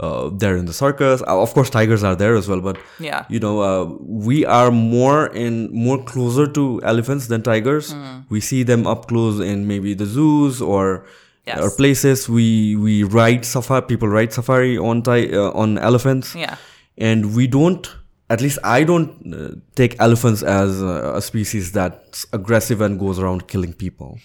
uh, 0.00 0.30
they're 0.32 0.56
in 0.56 0.64
the 0.66 0.72
circus. 0.72 1.22
Uh, 1.22 1.40
of 1.40 1.54
course, 1.54 1.70
tigers 1.70 2.02
are 2.02 2.16
there 2.16 2.34
as 2.34 2.48
well, 2.48 2.60
but 2.60 2.76
Yeah. 2.98 3.24
you 3.28 3.38
know, 3.38 3.60
uh, 3.60 3.84
we 4.26 4.44
are 4.44 4.70
more 4.72 5.28
in 5.28 5.70
more 5.72 6.02
closer 6.02 6.46
to 6.58 6.80
elephants 6.82 7.28
than 7.28 7.42
tigers. 7.42 7.92
Hmm. 7.92 8.20
We 8.28 8.40
see 8.40 8.64
them 8.64 8.86
up 8.86 9.06
close 9.06 9.38
in 9.38 9.66
maybe 9.68 9.94
the 9.94 10.06
zoos 10.06 10.60
or 10.60 11.04
Yes. 11.46 11.60
or 11.60 11.70
places. 11.70 12.28
We 12.28 12.74
we 12.76 13.04
ride 13.04 13.44
safari. 13.44 13.82
People 13.86 14.08
ride 14.08 14.32
safari 14.32 14.76
on 14.78 15.02
ti- 15.02 15.32
uh, 15.36 15.50
on 15.62 15.78
elephants. 15.78 16.34
Yeah. 16.34 16.56
and 16.98 17.34
we 17.36 17.46
don't 17.46 17.86
at 18.30 18.40
least 18.40 18.58
i 18.64 18.84
don't 18.84 19.10
uh, 19.34 19.54
take 19.74 19.92
elephants 20.00 20.42
as 20.42 20.80
a, 20.80 21.12
a 21.16 21.20
species 21.20 21.72
that's 21.72 22.24
aggressive 22.32 22.80
and 22.80 22.98
goes 22.98 23.18
around 23.18 23.46
killing 23.52 23.72
people 23.84 24.18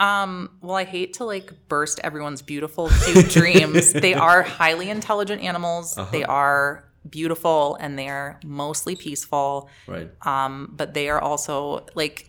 Um, 0.00 0.50
well, 0.60 0.76
I 0.76 0.84
hate 0.84 1.14
to 1.14 1.24
like 1.24 1.52
burst 1.68 2.00
everyone's 2.02 2.42
beautiful, 2.42 2.90
cute 3.04 3.30
dreams. 3.38 3.92
They 3.92 4.14
are 4.14 4.42
highly 4.42 4.90
intelligent 4.90 5.40
animals. 5.42 5.96
Uh-huh. 5.96 6.10
They 6.10 6.24
are 6.24 6.84
beautiful 7.08 7.76
and 7.80 7.96
they 7.98 8.08
are 8.08 8.40
mostly 8.44 8.96
peaceful. 8.96 9.68
right 9.86 10.10
Um, 10.26 10.72
but 10.74 10.94
they 10.94 11.08
are 11.08 11.20
also 11.20 11.86
like 11.94 12.28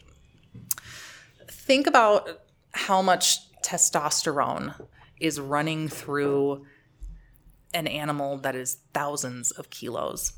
think 1.48 1.88
about 1.88 2.30
how 2.72 3.02
much 3.02 3.40
testosterone 3.64 4.76
is 5.20 5.40
running 5.40 5.88
through 5.90 6.66
an 7.76 7.88
animal 7.88 8.38
that 8.38 8.56
is 8.56 8.80
thousands 8.94 9.52
of 9.52 9.70
kilos. 9.70 10.34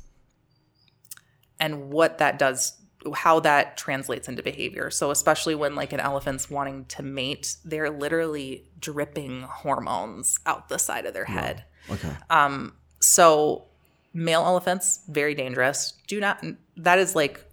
And 1.58 1.90
what 1.90 2.18
that 2.18 2.38
does 2.38 2.76
how 3.14 3.38
that 3.40 3.76
translates 3.76 4.28
into 4.28 4.42
behavior. 4.42 4.90
So 4.90 5.10
especially 5.12 5.54
when 5.54 5.76
like 5.76 5.92
an 5.92 6.00
elephant's 6.00 6.50
wanting 6.50 6.84
to 6.86 7.02
mate 7.02 7.56
they're 7.64 7.90
literally 7.90 8.64
dripping 8.80 9.42
hormones 9.42 10.38
out 10.46 10.68
the 10.68 10.78
side 10.78 11.06
of 11.06 11.14
their 11.14 11.24
head. 11.24 11.64
Okay. 11.88 12.10
Um, 12.28 12.74
so 13.00 13.66
male 14.12 14.42
elephants 14.44 15.00
very 15.08 15.34
dangerous. 15.34 15.94
Do 16.08 16.18
not 16.18 16.44
that 16.76 16.98
is 16.98 17.14
like 17.14 17.44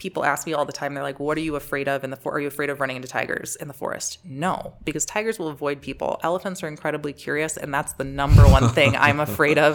people 0.00 0.24
ask 0.24 0.46
me 0.46 0.54
all 0.54 0.64
the 0.64 0.72
time 0.72 0.94
they're 0.94 1.02
like 1.02 1.20
what 1.20 1.36
are 1.36 1.42
you 1.42 1.54
afraid 1.56 1.86
of 1.86 2.02
in 2.02 2.10
the 2.10 2.16
for- 2.16 2.32
are 2.32 2.40
you 2.40 2.48
afraid 2.48 2.70
of 2.70 2.80
running 2.80 2.96
into 2.96 3.06
tigers 3.06 3.54
in 3.56 3.68
the 3.68 3.74
forest? 3.74 4.18
No 4.24 4.74
because 4.84 5.04
tigers 5.04 5.38
will 5.38 5.48
avoid 5.48 5.80
people. 5.82 6.18
Elephants 6.22 6.62
are 6.62 6.68
incredibly 6.68 7.12
curious 7.12 7.56
and 7.56 7.72
that's 7.72 7.92
the 7.92 8.04
number 8.04 8.42
one 8.48 8.70
thing 8.70 8.96
i'm 8.96 9.20
afraid 9.28 9.58
of. 9.58 9.72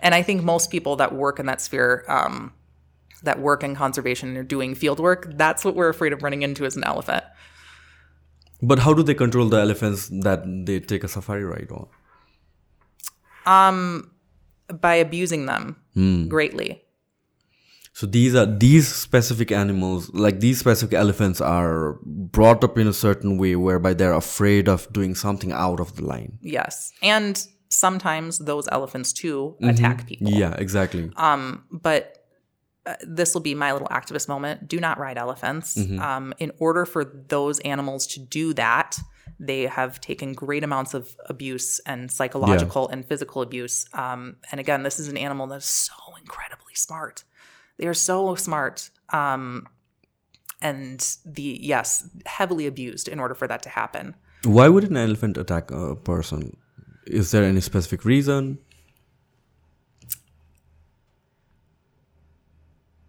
And 0.00 0.14
i 0.14 0.22
think 0.22 0.42
most 0.42 0.70
people 0.70 0.96
that 0.96 1.14
work 1.14 1.38
in 1.38 1.46
that 1.46 1.60
sphere 1.60 2.04
um, 2.08 2.52
that 3.22 3.38
work 3.38 3.62
in 3.62 3.76
conservation 3.76 4.30
and 4.30 4.38
are 4.38 4.50
doing 4.56 4.74
field 4.74 4.98
work 4.98 5.28
that's 5.36 5.62
what 5.64 5.74
we're 5.76 5.90
afraid 5.90 6.12
of 6.14 6.22
running 6.22 6.42
into 6.42 6.64
as 6.64 6.74
an 6.76 6.84
elephant. 6.84 7.24
But 8.62 8.78
how 8.78 8.94
do 8.94 9.02
they 9.02 9.14
control 9.14 9.48
the 9.50 9.58
elephants 9.58 10.08
that 10.08 10.40
they 10.66 10.80
take 10.80 11.04
a 11.04 11.08
safari 11.08 11.44
ride 11.44 11.70
on? 11.70 11.86
Um, 13.44 14.10
by 14.80 14.94
abusing 14.94 15.44
them 15.44 15.76
greatly 16.28 16.82
so 17.98 18.04
these 18.16 18.34
are 18.40 18.48
these 18.66 18.86
specific 19.06 19.50
animals 19.62 20.00
like 20.26 20.36
these 20.46 20.58
specific 20.64 20.94
elephants 21.04 21.40
are 21.40 21.98
brought 22.36 22.62
up 22.66 22.74
in 22.82 22.86
a 22.86 22.92
certain 23.06 23.32
way 23.42 23.52
whereby 23.66 23.92
they're 23.98 24.18
afraid 24.26 24.68
of 24.74 24.80
doing 24.98 25.14
something 25.14 25.52
out 25.52 25.80
of 25.84 25.88
the 25.96 26.04
line 26.12 26.32
yes 26.58 26.92
and 27.02 27.34
sometimes 27.68 28.38
those 28.50 28.66
elephants 28.78 29.12
too 29.22 29.56
attack 29.62 30.06
people 30.06 30.30
yeah 30.42 30.54
exactly 30.66 31.10
Um, 31.16 31.64
but 31.70 32.02
uh, 32.86 32.94
this 33.18 33.34
will 33.34 33.46
be 33.50 33.54
my 33.54 33.72
little 33.72 33.88
activist 33.88 34.28
moment. 34.28 34.68
Do 34.68 34.78
not 34.78 34.96
ride 35.04 35.18
elephants. 35.18 35.76
Um, 35.98 36.32
in 36.38 36.52
order 36.66 36.86
for 36.86 37.02
those 37.04 37.58
animals 37.74 38.06
to 38.12 38.20
do 38.20 38.54
that, 38.54 38.96
they 39.40 39.62
have 39.66 40.00
taken 40.00 40.28
great 40.34 40.62
amounts 40.62 40.94
of 40.94 41.16
abuse 41.28 41.80
and 41.80 42.10
psychological 42.12 42.88
and 42.92 43.04
physical 43.04 43.42
abuse. 43.42 43.86
Um, 43.92 44.36
and 44.52 44.60
again, 44.60 44.84
this 44.84 45.00
is 45.00 45.08
an 45.08 45.16
animal 45.16 45.48
that's 45.48 45.66
so 45.66 45.94
incredibly 46.20 46.74
smart. 46.74 47.24
They 47.78 47.86
are 47.86 47.94
so 47.94 48.34
smart. 48.36 48.90
Um, 49.12 49.66
and 50.62 51.00
the 51.24 51.58
yes, 51.62 52.08
heavily 52.26 52.66
abused 52.66 53.08
in 53.08 53.20
order 53.20 53.34
for 53.34 53.46
that 53.48 53.62
to 53.64 53.68
happen. 53.68 54.14
why 54.44 54.68
would 54.68 54.84
an 54.84 54.96
elephant 54.96 55.36
attack 55.38 55.70
a 55.70 55.94
person 55.96 56.56
is 57.06 57.30
there 57.32 57.44
any 57.44 57.60
specific 57.60 58.04
reason 58.04 58.58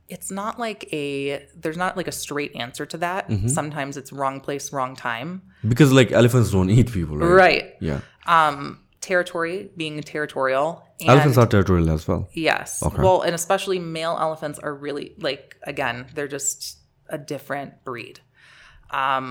It's 0.09 0.31
not 0.31 0.57
like 0.57 0.87
a 0.93 1.45
there's 1.53 1.75
not 1.77 1.97
like 1.97 2.07
a 2.07 2.13
straight 2.13 2.55
answer 2.55 2.85
to 2.85 2.97
that. 2.99 3.29
Sometimes 3.47 3.97
it's 3.97 4.13
wrong 4.13 4.39
place, 4.39 4.71
wrong 4.71 4.95
time. 4.95 5.41
because 5.67 5.91
like 5.91 6.11
elephants 6.13 6.51
don't 6.51 6.69
eat 6.69 6.91
people 6.93 7.17
right 7.17 7.33
Right. 7.43 7.65
yeah 7.81 7.99
territory, 9.07 9.69
being 9.81 9.95
territorial. 10.13 10.83
And 10.99 11.09
elephants 11.09 11.37
are 11.37 11.47
territorial 11.47 11.89
as 11.97 12.07
well 12.07 12.27
Yes. 12.33 12.81
Well, 13.05 13.21
and 13.21 13.33
especially 13.41 13.79
male 13.79 14.17
elephants 14.27 14.57
are 14.65 14.73
really 14.85 15.07
like 15.27 15.55
again, 15.73 16.05
they're 16.15 16.33
just 16.39 16.77
a 17.09 17.17
different 17.17 17.71
breed. 17.87 18.19
Um 18.91 19.27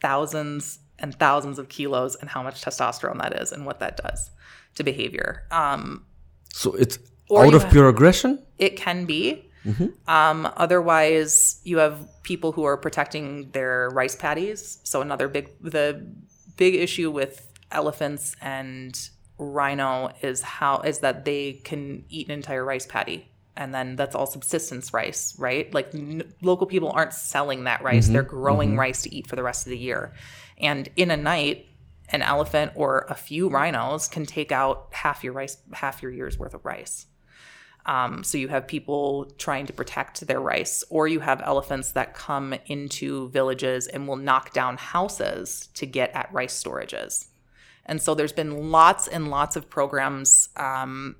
thousands 0.00 0.78
and 0.98 1.14
thousands 1.14 1.58
of 1.58 1.68
kilos 1.68 2.16
and 2.16 2.28
how 2.30 2.42
much 2.42 2.62
testosterone 2.62 3.18
that 3.22 3.32
is 3.40 3.52
and 3.52 3.64
what 3.66 3.78
that 3.80 3.96
does 3.96 4.30
to 4.76 4.82
behavior. 4.84 5.44
Um, 5.50 6.04
So 6.52 6.72
it's 6.74 6.98
out 7.36 7.54
of 7.54 7.64
ha- 7.64 7.70
pure 7.70 7.88
aggression. 7.88 8.30
it 8.58 8.76
can 8.76 9.04
be. 9.06 9.44
Um, 10.06 10.48
otherwise, 10.56 11.60
you 11.62 11.76
have 11.78 12.08
people 12.22 12.52
who 12.52 12.64
are 12.64 12.78
protecting 12.78 13.50
their 13.50 13.90
rice 13.90 14.16
paddies. 14.16 14.78
So 14.84 15.02
another 15.02 15.28
big 15.28 15.50
the 15.60 16.06
big 16.56 16.74
issue 16.74 17.10
with 17.10 17.47
elephants 17.70 18.34
and 18.40 19.10
rhino 19.38 20.10
is 20.20 20.42
how 20.42 20.80
is 20.80 20.98
that 21.00 21.24
they 21.24 21.54
can 21.64 22.04
eat 22.08 22.26
an 22.26 22.32
entire 22.32 22.64
rice 22.64 22.86
paddy. 22.86 23.28
And 23.56 23.74
then 23.74 23.96
that's 23.96 24.14
all 24.14 24.26
subsistence 24.26 24.94
rice, 24.94 25.34
right? 25.38 25.72
Like 25.74 25.92
n- 25.92 26.32
local 26.42 26.66
people 26.66 26.90
aren't 26.90 27.12
selling 27.12 27.64
that 27.64 27.82
rice; 27.82 28.08
they're 28.08 28.22
growing 28.22 28.76
rice 28.76 29.02
to 29.02 29.14
eat 29.14 29.26
for 29.26 29.34
the 29.34 29.42
rest 29.42 29.66
of 29.66 29.70
the 29.70 29.78
year. 29.78 30.12
And 30.58 30.88
in 30.96 31.10
a 31.10 31.16
night, 31.16 31.66
an 32.10 32.22
elephant 32.22 32.72
or 32.74 33.06
a 33.08 33.14
few 33.14 33.48
rhinos 33.48 34.08
can 34.08 34.26
take 34.26 34.52
out 34.52 34.88
half 34.92 35.24
your 35.24 35.32
rice, 35.32 35.58
half 35.72 36.02
your 36.02 36.12
year's 36.12 36.38
worth 36.38 36.54
of 36.54 36.64
rice. 36.64 37.06
Um, 37.86 38.22
so 38.22 38.36
you 38.36 38.48
have 38.48 38.66
people 38.66 39.24
trying 39.38 39.66
to 39.66 39.72
protect 39.72 40.26
their 40.26 40.40
rice, 40.40 40.84
or 40.90 41.08
you 41.08 41.20
have 41.20 41.40
elephants 41.42 41.92
that 41.92 42.14
come 42.14 42.54
into 42.66 43.30
villages 43.30 43.86
and 43.86 44.06
will 44.06 44.16
knock 44.16 44.52
down 44.52 44.76
houses 44.76 45.68
to 45.74 45.86
get 45.86 46.10
at 46.14 46.32
rice 46.32 46.62
storages. 46.62 47.27
And 47.88 48.00
so 48.00 48.14
there's 48.14 48.32
been 48.32 48.70
lots 48.70 49.08
and 49.08 49.28
lots 49.28 49.56
of 49.56 49.68
programs 49.68 50.50
um, 50.56 51.16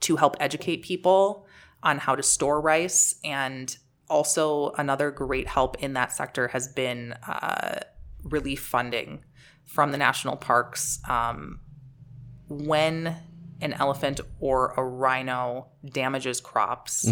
to 0.00 0.16
help 0.16 0.36
educate 0.40 0.82
people 0.82 1.46
on 1.82 1.98
how 1.98 2.14
to 2.14 2.22
store 2.22 2.60
rice. 2.60 3.16
And 3.24 3.76
also, 4.08 4.72
another 4.78 5.10
great 5.10 5.48
help 5.48 5.82
in 5.82 5.94
that 5.94 6.12
sector 6.12 6.48
has 6.48 6.68
been 6.68 7.12
uh, 7.26 7.80
relief 8.22 8.60
funding 8.60 9.24
from 9.64 9.90
the 9.90 9.98
national 9.98 10.36
parks. 10.36 11.00
Um, 11.08 11.60
when 12.48 13.16
an 13.60 13.72
elephant 13.74 14.20
or 14.38 14.74
a 14.76 14.84
rhino 14.84 15.68
damages 15.84 16.40
crops, 16.40 17.04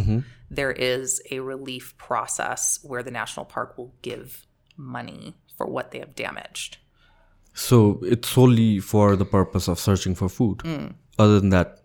there 0.50 0.72
is 0.72 1.22
a 1.30 1.40
relief 1.40 1.96
process 1.96 2.78
where 2.82 3.02
the 3.02 3.10
national 3.10 3.46
park 3.46 3.78
will 3.78 3.94
give 4.02 4.46
money 4.76 5.36
for 5.56 5.66
what 5.66 5.92
they 5.92 6.00
have 6.00 6.14
damaged. 6.14 6.78
So 7.60 8.00
it's 8.02 8.26
solely 8.26 8.80
for 8.80 9.16
the 9.16 9.26
purpose 9.26 9.68
of 9.68 9.78
searching 9.78 10.14
for 10.14 10.30
food. 10.30 10.58
Mm. 10.60 10.94
Other 11.18 11.40
than 11.40 11.50
that, 11.50 11.82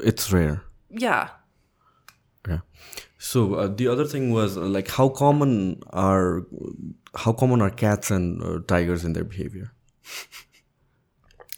it's 0.00 0.32
rare. 0.32 0.62
Yeah. 0.88 1.28
Okay. 2.46 2.60
So 3.18 3.54
uh, 3.54 3.68
the 3.68 3.88
other 3.88 4.06
thing 4.06 4.32
was 4.32 4.56
uh, 4.56 4.62
like 4.62 4.88
how 4.88 5.10
common 5.10 5.82
are 5.90 6.46
how 7.14 7.34
common 7.34 7.60
are 7.60 7.68
cats 7.68 8.10
and 8.10 8.42
uh, 8.42 8.60
tigers 8.66 9.04
in 9.04 9.12
their 9.12 9.24
behavior? 9.24 9.72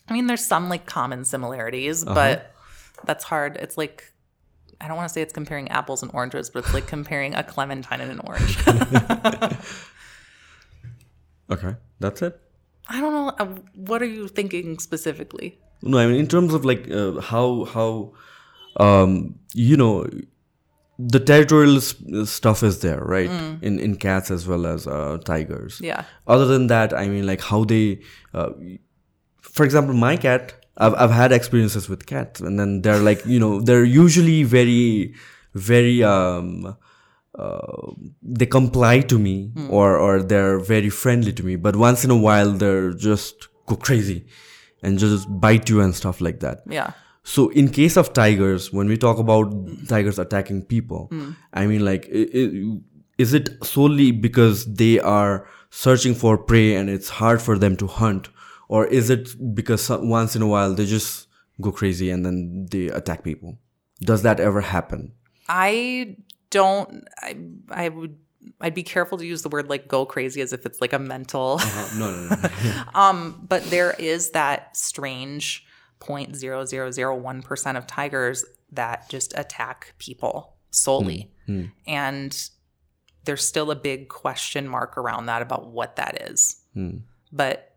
I 0.09 0.15
mean, 0.15 0.27
there's 0.27 0.45
some 0.45 0.69
like 0.69 0.87
common 0.87 1.25
similarities, 1.25 2.05
but 2.05 2.53
that's 3.05 3.23
hard. 3.23 3.57
It's 3.57 3.79
like, 3.79 4.13
I 4.81 4.89
don't 4.89 4.97
want 4.97 5.09
to 5.09 5.13
say 5.13 5.23
it's 5.23 5.33
comparing 5.33 5.69
apples 5.69 6.03
and 6.03 6.11
oranges, 6.13 6.51
but 6.51 6.65
it's 6.65 6.75
like 6.75 6.89
comparing 6.89 7.37
a 7.37 7.45
clementine 7.45 8.01
and 8.01 8.11
an 8.11 8.21
orange. 8.25 8.59
Okay, 11.51 11.75
that's 11.99 12.23
it. 12.23 12.41
I 12.91 13.01
don't 13.01 13.13
know. 13.19 13.29
uh, 13.39 13.47
What 13.91 14.03
are 14.03 14.11
you 14.19 14.29
thinking 14.29 14.79
specifically? 14.79 15.49
No, 15.83 15.99
I 15.99 16.07
mean 16.07 16.17
in 16.21 16.27
terms 16.27 16.53
of 16.59 16.65
like 16.71 16.91
uh, 16.91 17.21
how 17.21 17.65
how 17.75 17.89
um 18.87 19.15
you 19.55 19.77
know 19.77 19.93
the 21.13 21.21
territorial 21.29 21.77
s- 21.79 21.95
stuff 22.31 22.63
is 22.63 22.81
there, 22.81 23.01
right? 23.13 23.31
In 23.69 23.79
in 23.87 23.97
cats 23.97 24.31
as 24.31 24.47
well 24.47 24.67
as 24.67 24.87
uh, 24.87 25.17
tigers. 25.25 25.79
Yeah. 25.83 26.05
Other 26.27 26.45
than 26.53 26.67
that, 26.75 26.93
I 26.93 27.07
mean 27.09 27.25
like 27.27 27.41
how 27.53 27.65
they, 27.65 28.01
uh, 28.35 28.51
for 29.41 29.65
example, 29.65 29.95
my 29.95 30.17
cat. 30.17 30.53
I've 30.77 30.95
I've 30.95 31.11
had 31.11 31.33
experiences 31.33 31.89
with 31.89 32.05
cats, 32.07 32.41
and 32.41 32.59
then 32.59 32.83
they're 32.83 33.01
like 33.11 33.25
you 33.27 33.39
know 33.41 33.61
they're 33.61 33.85
usually 33.85 34.43
very 34.45 35.15
very 35.55 36.03
um 36.03 36.77
uh, 37.41 37.93
they 38.39 38.47
comply 38.59 38.95
to 39.13 39.19
me 39.19 39.35
or 39.79 39.89
or 40.07 40.15
they're 40.33 40.59
very 40.75 40.91
friendly 41.03 41.33
to 41.39 41.43
me 41.49 41.55
but 41.67 41.75
once 41.89 42.05
in 42.07 42.11
a 42.19 42.21
while 42.27 42.51
they're 42.63 42.93
just 43.11 43.49
go 43.67 43.77
crazy 43.87 44.19
and 44.83 44.99
just 45.05 45.27
bite 45.47 45.69
you 45.73 45.81
and 45.85 45.95
stuff 46.03 46.21
like 46.27 46.41
that. 46.47 46.59
Yeah. 46.79 46.91
so 47.37 47.43
in 47.61 47.67
case 47.81 47.97
of 48.01 48.07
tigers 48.19 48.63
when 48.77 48.87
we 48.93 48.97
talk 49.07 49.19
about 49.25 49.47
tigers 49.93 50.19
attacking 50.23 50.61
people 50.75 51.03
i 51.63 51.63
mean 51.71 51.83
like 51.91 52.05
is 53.25 53.35
it 53.39 53.51
solely 53.63 54.11
because 54.27 54.65
they 54.83 54.99
are 54.99 55.47
searching 55.71 56.15
for 56.15 56.39
prey 56.39 56.75
and 56.75 56.89
it's 56.89 57.11
hard 57.21 57.41
for 57.47 57.59
them 57.59 57.77
to 57.77 57.87
hunt? 57.87 58.29
Or 58.69 58.87
is 58.87 59.11
it 59.11 59.29
because 59.55 59.91
once 59.91 60.35
in 60.37 60.43
a 60.43 60.47
while 60.47 60.75
they 60.75 60.87
just 60.87 61.29
go 61.61 61.71
crazy 61.71 62.09
and 62.11 62.25
then 62.25 62.67
they 62.71 62.87
attack 62.89 63.23
people? 63.23 63.59
Does 64.01 64.23
that 64.23 64.41
ever 64.41 64.63
happen? 64.63 65.13
I 65.49 66.17
don't, 66.51 67.09
I, 67.19 67.37
I 67.71 67.89
would, 67.89 68.17
I'd 68.61 68.75
be 68.75 68.83
careful 68.83 69.19
to 69.19 69.27
use 69.27 69.43
the 69.43 69.49
word 69.49 69.69
like 69.69 69.89
go 69.89 70.07
crazy 70.07 70.41
as 70.41 70.53
if 70.53 70.67
it's 70.67 70.81
like 70.81 70.93
a 70.93 70.99
mental. 70.99 71.59
Uh-huh. 71.61 71.99
no 71.99 72.11
no 72.11 72.29
no 72.29 72.37
Um, 72.95 73.45
but 73.49 73.65
there 73.71 73.95
is 73.99 74.31
that 74.31 74.77
strange 74.77 75.67
0.0001% 76.01 77.77
of 77.77 77.87
tigers 77.87 78.45
that 78.73 79.09
just 79.09 79.33
attack 79.37 79.95
people 79.99 80.57
solely. 80.71 81.31
Hmm. 81.47 81.61
Hmm. 81.61 81.67
And 81.87 82.51
there's 83.25 83.45
still 83.45 83.71
a 83.71 83.77
big 83.77 84.09
question 84.09 84.67
mark 84.67 84.97
around 84.97 85.27
that 85.27 85.43
about 85.43 85.71
what 85.71 85.97
that 85.97 86.31
is. 86.31 86.57
Hmm. 86.75 86.99
But 87.33 87.77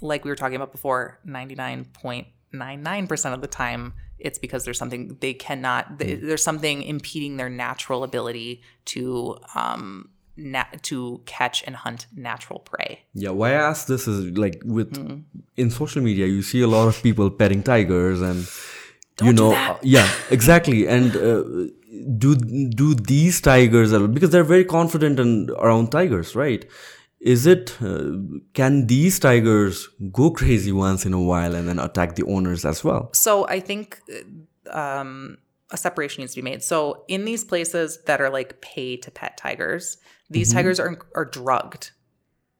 like 0.00 0.24
we 0.24 0.30
were 0.30 0.36
talking 0.36 0.56
about 0.56 0.72
before, 0.72 1.20
99.99% 1.26 3.34
of 3.34 3.40
the 3.40 3.46
time, 3.46 3.94
it's 4.24 4.38
because 4.38 4.64
there's 4.64 4.78
something 4.78 5.16
they 5.20 5.34
cannot, 5.34 5.98
th- 5.98 6.20
there's 6.20 6.42
something 6.42 6.82
impeding 6.82 7.36
their 7.36 7.50
natural 7.50 8.04
ability 8.04 8.62
to, 8.86 9.38
um, 9.54 10.08
na- 10.36 10.64
to 10.82 11.20
catch 11.26 11.62
and 11.66 11.76
hunt 11.76 12.06
natural 12.16 12.60
prey. 12.60 13.00
Yeah, 13.14 13.30
why 13.30 13.50
I 13.50 13.54
ask 13.70 13.86
this 13.86 14.08
is 14.08 14.36
like 14.36 14.62
with 14.64 14.96
in 15.56 15.70
social 15.70 16.02
media, 16.02 16.26
you 16.26 16.42
see 16.42 16.60
a 16.62 16.66
lot 16.66 16.88
of 16.88 17.02
people 17.02 17.30
petting 17.30 17.62
tigers, 17.62 18.20
and 18.20 18.46
you 19.22 19.32
do 19.32 19.32
know, 19.32 19.52
uh, 19.54 19.78
yeah, 19.82 20.10
exactly. 20.30 20.88
And 20.88 21.16
uh, 21.16 21.42
do 22.18 22.34
do 22.34 22.94
these 22.94 23.40
tigers 23.40 23.92
because 24.08 24.30
they're 24.30 24.44
very 24.44 24.64
confident 24.64 25.20
and 25.20 25.50
around 25.50 25.92
tigers, 25.92 26.34
right? 26.34 26.64
Is 27.24 27.46
it 27.46 27.74
uh, 27.80 28.18
can 28.52 28.86
these 28.86 29.18
tigers 29.18 29.88
go 30.12 30.30
crazy 30.30 30.72
once 30.72 31.06
in 31.06 31.14
a 31.14 31.20
while 31.20 31.54
and 31.54 31.66
then 31.66 31.78
attack 31.78 32.16
the 32.16 32.24
owners 32.24 32.66
as 32.66 32.84
well? 32.84 33.08
So 33.14 33.48
I 33.48 33.60
think 33.60 34.02
um, 34.70 35.38
a 35.70 35.78
separation 35.78 36.20
needs 36.20 36.34
to 36.34 36.42
be 36.42 36.50
made. 36.50 36.62
So 36.62 37.04
in 37.08 37.24
these 37.24 37.42
places 37.42 37.98
that 38.04 38.20
are 38.20 38.28
like 38.28 38.60
pay 38.60 38.98
to 38.98 39.10
pet 39.10 39.38
tigers, 39.38 39.96
these 40.28 40.52
tigers 40.52 40.78
are 40.78 40.98
are 41.14 41.24
drugged. 41.24 41.92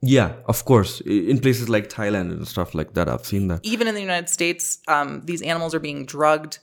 Yeah, 0.01 0.33
of 0.47 0.65
course. 0.65 1.03
In 1.03 1.41
places 1.41 1.69
like 1.69 1.91
Thailand 1.91 2.31
and 2.33 2.49
stuff 2.49 2.75
like 2.75 2.95
that, 2.95 3.07
I've 3.07 3.27
seen 3.27 3.49
that. 3.49 3.61
Even 3.65 3.87
in 3.87 3.95
the 3.95 4.01
United 4.01 4.31
States, 4.31 4.79
um, 4.89 5.23
these 5.25 5.43
animals 5.43 5.75
are 5.75 5.81
being 5.81 6.07
drugged 6.07 6.59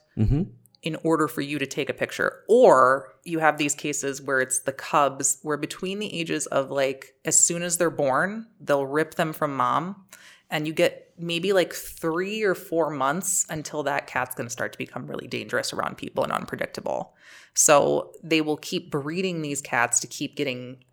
in 0.83 0.95
order 1.03 1.27
for 1.27 1.41
you 1.41 1.59
to 1.59 1.65
take 1.65 1.89
a 1.89 1.93
picture. 1.93 2.43
Or 2.47 3.13
you 3.23 3.39
have 3.39 3.57
these 3.57 3.75
cases 3.75 4.21
where 4.21 4.39
it's 4.39 4.59
the 4.59 4.71
cubs, 4.71 5.37
where 5.43 5.57
between 5.57 5.99
the 5.99 6.13
ages 6.13 6.47
of 6.47 6.71
like 6.71 7.13
as 7.23 7.43
soon 7.43 7.61
as 7.61 7.77
they're 7.77 7.89
born, 7.89 8.47
they'll 8.59 8.87
rip 8.87 9.15
them 9.15 9.31
from 9.33 9.55
mom, 9.55 10.05
and 10.49 10.65
you 10.65 10.73
get 10.73 11.13
maybe 11.17 11.53
like 11.53 11.71
three 11.71 12.41
or 12.41 12.55
four 12.55 12.89
months 12.89 13.45
until 13.49 13.83
that 13.83 14.07
cat's 14.07 14.35
going 14.35 14.47
to 14.47 14.51
start 14.51 14.71
to 14.71 14.77
become 14.77 15.05
really 15.05 15.27
dangerous 15.27 15.71
around 15.71 15.97
people 15.97 16.23
and 16.23 16.33
unpredictable. 16.33 17.15
So 17.53 18.13
they 18.23 18.41
will 18.41 18.57
keep 18.57 18.89
breeding 18.89 19.43
these 19.43 19.61
cats 19.61 19.99
to 19.99 20.07
keep 20.07 20.35
getting 20.35 20.83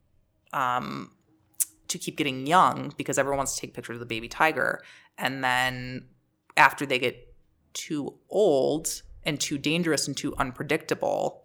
um, 0.53 1.13
to 1.89 1.99
keep 1.99 2.17
getting 2.17 2.47
young 2.47 2.93
because 2.99 3.19
everyone 3.19 3.39
wants 3.39 3.55
to 3.55 3.61
take 3.61 3.75
pictures 3.75 3.97
of 3.97 4.01
the 4.01 4.07
baby 4.07 4.29
tiger. 4.29 4.83
And 5.17 5.43
then 5.43 6.09
after 6.57 6.85
they 6.85 6.99
get 6.99 7.35
too 7.73 8.19
old 8.29 9.03
and 9.29 9.39
too 9.39 9.59
dangerous 9.59 10.09
and 10.09 10.17
too 10.17 10.35
unpredictable, 10.39 11.45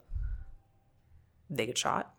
they 1.49 1.65
get 1.65 1.77
shot. 1.77 2.13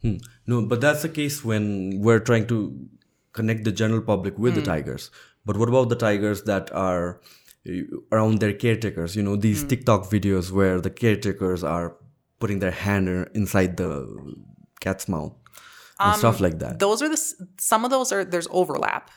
Hmm. 0.00 0.16
No, 0.46 0.62
but 0.62 0.80
that's 0.80 1.02
the 1.02 1.10
case 1.10 1.44
when 1.44 2.00
we're 2.00 2.20
trying 2.20 2.46
to 2.46 2.88
connect 3.34 3.64
the 3.64 3.72
general 3.72 4.00
public 4.00 4.38
with 4.38 4.54
the 4.54 4.62
tigers. 4.62 5.10
But 5.44 5.58
what 5.58 5.68
about 5.68 5.90
the 5.90 5.96
tigers 5.96 6.42
that 6.44 6.72
are 6.72 7.20
uh, 7.68 7.72
around 8.10 8.40
their 8.40 8.54
caretakers? 8.54 9.14
You 9.14 9.22
know, 9.22 9.36
these 9.36 9.62
TikTok 9.62 10.04
videos 10.04 10.50
where 10.50 10.80
the 10.80 10.90
caretakers 10.90 11.62
are 11.62 11.96
putting 12.38 12.60
their 12.60 12.70
hand 12.70 13.28
inside 13.34 13.76
the 13.76 13.92
cat's 14.80 15.06
mouth 15.06 15.34
and 15.98 16.16
stuff 16.16 16.40
like 16.40 16.58
that. 16.60 16.78
Those 16.78 17.02
are 17.02 17.10
the 17.10 17.20
some 17.58 17.84
of 17.84 17.90
those 17.90 18.10
are 18.10 18.24
there's 18.24 18.48
overlap 18.50 19.10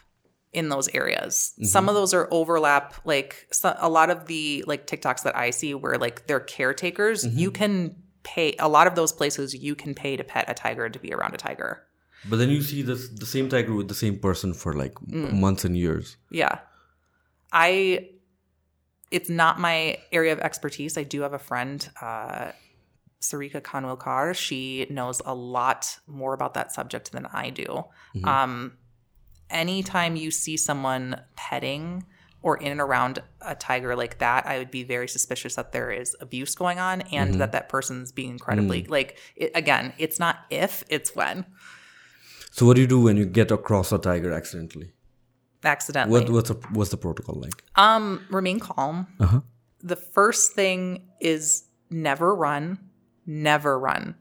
in 0.53 0.69
those 0.69 0.87
areas. 0.93 1.53
Some 1.63 1.89
of 1.89 1.95
those 1.95 2.13
are 2.13 2.27
overlap 2.31 2.93
like 3.05 3.47
so, 3.51 3.75
a 3.79 3.89
lot 3.89 4.09
of 4.09 4.27
the 4.27 4.63
like 4.67 4.85
TikToks 4.87 5.23
that 5.23 5.35
I 5.35 5.49
see 5.49 5.73
where 5.73 5.97
like 5.97 6.27
they're 6.27 6.39
caretakers, 6.39 7.25
you 7.25 7.49
can 7.51 7.95
pay 8.23 8.55
a 8.59 8.69
lot 8.69 8.87
of 8.87 8.95
those 8.95 9.11
places 9.11 9.53
you 9.53 9.75
can 9.75 9.93
pay 9.93 10.15
to 10.15 10.23
pet 10.23 10.45
a 10.47 10.53
tiger 10.53 10.89
to 10.89 10.99
be 10.99 11.13
around 11.13 11.33
a 11.33 11.37
tiger. 11.37 11.83
But 12.29 12.37
then 12.37 12.49
you 12.49 12.61
see 12.61 12.81
this 12.83 13.09
the 13.09 13.25
same 13.25 13.49
tiger 13.49 13.73
with 13.73 13.87
the 13.89 13.95
same 13.95 14.17
person 14.19 14.53
for 14.53 14.73
like 14.73 14.93
Mm. 14.95 15.33
months 15.39 15.65
and 15.65 15.75
years. 15.77 16.17
Yeah. 16.29 16.59
I 17.51 18.09
it's 19.11 19.29
not 19.29 19.59
my 19.59 19.97
area 20.11 20.33
of 20.33 20.39
expertise. 20.39 20.97
I 20.97 21.03
do 21.03 21.21
have 21.21 21.33
a 21.33 21.39
friend, 21.39 21.87
uh 22.01 22.51
Sarika 23.21 23.61
Khanwilkar. 23.61 24.35
She 24.35 24.85
knows 24.89 25.21
a 25.25 25.33
lot 25.33 25.97
more 26.07 26.33
about 26.33 26.53
that 26.55 26.71
subject 26.73 27.11
than 27.11 27.25
I 27.27 27.49
do. 27.49 27.85
Um 28.23 28.77
anytime 29.53 30.15
you 30.15 30.31
see 30.31 30.57
someone 30.57 31.21
petting 31.35 32.05
or 32.41 32.57
in 32.57 32.71
and 32.73 32.81
around 32.81 33.19
a 33.41 33.55
tiger 33.55 33.95
like 33.95 34.17
that, 34.19 34.45
I 34.45 34.57
would 34.57 34.71
be 34.71 34.83
very 34.83 35.07
suspicious 35.07 35.55
that 35.55 35.71
there 35.71 35.91
is 35.91 36.15
abuse 36.19 36.55
going 36.55 36.79
on 36.79 37.01
and 37.13 37.35
that 37.35 37.51
that 37.53 37.69
person's 37.69 38.11
being 38.11 38.31
incredibly 38.31 38.83
like 38.83 39.17
it, 39.35 39.51
again, 39.55 39.93
it's 39.97 40.19
not 40.19 40.39
if, 40.49 40.83
it's 40.89 41.15
when 41.15 41.45
So 42.51 42.65
what 42.65 42.75
do 42.75 42.81
you 42.81 42.87
do 42.87 42.99
when 43.01 43.15
you 43.17 43.25
get 43.25 43.51
across 43.51 43.91
a 43.93 43.97
tiger 43.97 44.31
accidentally? 44.33 44.91
accidentally. 45.63 46.19
What 46.19 46.29
what's 46.29 46.49
a, 46.49 46.55
what's 46.73 46.91
the 46.91 46.97
protocol 46.97 47.39
like? 47.39 47.63
Um, 47.75 48.25
remain 48.29 48.59
calm. 48.59 49.07
Uh-huh. 49.19 49.41
The 49.81 49.95
first 49.95 50.53
thing 50.53 51.07
is 51.21 51.63
never 51.89 52.35
run, 52.35 52.79
never 53.25 53.79
run. 53.79 54.15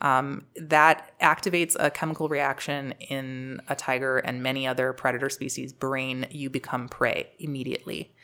Um, 0.00 0.46
that 0.54 1.18
activates 1.20 1.74
a 1.78 1.90
chemical 1.90 2.28
reaction 2.28 2.92
in 3.00 3.60
a 3.68 3.74
tiger 3.74 4.18
and 4.18 4.42
many 4.42 4.66
other 4.66 4.92
predator 4.92 5.28
species' 5.28 5.72
brain. 5.72 6.26
You 6.30 6.50
become 6.50 6.88
prey 6.88 7.30
immediately. 7.38 8.14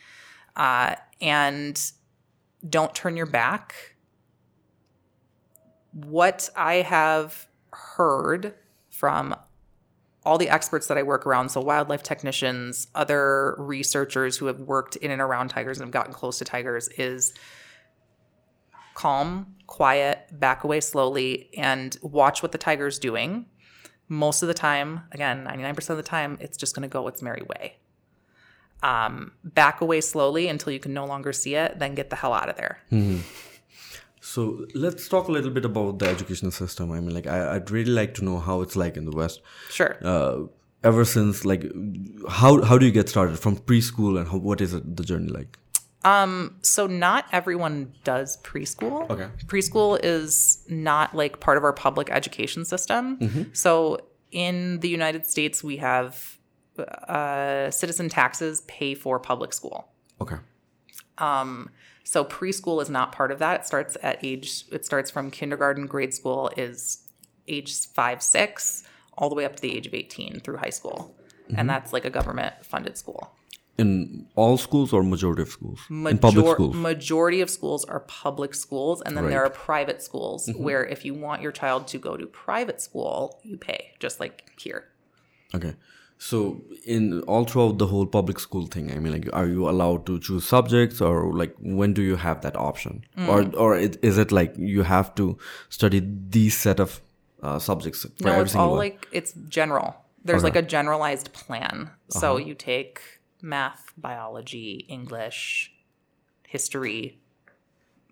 Uh, 0.55 0.95
and 1.19 1.91
don't 2.67 2.95
turn 2.95 3.17
your 3.17 3.25
back. 3.25 3.95
What 5.91 6.49
I 6.55 6.75
have 6.75 7.47
heard 7.71 8.53
from 8.89 9.35
all 10.23 10.37
the 10.37 10.49
experts 10.49 10.87
that 10.87 10.97
I 10.97 11.03
work 11.03 11.25
around, 11.27 11.49
so 11.49 11.61
wildlife 11.61 12.01
technicians, 12.01 12.87
other 12.95 13.55
researchers 13.59 14.37
who 14.37 14.47
have 14.47 14.59
worked 14.59 14.95
in 14.95 15.11
and 15.11 15.21
around 15.21 15.49
tigers 15.49 15.77
and 15.77 15.85
have 15.85 15.93
gotten 15.93 16.13
close 16.13 16.39
to 16.39 16.45
tigers, 16.45 16.87
is 16.97 17.33
calm, 18.95 19.55
quiet, 19.67 20.27
back 20.31 20.63
away 20.63 20.81
slowly, 20.81 21.49
and 21.55 21.97
watch 22.01 22.41
what 22.41 22.51
the 22.51 22.57
tiger's 22.57 22.97
doing. 22.97 23.45
Most 24.07 24.41
of 24.41 24.47
the 24.47 24.53
time, 24.53 25.01
again, 25.11 25.45
99% 25.45 25.89
of 25.91 25.97
the 25.97 26.03
time, 26.03 26.37
it's 26.41 26.57
just 26.57 26.75
going 26.75 26.87
to 26.89 26.91
go 26.91 27.07
its 27.07 27.21
merry 27.21 27.43
way. 27.43 27.77
Um, 28.81 29.31
back 29.43 29.81
away 29.81 30.01
slowly 30.01 30.47
until 30.47 30.73
you 30.73 30.79
can 30.79 30.93
no 30.93 31.05
longer 31.05 31.31
see 31.33 31.55
it, 31.55 31.79
then 31.79 31.95
get 31.95 32.09
the 32.09 32.15
hell 32.15 32.33
out 32.33 32.49
of 32.49 32.55
there. 32.55 32.79
So 34.21 34.65
let's 34.73 35.07
talk 35.07 35.27
a 35.27 35.31
little 35.31 35.51
bit 35.51 35.65
about 35.65 35.99
the 35.99 36.07
educational 36.07 36.51
system. 36.51 36.91
I 36.91 36.99
mean, 36.99 37.13
like 37.13 37.27
I, 37.27 37.55
I'd 37.55 37.69
really 37.69 37.91
like 37.91 38.15
to 38.15 38.23
know 38.23 38.39
how 38.39 38.61
it's 38.61 38.75
like 38.75 38.97
in 38.97 39.05
the 39.05 39.15
West. 39.15 39.41
Sure. 39.69 39.97
Uh, 40.03 40.47
ever 40.83 41.05
since 41.05 41.45
like 41.45 41.63
how 42.29 42.61
how 42.63 42.77
do 42.77 42.85
you 42.85 42.91
get 42.91 43.07
started 43.07 43.37
from 43.39 43.57
preschool 43.57 44.17
and 44.19 44.27
how, 44.27 44.37
what 44.37 44.61
is 44.61 44.73
it, 44.73 44.95
the 44.95 45.03
journey 45.03 45.29
like? 45.29 45.59
Um, 46.05 46.57
so 46.61 46.85
not 46.85 47.25
everyone 47.31 47.91
does 48.03 48.37
preschool. 48.43 49.09
Okay. 49.09 49.27
Preschool 49.47 49.99
is 50.03 50.63
not 50.69 51.15
like 51.15 51.39
part 51.39 51.57
of 51.57 51.63
our 51.63 51.73
public 51.73 52.11
education 52.11 52.63
system. 52.63 53.17
Mm-hmm. 53.17 53.43
So 53.53 53.99
in 54.31 54.81
the 54.81 54.87
United 54.87 55.25
States, 55.25 55.63
we 55.63 55.77
have 55.77 56.37
uh, 56.77 57.71
citizen 57.71 58.07
taxes 58.07 58.61
pay 58.67 58.93
for 58.93 59.19
public 59.19 59.51
school. 59.51 59.87
Okay. 60.21 60.35
Um, 61.17 61.71
so 62.03 62.23
preschool 62.23 62.83
is 62.83 62.89
not 62.89 63.11
part 63.11 63.31
of 63.31 63.39
that. 63.39 63.61
It 63.61 63.65
starts 63.65 63.97
at 64.03 64.23
age. 64.23 64.65
It 64.71 64.85
starts 64.85 65.09
from 65.09 65.31
kindergarten. 65.31 65.87
Grade 65.87 66.13
school 66.13 66.51
is 66.55 67.07
age 67.47 67.87
five, 67.87 68.21
six, 68.21 68.83
all 69.17 69.29
the 69.29 69.35
way 69.35 69.45
up 69.45 69.55
to 69.55 69.61
the 69.61 69.75
age 69.75 69.87
of 69.87 69.93
eighteen 69.95 70.39
through 70.41 70.57
high 70.57 70.69
school, 70.69 71.15
and 71.47 71.57
mm-hmm. 71.57 71.67
that's 71.67 71.93
like 71.93 72.05
a 72.05 72.11
government 72.11 72.53
funded 72.63 72.95
school. 72.95 73.34
In 73.77 74.25
all 74.35 74.57
schools 74.57 74.93
or 74.93 75.03
majority 75.03 75.41
of 75.41 75.49
schools? 75.49 75.79
in 75.89 76.17
public 76.17 76.47
schools. 76.55 76.75
Majority 76.75 77.41
of 77.41 77.49
schools 77.49 77.83
are 77.85 77.99
public 78.23 78.53
schools, 78.55 79.01
and 79.05 79.17
then 79.17 79.27
there 79.29 79.41
Right. 79.41 79.51
Mm-hmm. 79.51 79.61
are 79.61 79.65
private 79.65 80.01
schools 80.01 80.49
where 80.55 80.83
if 80.85 81.03
you 81.03 81.13
want 81.13 81.41
your 81.41 81.51
child 81.51 81.87
to 81.87 81.97
go 81.97 82.15
to 82.15 82.25
private 82.25 82.79
school, 82.81 83.39
you 83.43 83.57
pay, 83.57 83.91
just 83.99 84.19
like 84.21 84.35
here. 84.57 84.85
Okay. 85.53 85.73
So 86.17 86.61
in 86.85 87.21
all 87.23 87.43
throughout 87.43 87.77
the 87.77 87.87
whole 87.87 88.05
public 88.05 88.39
school 88.39 88.65
thing, 88.67 88.89
I 88.93 88.99
mean, 88.99 89.11
like, 89.11 89.27
are 89.33 89.45
you 89.47 89.69
allowed 89.69 90.05
to 90.05 90.17
choose 90.19 90.45
subjects, 90.47 91.01
or 91.01 91.33
like 91.33 91.53
when 91.59 91.91
do 91.93 92.01
you 92.01 92.15
have 92.15 92.39
that 92.45 92.55
option, 92.55 93.03
Mm. 93.17 93.27
or 93.27 93.59
or 93.59 93.75
it, 93.77 93.97
is 94.01 94.17
it 94.17 94.31
like 94.31 94.53
you 94.57 94.83
have 94.83 95.13
to 95.15 95.37
study 95.67 95.99
these 96.29 96.55
set 96.57 96.79
of 96.79 97.01
uh, 97.43 97.59
subjects 97.59 98.03
for 98.03 98.23
No, 98.23 98.31
every 98.31 98.43
it's 98.43 98.53
single 98.53 98.67
all 98.69 98.75
one? 98.77 98.79
like 98.85 99.07
it's 99.11 99.33
general. 99.49 99.95
There's 100.23 100.43
like 100.43 100.55
a 100.55 100.61
generalized 100.77 101.33
plan. 101.33 101.89
So 102.09 102.27
Uh-huh. 102.37 102.45
you 102.47 102.55
take 102.55 103.01
math, 103.45 103.93
biology, 103.97 104.85
English, 104.89 105.71
history, 106.47 107.19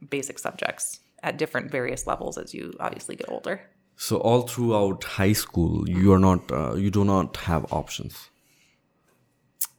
basic 0.10 0.38
subjects 0.40 1.00
at 1.22 1.38
different 1.38 1.72
various 1.72 2.06
levels 2.06 2.38
as 2.38 2.54
you 2.54 2.74
obviously 2.80 3.16
get 3.16 3.30
older. 3.30 3.62
So 3.96 4.18
all 4.18 4.42
throughout 4.42 5.04
high 5.04 5.34
school, 5.34 5.90
you 5.90 6.14
are 6.14 6.20
not, 6.20 6.52
uh, 6.52 6.74
you 6.76 6.90
do 6.92 7.04
not 7.06 7.38
have 7.38 7.72
options, 7.72 8.30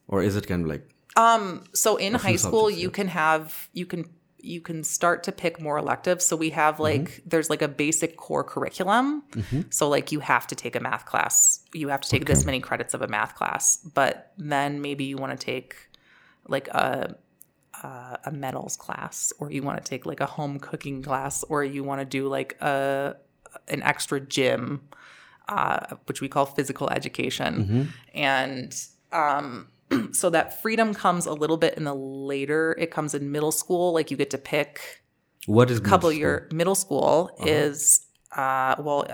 or 0.08 0.22
is 0.22 0.36
it 0.36 0.46
kind 0.46 0.62
of 0.62 0.68
like 0.68 0.84
Um. 1.16 1.64
so 1.72 1.96
in 1.96 2.14
high 2.14 2.36
school 2.36 2.66
subjects, 2.68 2.82
you 2.82 2.90
can 2.90 3.08
have 3.08 3.68
you 3.72 3.86
can 3.86 4.02
you 4.44 4.60
can 4.60 4.84
start 4.84 5.22
to 5.24 5.32
pick 5.32 5.60
more 5.60 5.78
electives. 5.78 6.26
So 6.26 6.36
we 6.36 6.50
have 6.50 6.78
like 6.78 7.22
there's 7.26 7.50
like 7.50 7.62
a 7.62 7.68
basic 7.68 8.16
core 8.16 8.44
curriculum. 8.44 9.24
So 9.70 9.88
like 9.88 10.12
you 10.12 10.20
have 10.20 10.46
to 10.48 10.54
take 10.54 10.76
a 10.76 10.80
math 10.80 11.06
class. 11.06 11.60
You 11.72 11.88
have 11.88 12.00
to 12.02 12.08
take 12.08 12.26
this 12.26 12.44
many 12.44 12.60
credits 12.60 12.94
of 12.94 13.02
a 13.02 13.08
math 13.08 13.34
class. 13.34 13.78
But 13.78 14.32
then 14.36 14.80
maybe 14.80 15.04
you 15.04 15.16
want 15.16 15.38
to 15.38 15.44
take 15.44 15.76
like 16.46 16.68
a 16.68 17.16
a, 17.82 18.18
a 18.26 18.30
metals 18.30 18.76
class 18.76 19.32
or 19.38 19.50
you 19.50 19.62
want 19.62 19.82
to 19.82 19.88
take 19.88 20.06
like 20.06 20.20
a 20.20 20.26
home 20.26 20.58
cooking 20.58 21.02
class 21.02 21.42
or 21.44 21.64
you 21.64 21.82
want 21.82 22.00
to 22.00 22.04
do 22.04 22.28
like 22.28 22.56
a 22.60 23.16
an 23.68 23.82
extra 23.82 24.20
gym 24.20 24.82
uh, 25.48 25.96
which 26.06 26.20
we 26.20 26.28
call 26.28 26.46
physical 26.46 26.88
education. 26.90 27.92
And 28.14 28.74
um, 29.12 29.68
so 30.12 30.30
that 30.30 30.60
freedom 30.62 30.94
comes 30.94 31.26
a 31.26 31.32
little 31.32 31.56
bit 31.56 31.74
in 31.74 31.84
the 31.84 31.94
later 31.94 32.74
it 32.78 32.90
comes 32.90 33.14
in 33.14 33.30
middle 33.30 33.52
school 33.52 33.92
like 33.92 34.10
you 34.10 34.16
get 34.16 34.30
to 34.30 34.38
pick 34.38 35.02
what 35.46 35.70
is 35.70 35.78
a 35.78 35.80
couple 35.80 36.08
middle 36.08 36.18
year 36.18 36.48
middle 36.52 36.74
school 36.74 37.30
is 37.44 38.06
uh 38.36 38.74
well 38.78 39.06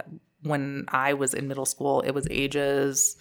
when 0.43 0.85
i 0.89 1.13
was 1.13 1.35
in 1.35 1.49
middle 1.49 1.67
school 1.67 2.01
it 2.03 2.13
was 2.13 2.27
ages 2.31 3.17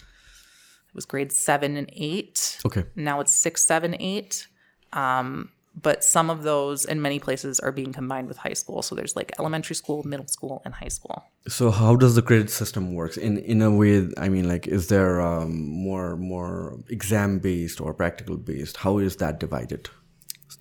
it 0.89 0.95
was 0.95 1.05
grade 1.05 1.31
seven 1.31 1.77
and 1.77 1.87
eight? 1.93 2.59
Okay. 2.65 2.83
now 2.95 3.19
it's 3.19 3.33
six 3.33 3.63
seven 3.63 3.95
eight 3.99 4.47
um 4.91 5.49
but 5.81 6.03
some 6.03 6.29
of 6.29 6.43
those 6.43 6.85
in 6.85 7.01
many 7.01 7.19
places 7.19 7.59
are 7.59 7.71
being 7.71 7.93
combined 7.93 8.27
with 8.27 8.37
high 8.37 8.53
school 8.53 8.81
so 8.81 8.95
there's 8.95 9.15
like 9.15 9.31
elementary 9.39 9.75
school 9.75 10.03
middle 10.03 10.27
school 10.27 10.61
and 10.65 10.73
high 10.73 10.87
school 10.87 11.23
So 11.47 11.71
how 11.71 11.95
does 11.95 12.15
the 12.15 12.21
credit 12.21 12.49
system 12.49 12.93
works? 12.93 13.17
In 13.17 13.37
in 13.39 13.61
a 13.61 13.71
way, 13.71 14.07
I 14.17 14.29
mean, 14.29 14.47
like, 14.47 14.67
is 14.67 14.87
there 14.87 15.21
um, 15.21 15.67
more 15.67 16.15
more 16.17 16.77
exam 16.89 17.39
based 17.39 17.81
or 17.81 17.93
practical 17.93 18.37
based? 18.37 18.77
How 18.77 18.99
is 18.99 19.15
that 19.17 19.39
divided? 19.39 19.89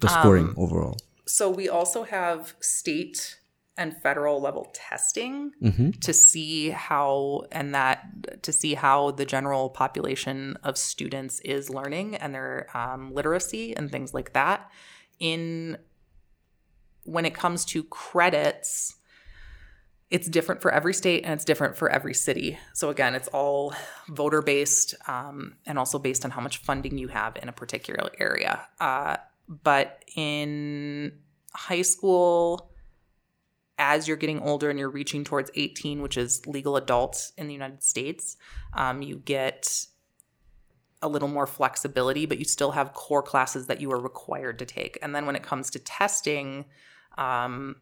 The 0.01 0.09
scoring 0.09 0.55
overall. 0.57 0.97
So 1.27 1.51
we 1.51 1.69
also 1.69 2.05
have 2.05 2.55
state 2.61 3.39
and 3.77 3.97
federal 4.03 4.41
level 4.41 4.71
testing 4.73 5.53
to 6.01 6.13
see 6.13 6.71
how 6.71 7.43
and 7.53 7.75
that 7.75 8.43
to 8.43 8.53
see 8.53 8.75
how 8.75 9.13
the 9.13 9.25
general 9.25 9.71
population 9.71 10.57
of 10.63 10.77
students 10.77 11.41
is 11.41 11.71
learning 11.71 12.17
and 12.17 12.35
their 12.35 12.69
um, 12.75 13.13
literacy 13.13 13.77
and 13.77 13.91
things 13.91 14.15
like 14.15 14.33
that. 14.33 14.71
In 15.19 15.79
when 17.05 17.25
it 17.25 17.35
comes 17.35 17.65
to 17.67 17.83
credits, 17.85 18.97
it's 20.11 20.29
different 20.29 20.63
for 20.63 20.71
every 20.71 20.95
state 20.95 21.25
and 21.25 21.35
it's 21.35 21.45
different 21.45 21.77
for 21.77 21.91
every 21.91 22.15
city. 22.15 22.59
So 22.73 22.91
again, 22.91 23.15
it's 23.15 23.29
all 23.29 23.75
voter 24.09 24.43
based 24.43 24.95
um, 25.07 25.57
and 25.67 25.79
also 25.79 25.99
based 25.99 26.25
on 26.25 26.31
how 26.31 26.41
much 26.41 26.59
funding 26.59 26.99
you 26.99 27.09
have 27.09 27.37
in 27.41 27.49
a 27.49 27.53
particular 27.53 28.11
area. 28.19 28.67
Uh, 28.81 29.17
but 29.49 30.05
in 30.17 31.13
high 31.53 31.83
school, 31.83 32.71
as 33.79 34.09
you're 34.09 34.17
getting 34.17 34.41
older 34.41 34.71
and 34.71 34.79
you're 34.79 34.91
reaching 34.91 35.25
towards 35.25 35.51
18, 35.55 36.03
which 36.03 36.17
is 36.17 36.47
legal 36.47 36.77
adult 36.77 37.33
in 37.37 37.47
the 37.47 37.53
United 37.53 37.83
States, 37.83 38.37
um, 38.75 39.03
you 39.03 39.17
get 39.17 39.87
a 41.01 41.09
little 41.09 41.29
more 41.29 41.47
flexibility, 41.47 42.27
but 42.27 42.39
you 42.39 42.45
still 42.45 42.73
have 42.73 42.93
core 42.93 43.23
classes 43.23 43.67
that 43.67 43.81
you 43.81 43.93
are 43.93 44.01
required 44.01 44.59
to 44.59 44.65
take. 44.67 44.99
And 45.03 45.15
then 45.15 45.27
when 45.27 45.37
it 45.37 45.43
comes 45.43 45.71
to 45.71 45.79
testing, 45.79 46.65
um, 47.17 47.77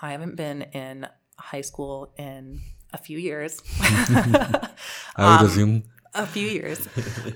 I 0.00 0.12
haven't 0.12 0.36
been 0.36 0.62
in 0.62 1.06
high 1.36 1.60
school 1.60 2.12
in 2.16 2.60
a 2.92 2.98
few 2.98 3.18
years. 3.18 3.60
I 3.80 4.68
um, 5.16 5.42
would 5.42 5.50
assume. 5.50 5.84
a 6.14 6.26
few 6.26 6.46
years. 6.46 6.88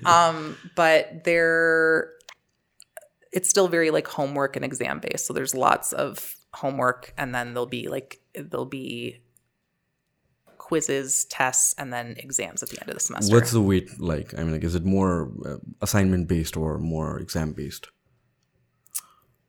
um, 0.04 0.56
but 0.74 1.24
they're 1.24 2.12
it's 3.32 3.50
still 3.50 3.68
very 3.68 3.90
like 3.90 4.06
homework 4.06 4.56
and 4.56 4.64
exam 4.64 5.00
based. 5.00 5.26
So 5.26 5.34
there's 5.34 5.54
lots 5.54 5.92
of 5.92 6.36
homework 6.54 7.12
and 7.18 7.34
then 7.34 7.52
there'll 7.52 7.66
be 7.66 7.88
like 7.88 8.20
there'll 8.34 8.64
be 8.64 9.20
quizzes, 10.68 11.26
tests, 11.26 11.74
and 11.78 11.92
then 11.94 12.06
exams 12.26 12.62
at 12.64 12.68
the 12.70 12.78
end 12.80 12.88
of 12.90 12.96
the 12.98 13.04
semester. 13.08 13.34
What's 13.34 13.52
the 13.52 13.64
weight 13.70 13.88
like? 14.12 14.28
I 14.36 14.42
mean, 14.42 14.52
like, 14.56 14.64
is 14.70 14.74
it 14.74 14.84
more 14.84 15.12
uh, 15.50 15.58
assignment 15.80 16.24
based 16.28 16.56
or 16.56 16.78
more 16.78 17.10
exam 17.26 17.52
based? 17.52 17.86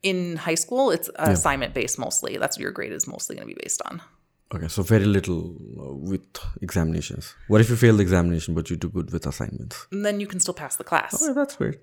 in 0.04 0.38
high 0.38 0.56
school, 0.56 0.92
it's 0.92 1.10
assignment 1.16 1.74
based 1.74 1.98
mostly. 2.00 2.38
That's 2.38 2.58
what 2.58 2.62
your 2.62 2.72
grade 2.72 2.94
is 3.00 3.08
mostly 3.08 3.36
going 3.36 3.48
to 3.48 3.54
be 3.54 3.60
based 3.64 3.82
on. 3.90 4.02
Okay, 4.56 4.70
so 4.70 4.82
very 4.84 5.06
little 5.06 5.42
uh, 5.80 5.94
with 5.94 6.26
examinations. 6.62 7.36
What 7.48 7.60
if 7.62 7.70
you 7.70 7.76
fail 7.76 7.96
the 7.98 8.04
examination 8.04 8.54
but 8.54 8.70
you 8.70 8.78
do 8.78 8.90
good 8.90 9.12
with 9.12 9.26
assignments? 9.26 9.88
And 9.92 10.06
then 10.06 10.20
you 10.22 10.28
can 10.28 10.40
still 10.40 10.54
pass 10.54 10.78
the 10.78 10.86
class. 10.86 11.22
Oh, 11.22 11.34
that's 11.34 11.60
weird. 11.60 11.80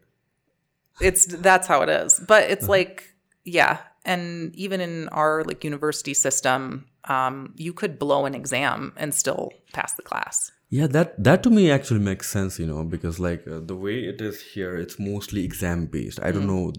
It's 1.00 1.26
that's 1.26 1.66
how 1.66 1.82
it 1.82 1.88
is. 1.88 2.20
But 2.26 2.42
it's 2.50 2.68
like 2.68 2.96
yeah, 3.44 3.78
and 4.04 4.54
even 4.54 4.80
in 4.80 5.08
our 5.10 5.44
like 5.44 5.64
university 5.64 6.14
system, 6.14 6.86
um, 7.08 7.54
you 7.56 7.72
could 7.72 7.98
blow 7.98 8.24
an 8.26 8.34
exam 8.34 8.92
and 8.96 9.14
still 9.14 9.52
pass 9.72 9.94
the 9.94 10.02
class. 10.02 10.52
Yeah, 10.70 10.88
that 10.88 11.22
that 11.22 11.42
to 11.44 11.50
me 11.50 11.70
actually 11.70 12.00
makes 12.00 12.28
sense, 12.28 12.58
you 12.58 12.66
know, 12.66 12.82
because 12.82 13.20
like 13.20 13.46
uh, 13.46 13.60
the 13.60 13.76
way 13.76 14.04
it 14.04 14.20
is 14.20 14.40
here, 14.40 14.76
it's 14.76 14.98
mostly 14.98 15.44
exam 15.44 15.86
based. 15.86 16.18
I 16.20 16.32
don't 16.32 16.48
know 16.48 16.72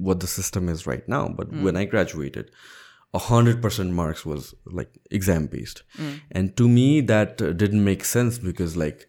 what 0.00 0.18
the 0.20 0.26
system 0.26 0.68
is 0.68 0.86
right 0.86 1.06
now, 1.08 1.28
but 1.28 1.52
when 1.52 1.76
I 1.76 1.84
graduated, 1.84 2.50
a 3.14 3.18
hundred 3.18 3.62
percent 3.62 3.92
marks 3.92 4.26
was 4.26 4.54
like 4.64 4.90
exam 5.10 5.46
based, 5.46 5.82
and 6.32 6.56
to 6.56 6.68
me 6.68 7.00
that 7.02 7.40
uh, 7.40 7.52
didn't 7.52 7.84
make 7.84 8.04
sense 8.04 8.38
because 8.38 8.76
like 8.76 9.08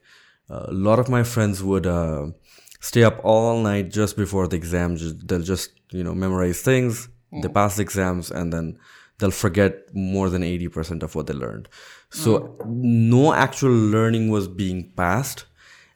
uh, 0.50 0.66
a 0.68 0.74
lot 0.74 1.00
of 1.00 1.10
my 1.10 1.24
friends 1.24 1.64
would 1.64 1.88
uh, 1.88 2.28
stay 2.82 3.04
up 3.04 3.20
all 3.24 3.62
night 3.62 3.90
just 3.90 4.16
before 4.16 4.48
the 4.48 4.58
exam. 4.58 4.96
Just, 4.96 5.28
they'll 5.28 5.42
just 5.42 5.72
you 5.92 6.04
know 6.04 6.14
memorize 6.14 6.62
things, 6.62 7.10
they 7.42 7.50
pass 7.50 7.78
the 7.78 7.82
exams, 7.82 8.30
and 8.30 8.54
then 8.54 8.78
they'll 9.20 9.32
forget 9.32 9.94
more 9.94 10.30
than 10.30 10.42
80% 10.42 11.04
of 11.04 11.14
what 11.16 11.28
they 11.28 11.34
learned. 11.34 11.70
So 12.10 12.58
no 12.66 13.34
actual 13.34 13.72
learning 13.72 14.30
was 14.32 14.48
being 14.48 14.92
passed 14.96 15.46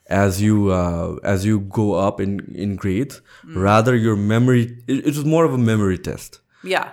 as 0.08 0.42
you 0.42 0.70
uh, 0.72 1.16
as 1.24 1.44
you 1.46 1.62
go 1.62 1.94
up 2.08 2.20
in 2.22 2.32
in 2.54 2.76
grades. 2.76 3.22
Rather, 3.46 3.96
your 3.96 4.16
memory 4.16 4.64
it, 4.88 5.00
it 5.08 5.16
was 5.18 5.26
more 5.26 5.44
of 5.46 5.54
a 5.54 5.58
memory 5.58 5.98
test. 5.98 6.40
Yeah. 6.64 6.92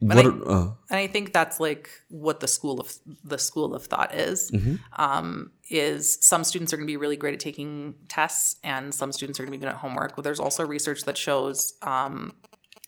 What, 0.00 0.26
I- 0.26 0.28
uh, 0.28 0.72
And 0.90 0.98
I 0.98 1.06
think 1.06 1.32
that's 1.32 1.58
like 1.58 1.88
what 2.08 2.40
the 2.40 2.46
school 2.48 2.78
of 2.80 2.92
the 3.24 3.38
school 3.38 3.74
of 3.74 3.86
thought 3.86 4.14
is. 4.14 4.52
Um, 4.98 5.52
is 5.70 6.18
some 6.20 6.44
students 6.44 6.72
are 6.72 6.76
going 6.76 6.86
to 6.86 6.92
be 6.92 6.98
really 6.98 7.16
great 7.16 7.32
at 7.34 7.40
taking 7.40 7.94
tests, 8.08 8.56
and 8.62 8.94
some 8.94 9.10
students 9.12 9.40
are 9.40 9.44
going 9.44 9.52
to 9.52 9.58
be 9.58 9.62
good 9.64 9.70
at 9.74 9.80
homework. 9.80 10.14
But 10.14 10.22
there's 10.22 10.38
also 10.40 10.66
research 10.66 11.04
that 11.04 11.16
shows 11.16 11.74
um, 11.80 12.34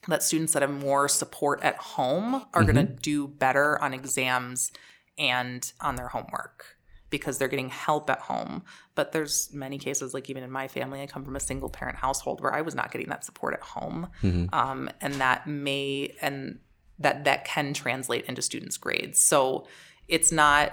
that 0.08 0.22
students 0.22 0.52
that 0.54 0.62
have 0.62 0.70
more 0.70 1.08
support 1.08 1.62
at 1.62 1.76
home 1.76 2.46
are 2.54 2.64
going 2.64 2.76
to 2.76 2.84
do 2.84 3.28
better 3.28 3.80
on 3.82 3.94
exams 3.94 4.72
and 5.18 5.72
on 5.80 5.96
their 5.96 6.08
homework 6.08 6.78
because 7.10 7.38
they're 7.38 7.48
getting 7.48 7.68
help 7.68 8.10
at 8.10 8.20
home. 8.20 8.62
But 8.94 9.12
there's 9.12 9.50
many 9.52 9.78
cases, 9.78 10.12
like 10.14 10.28
even 10.28 10.42
in 10.42 10.50
my 10.50 10.68
family, 10.68 11.00
I 11.00 11.06
come 11.06 11.24
from 11.24 11.36
a 11.36 11.40
single 11.40 11.68
parent 11.68 11.96
household 11.96 12.40
where 12.40 12.52
I 12.52 12.62
was 12.62 12.74
not 12.74 12.90
getting 12.90 13.08
that 13.08 13.24
support 13.24 13.54
at 13.54 13.62
home, 13.62 14.08
um, 14.52 14.90
and 15.00 15.14
that 15.14 15.46
may 15.46 16.14
and 16.20 16.58
that 16.98 17.24
that 17.24 17.44
can 17.44 17.72
translate 17.74 18.24
into 18.26 18.42
students' 18.42 18.76
grades. 18.76 19.20
So 19.20 19.66
it's 20.08 20.32
not 20.32 20.72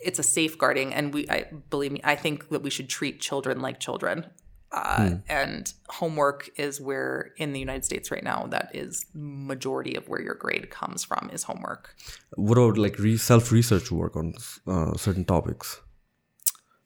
it's 0.00 0.18
a 0.18 0.22
safeguarding 0.22 0.92
and 0.92 1.14
we 1.14 1.28
I 1.30 1.46
believe 1.70 1.92
me 1.92 2.00
I 2.04 2.14
think 2.14 2.50
that 2.50 2.62
we 2.62 2.70
should 2.70 2.88
treat 2.88 3.20
children 3.20 3.60
like 3.60 3.80
children. 3.80 4.26
Uh, 4.74 5.18
and 5.28 5.72
homework 5.88 6.50
is 6.56 6.80
where 6.80 7.30
in 7.36 7.52
the 7.52 7.60
United 7.60 7.84
States 7.84 8.10
right 8.10 8.24
now 8.24 8.40
that 8.54 8.74
is 8.74 9.06
majority 9.14 9.94
of 9.94 10.08
where 10.08 10.20
your 10.20 10.34
grade 10.34 10.68
comes 10.68 11.04
from 11.04 11.30
is 11.32 11.44
homework. 11.44 11.94
what 12.48 12.58
about 12.58 12.76
like 12.76 12.98
re- 12.98 13.16
self 13.16 13.52
research 13.52 13.92
work 13.92 14.16
on 14.16 14.34
uh, 14.66 14.96
certain 14.96 15.24
topics? 15.24 15.80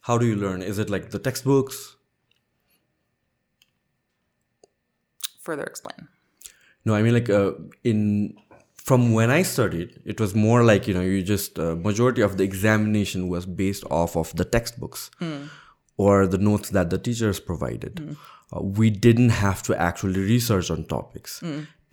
How 0.03 0.19
do 0.19 0.27
you 0.27 0.37
learn? 0.37 0.61
Is 0.61 0.79
it 0.79 0.91
like 0.91 1.11
the 1.13 1.19
textbooks? 1.19 1.97
Further 5.41 5.65
explain. 5.65 6.09
No, 6.85 6.95
I 6.95 7.03
mean 7.03 7.15
like 7.15 7.31
uh, 7.31 7.53
in 7.85 8.37
from 8.75 9.13
when 9.13 9.31
I 9.31 9.43
studied, 9.43 10.01
it 10.05 10.21
was 10.21 10.35
more 10.35 10.63
like 10.63 10.87
you 10.89 10.95
know 10.95 11.01
you 11.01 11.23
just 11.23 11.59
uh, 11.59 11.75
majority 11.75 12.23
of 12.23 12.37
the 12.37 12.45
examination 12.45 13.29
was 13.29 13.47
based 13.47 13.85
off 13.91 14.17
of 14.17 14.37
the 14.37 14.45
textbooks 14.45 15.11
or 15.99 16.27
the 16.27 16.39
notes 16.39 16.71
that 16.71 16.89
the 16.91 16.99
teachers 16.99 17.39
provided. 17.41 18.17
Uh, 18.51 18.63
we 18.63 18.89
didn't 18.89 19.29
have 19.47 19.63
to 19.65 19.79
actually 19.89 20.21
research 20.21 20.71
on 20.71 20.85
topics. 20.85 21.43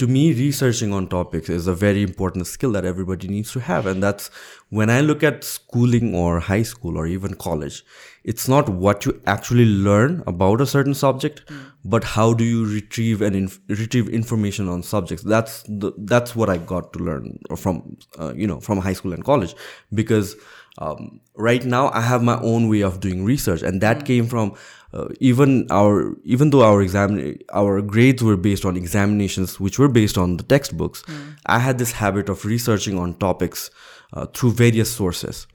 To 0.04 0.08
me, 0.08 0.34
researching 0.34 0.92
on 0.92 1.08
topics 1.08 1.50
is 1.50 1.68
a 1.68 1.74
very 1.74 2.02
important 2.04 2.48
skill 2.48 2.72
that 2.74 2.84
everybody 2.84 3.28
needs 3.30 3.52
to 3.54 3.62
have, 3.62 3.86
and 3.92 4.04
that's 4.04 4.30
when 4.70 4.90
I 4.90 5.00
look 5.00 5.24
at 5.24 5.46
schooling 5.46 6.14
or 6.14 6.42
high 6.42 6.64
school 6.64 6.98
or 6.98 7.08
even 7.08 7.36
college. 7.36 7.78
It's 8.26 8.50
not 8.50 8.68
what 8.68 9.06
you 9.06 9.22
actually 9.26 9.66
learn 9.66 10.22
about 10.28 10.60
a 10.60 10.66
certain 10.66 10.96
subject, 10.96 11.50
but 11.86 12.04
how 12.04 12.34
do 12.34 12.44
you 12.44 12.66
retrieve 12.66 13.22
and 13.22 13.36
inf- 13.38 13.60
retrieve 13.70 14.10
information 14.10 14.68
on 14.68 14.84
subjects. 14.84 15.24
That's 15.24 15.64
the, 15.64 15.94
that's 15.98 16.36
what 16.36 16.50
I 16.50 16.58
got 16.58 16.92
to 16.94 17.00
learn 17.00 17.40
from 17.56 17.96
uh, 18.20 18.34
you 18.36 18.48
know 18.48 18.60
from 18.60 18.80
high 18.80 18.94
school 18.94 19.14
and 19.14 19.24
college, 19.24 19.56
because 19.94 20.36
um, 20.78 21.22
right 21.36 21.64
now 21.64 21.90
I 21.92 22.02
have 22.02 22.22
my 22.22 22.40
own 22.42 22.70
way 22.70 22.82
of 22.82 23.00
doing 23.00 23.24
research, 23.24 23.62
and 23.62 23.82
that 23.82 24.06
came 24.06 24.28
from 24.28 24.56
uh, 24.94 25.08
even 25.20 25.68
our 25.70 26.16
even 26.24 26.50
though 26.50 26.64
our 26.64 26.82
exam 26.82 27.38
our 27.54 27.82
grades 27.82 28.24
were 28.24 28.38
based 28.38 28.66
on 28.66 28.76
examinations 28.76 29.60
which 29.60 29.80
were 29.80 29.88
based 29.88 30.18
on 30.18 30.38
the 30.38 30.44
textbooks. 30.44 31.04
I 31.46 31.60
had 31.60 31.78
this 31.78 31.94
habit 31.94 32.30
of 32.30 32.44
researching 32.44 32.98
on 32.98 33.16
topics 33.16 33.70
uh, 34.14 34.26
through 34.28 34.52
various 34.52 34.92
sources, 34.92 35.48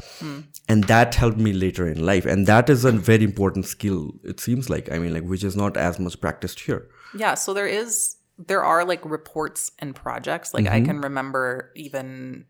and 0.68 0.84
that 0.84 1.14
helped 1.14 1.38
me 1.38 1.52
later 1.52 1.86
in 1.86 2.04
life. 2.04 2.24
And 2.24 2.46
that 2.46 2.70
is 2.70 2.84
a 2.84 2.92
very 2.92 3.24
important 3.24 3.66
skill. 3.66 4.14
It 4.24 4.40
seems 4.40 4.70
like 4.70 4.90
I 4.90 4.98
mean 4.98 5.12
like 5.12 5.24
which 5.24 5.44
is 5.44 5.56
not 5.56 5.76
as 5.76 5.98
much 5.98 6.18
practiced 6.20 6.60
here. 6.60 6.88
Yeah, 7.14 7.34
so 7.34 7.52
there 7.52 7.66
is 7.66 8.16
there 8.38 8.64
are 8.64 8.86
like 8.86 9.04
reports 9.04 9.72
and 9.80 9.94
projects. 9.94 10.54
Like 10.54 10.66
I 10.66 10.80
can 10.80 11.02
remember 11.02 11.72
even 11.76 12.46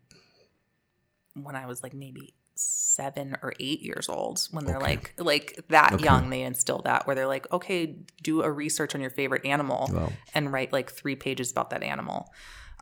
when 1.33 1.55
I 1.55 1.65
was 1.65 1.83
like 1.83 1.93
maybe 1.93 2.33
seven 2.95 3.37
or 3.41 3.53
eight 3.59 3.81
years 3.81 4.09
old 4.09 4.47
when 4.51 4.65
they're 4.65 4.79
like 4.79 5.13
like 5.17 5.63
that 5.69 6.01
young 6.01 6.29
they 6.29 6.41
instill 6.41 6.79
that 6.79 7.07
where 7.07 7.15
they're 7.15 7.27
like 7.27 7.51
okay 7.51 7.95
do 8.21 8.41
a 8.41 8.51
research 8.51 8.93
on 8.95 9.01
your 9.01 9.09
favorite 9.09 9.45
animal 9.45 10.11
and 10.33 10.51
write 10.51 10.71
like 10.73 10.91
three 10.91 11.15
pages 11.15 11.51
about 11.51 11.69
that 11.69 11.83
animal. 11.83 12.31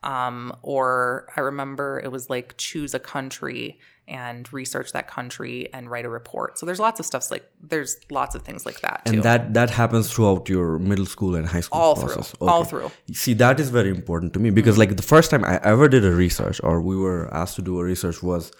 Um, 0.01 0.55
or 0.61 1.27
i 1.35 1.41
remember 1.41 2.01
it 2.01 2.09
was 2.09 2.29
like 2.29 2.55
choose 2.57 2.93
a 2.93 2.99
country 2.99 3.79
and 4.09 4.51
research 4.51 4.91
that 4.91 5.07
country 5.07 5.71
and 5.71 5.89
write 5.89 6.03
a 6.03 6.09
report. 6.09 6.57
So 6.57 6.65
there's 6.65 6.79
lots 6.79 6.99
of 6.99 7.05
stuff 7.05 7.29
like 7.29 7.45
there's 7.61 7.97
lots 8.09 8.33
of 8.33 8.41
things 8.41 8.65
like 8.65 8.81
that 8.81 9.05
too. 9.05 9.13
And 9.13 9.23
that 9.23 9.53
that 9.53 9.69
happens 9.69 10.11
throughout 10.11 10.49
your 10.49 10.79
middle 10.79 11.05
school 11.05 11.35
and 11.35 11.45
high 11.45 11.61
school 11.61 11.79
all 11.79 11.95
through. 11.95 12.15
process. 12.15 12.35
all 12.41 12.63
through. 12.65 12.91
See, 13.13 13.33
that 13.35 13.59
is 13.59 13.69
very 13.69 13.89
important 13.89 14.33
to 14.33 14.39
me 14.39 14.49
because, 14.49 14.77
like, 14.77 14.97
the 14.97 15.03
first 15.03 15.29
time 15.29 15.45
I 15.45 15.59
ever 15.63 15.87
did 15.87 16.03
a 16.03 16.11
research 16.11 16.59
or 16.63 16.81
we 16.81 16.97
were 16.97 17.31
asked 17.33 17.55
to 17.57 17.61
do 17.61 17.79
a 17.79 17.83
research 17.83 18.23
was 18.23 18.51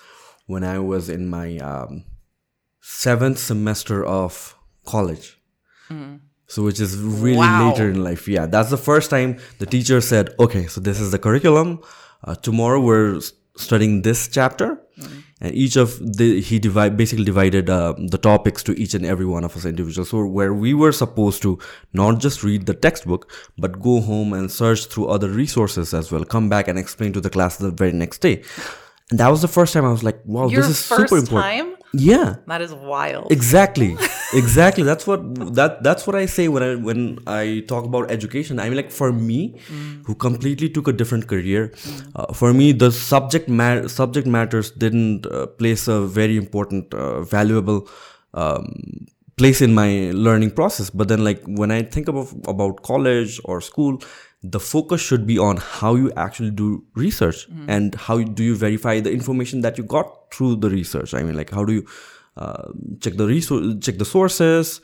when 0.52 0.64
I 0.64 0.78
was 0.80 1.10
in 1.10 1.24
my 1.30 1.58
um, 1.72 2.04
seventh 2.82 3.38
semester 3.40 4.04
of 4.04 4.56
college. 4.94 5.28
So, 6.54 6.64
which 6.68 6.80
is 6.80 6.98
really 6.98 7.38
Wow. 7.38 7.70
later 7.70 7.88
in 7.90 8.04
life. 8.04 8.28
Yeah, 8.28 8.48
that's 8.48 8.72
the 8.72 8.84
first 8.90 9.08
time 9.16 9.38
the 9.60 9.68
teacher 9.76 10.02
said, 10.02 10.26
okay, 10.40 10.66
so 10.74 10.82
this 10.82 11.00
is 11.00 11.12
the 11.12 11.20
curriculum. 11.26 11.80
Uh, 12.24 12.34
tomorrow 12.48 12.80
we're 12.80 13.20
studying 13.56 14.02
this 14.02 14.28
chapter. 14.28 14.70
And 15.42 15.56
each 15.56 15.76
of 15.78 15.90
the, 16.18 16.42
he 16.42 16.60
divide, 16.60 16.98
basically 16.98 17.24
divided 17.24 17.70
uh, 17.70 17.94
the 18.14 18.18
topics 18.18 18.62
to 18.64 18.74
each 18.84 18.94
and 18.98 19.06
every 19.06 19.26
one 19.36 19.44
of 19.46 19.56
us 19.56 19.64
individuals. 19.66 20.10
So, 20.10 20.26
where 20.26 20.54
we 20.54 20.74
were 20.74 20.92
supposed 20.92 21.42
to 21.44 21.60
not 21.94 22.20
just 22.20 22.44
read 22.44 22.66
the 22.66 22.74
textbook, 22.74 23.32
but 23.58 23.80
go 23.80 24.02
home 24.02 24.34
and 24.34 24.52
search 24.52 24.82
through 24.88 25.08
other 25.08 25.30
resources 25.30 25.94
as 25.94 26.12
well, 26.12 26.26
come 26.26 26.50
back 26.50 26.68
and 26.68 26.78
explain 26.78 27.14
to 27.14 27.22
the 27.22 27.30
class 27.30 27.56
the 27.58 27.72
very 27.72 27.94
next 27.94 28.18
day. 28.28 28.36
And 29.10 29.20
that 29.20 29.30
was 29.30 29.42
the 29.42 29.48
first 29.48 29.74
time 29.74 29.86
I 29.86 29.92
was 29.92 30.04
like, 30.04 30.22
wow, 30.26 30.48
your 30.48 30.62
this 30.62 30.70
is 30.70 30.80
super 30.80 31.18
important. 31.18 31.42
time 31.42 31.76
Yeah. 31.94 32.36
that 32.46 32.62
is 32.62 32.72
wild 32.74 33.32
Exactly. 33.32 33.98
exactly. 34.34 34.84
That's 34.84 35.08
what 35.08 35.20
that 35.56 35.82
that's 35.84 36.06
what 36.06 36.16
I 36.16 36.26
say 36.28 36.48
when 36.48 36.62
I 36.62 36.76
when 36.76 37.18
I 37.26 37.64
talk 37.68 37.86
about 37.86 38.12
education. 38.12 38.60
I 38.60 38.66
mean, 38.70 38.78
like 38.78 38.92
for 38.92 39.12
me, 39.12 39.58
who 40.06 40.14
completely 40.14 40.70
took 40.70 40.88
a 40.88 40.94
different 40.94 41.28
career, 41.28 41.74
uh, 42.16 42.32
for 42.34 42.54
me 42.54 42.72
the 42.72 42.92
subject 42.92 43.50
ma- 43.50 43.88
subject 43.88 44.28
matters 44.28 44.70
didn't 44.72 45.26
uh, 45.26 45.48
place 45.48 45.88
a 45.88 46.02
very 46.02 46.38
important, 46.38 46.94
uh, 46.94 47.22
valuable 47.24 47.88
um, 48.36 49.08
place 49.38 49.60
in 49.62 49.74
my 49.74 50.12
learning 50.14 50.52
process. 50.52 50.92
But 50.92 51.08
then, 51.08 51.24
like 51.24 51.42
when 51.46 51.72
I 51.72 51.82
think 51.82 52.08
about 52.08 52.28
about 52.48 52.84
college 52.84 53.42
or 53.46 53.62
school. 53.62 54.02
The 54.42 54.60
focus 54.60 55.02
should 55.02 55.28
be 55.28 55.38
on 55.38 55.58
how 55.58 55.96
you 55.96 56.12
actually 56.16 56.52
do 56.52 56.86
research 56.96 57.48
and 57.68 57.94
how 57.96 58.22
do 58.24 58.44
you 58.44 58.56
verify 58.56 59.00
the 59.02 59.12
information 59.12 59.62
that 59.62 59.78
you 59.78 59.84
got 59.84 60.34
through 60.34 60.58
the 60.58 60.70
research. 60.70 61.14
I 61.14 61.24
mean, 61.24 61.36
like 61.36 61.50
how 61.50 61.66
do 61.66 61.74
you 61.74 61.86
uh, 62.38 62.72
check 63.02 63.16
the 63.16 63.28
resource, 63.28 63.76
check 63.82 63.98
the 63.98 64.06
sources, 64.06 64.80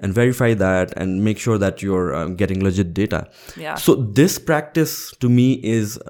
and 0.00 0.12
verify 0.12 0.54
that, 0.54 0.92
and 0.96 1.22
make 1.22 1.38
sure 1.38 1.56
that 1.56 1.82
you're 1.82 2.16
um, 2.16 2.34
getting 2.34 2.64
legit 2.64 2.94
data. 2.94 3.30
Yeah. 3.56 3.76
So 3.76 3.94
this 3.94 4.40
practice 4.40 5.12
to 5.20 5.28
me 5.28 5.60
is 5.62 6.00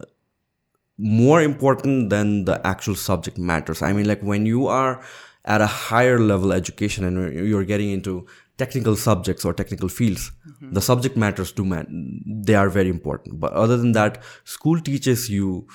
more 0.97 1.42
important 1.42 2.09
than 2.09 2.47
the 2.47 2.66
actual 2.66 2.94
subject 2.94 3.36
matters. 3.36 3.82
I 3.82 3.92
mean, 3.92 4.09
like 4.09 4.22
when 4.22 4.47
you 4.47 4.68
are 4.68 5.05
at 5.44 5.61
a 5.61 5.66
higher 5.66 6.18
level 6.18 6.53
education 6.53 7.05
and 7.05 7.34
you're 7.34 7.64
getting 7.64 7.90
into 7.90 8.26
technical 8.59 8.96
subjects 8.96 9.44
or 9.44 9.52
technical 9.52 9.88
fields, 9.88 10.32
mm-hmm. 10.48 10.72
the 10.72 10.80
subject 10.80 11.16
matters 11.16 11.52
do 11.52 11.64
matter. 11.64 11.88
They 12.26 12.54
are 12.54 12.68
very 12.70 12.88
important. 12.88 13.40
But 13.40 13.52
other 13.52 13.76
than 13.76 13.92
that, 13.92 14.22
school 14.44 14.80
teaches 14.80 15.28
you 15.28 15.66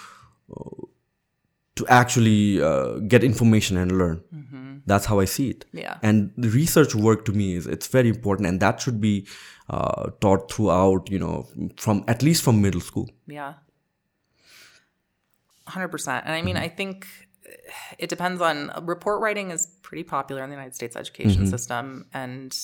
uh, 0.55 0.86
to 1.75 1.88
actually 1.88 2.61
uh, 2.61 2.99
get 3.07 3.23
information 3.23 3.77
and 3.77 3.97
learn. 3.97 4.23
Mm-hmm. 4.34 4.77
That's 4.86 5.05
how 5.05 5.19
I 5.19 5.25
see 5.25 5.49
it. 5.49 5.65
Yeah. 5.71 5.97
And 6.01 6.32
the 6.38 6.49
research 6.49 6.95
work 6.95 7.23
to 7.25 7.32
me 7.32 7.55
is 7.55 7.67
it's 7.67 7.88
very 7.88 8.09
important, 8.09 8.47
and 8.47 8.59
that 8.59 8.82
should 8.82 8.99
be 8.99 9.27
uh, 9.69 10.09
taught 10.19 10.51
throughout. 10.51 11.09
You 11.09 11.19
know, 11.19 11.47
from 11.77 12.03
at 12.07 12.23
least 12.23 12.43
from 12.43 12.61
middle 12.61 12.82
school. 12.82 13.09
Yeah. 13.27 13.53
Hundred 15.67 15.89
percent. 15.89 16.25
And 16.25 16.34
I 16.34 16.41
mean, 16.41 16.55
mm-hmm. 16.55 16.63
I 16.63 16.69
think 16.69 17.07
it 17.97 18.09
depends 18.09 18.41
on 18.41 18.71
report 18.85 19.21
writing 19.21 19.51
is 19.51 19.67
pretty 19.81 20.03
popular 20.03 20.43
in 20.43 20.49
the 20.49 20.55
United 20.55 20.75
States 20.75 20.95
education 20.95 21.43
mm-hmm. 21.43 21.49
system, 21.49 22.05
and 22.13 22.57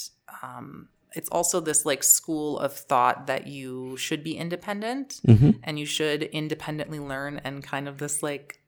um, 0.44 0.90
it's 1.14 1.30
also 1.30 1.60
this 1.60 1.86
like 1.86 2.04
school 2.04 2.60
of 2.60 2.74
thought 2.74 3.28
that 3.28 3.48
you 3.48 3.98
should 3.98 4.24
be 4.24 4.38
independent 4.38 5.22
mm-hmm. 5.26 5.52
and 5.64 5.80
you 5.80 5.86
should 5.86 6.24
independently 6.24 7.00
learn 7.00 7.42
and 7.44 7.64
kind 7.64 7.88
of 7.88 7.98
this 7.98 8.22
like 8.22 8.62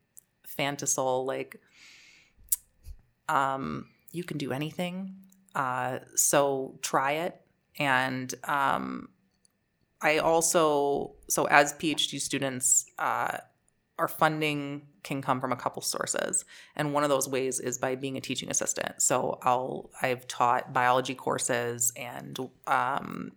fantasol 0.58 1.24
like 1.26 1.60
um, 3.28 3.86
you 4.10 4.24
can 4.24 4.38
do 4.38 4.52
anything. 4.52 5.14
Uh, 5.54 5.98
so 6.16 6.78
try 6.82 7.12
it. 7.12 7.40
And 7.78 8.34
um, 8.44 9.08
I 10.02 10.18
also, 10.18 11.12
so 11.28 11.44
as 11.44 11.72
PhD 11.74 12.20
students, 12.20 12.86
uh, 12.98 13.38
our 13.98 14.08
funding 14.08 14.88
can 15.02 15.22
come 15.22 15.40
from 15.40 15.52
a 15.52 15.56
couple 15.56 15.82
sources. 15.82 16.44
And 16.76 16.92
one 16.92 17.02
of 17.02 17.08
those 17.08 17.28
ways 17.28 17.60
is 17.60 17.78
by 17.78 17.94
being 17.94 18.16
a 18.16 18.20
teaching 18.20 18.50
assistant. 18.50 19.00
So 19.02 19.38
i'll 19.42 19.90
i've 20.02 20.26
taught 20.28 20.72
biology 20.72 21.14
courses 21.14 21.92
and 21.96 22.38
um, 22.66 23.32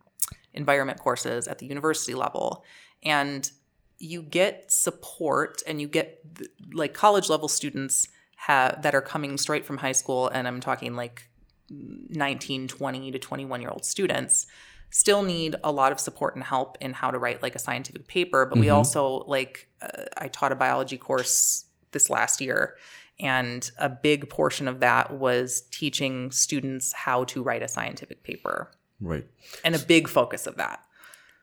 environment 0.53 0.99
courses 0.99 1.47
at 1.47 1.59
the 1.59 1.65
university 1.65 2.13
level. 2.13 2.63
And 3.03 3.49
you 3.99 4.21
get 4.21 4.71
support 4.71 5.61
and 5.67 5.79
you 5.79 5.87
get 5.87 6.19
like 6.73 6.93
college 6.93 7.29
level 7.29 7.47
students 7.47 8.07
have 8.35 8.81
that 8.81 8.93
are 8.93 9.01
coming 9.01 9.37
straight 9.37 9.65
from 9.65 9.77
high 9.77 9.93
school 9.93 10.27
and 10.27 10.47
i'm 10.47 10.59
talking 10.59 10.95
like 10.95 11.29
19 11.69 12.67
20 12.67 13.11
to 13.11 13.19
21 13.19 13.61
year 13.61 13.69
old 13.69 13.85
students 13.85 14.47
still 14.93 15.23
need 15.23 15.55
a 15.63 15.71
lot 15.71 15.91
of 15.91 15.99
support 15.99 16.35
and 16.35 16.43
help 16.43 16.77
in 16.79 16.93
how 16.93 17.09
to 17.09 17.17
write 17.17 17.41
like 17.41 17.55
a 17.55 17.59
scientific 17.59 18.07
paper 18.07 18.45
but 18.45 18.53
mm-hmm. 18.53 18.61
we 18.61 18.69
also 18.69 19.23
like 19.27 19.67
uh, 19.81 20.03
i 20.17 20.27
taught 20.27 20.51
a 20.51 20.55
biology 20.55 20.97
course 20.97 21.65
this 21.91 22.09
last 22.09 22.39
year 22.39 22.77
and 23.19 23.71
a 23.79 23.89
big 23.89 24.29
portion 24.29 24.67
of 24.67 24.79
that 24.79 25.11
was 25.11 25.61
teaching 25.71 26.31
students 26.31 26.93
how 26.93 27.23
to 27.25 27.41
write 27.41 27.63
a 27.63 27.67
scientific 27.67 28.23
paper 28.23 28.71
right 29.01 29.25
and 29.65 29.75
a 29.75 29.79
big 29.79 30.07
focus 30.07 30.47
of 30.47 30.55
that 30.57 30.79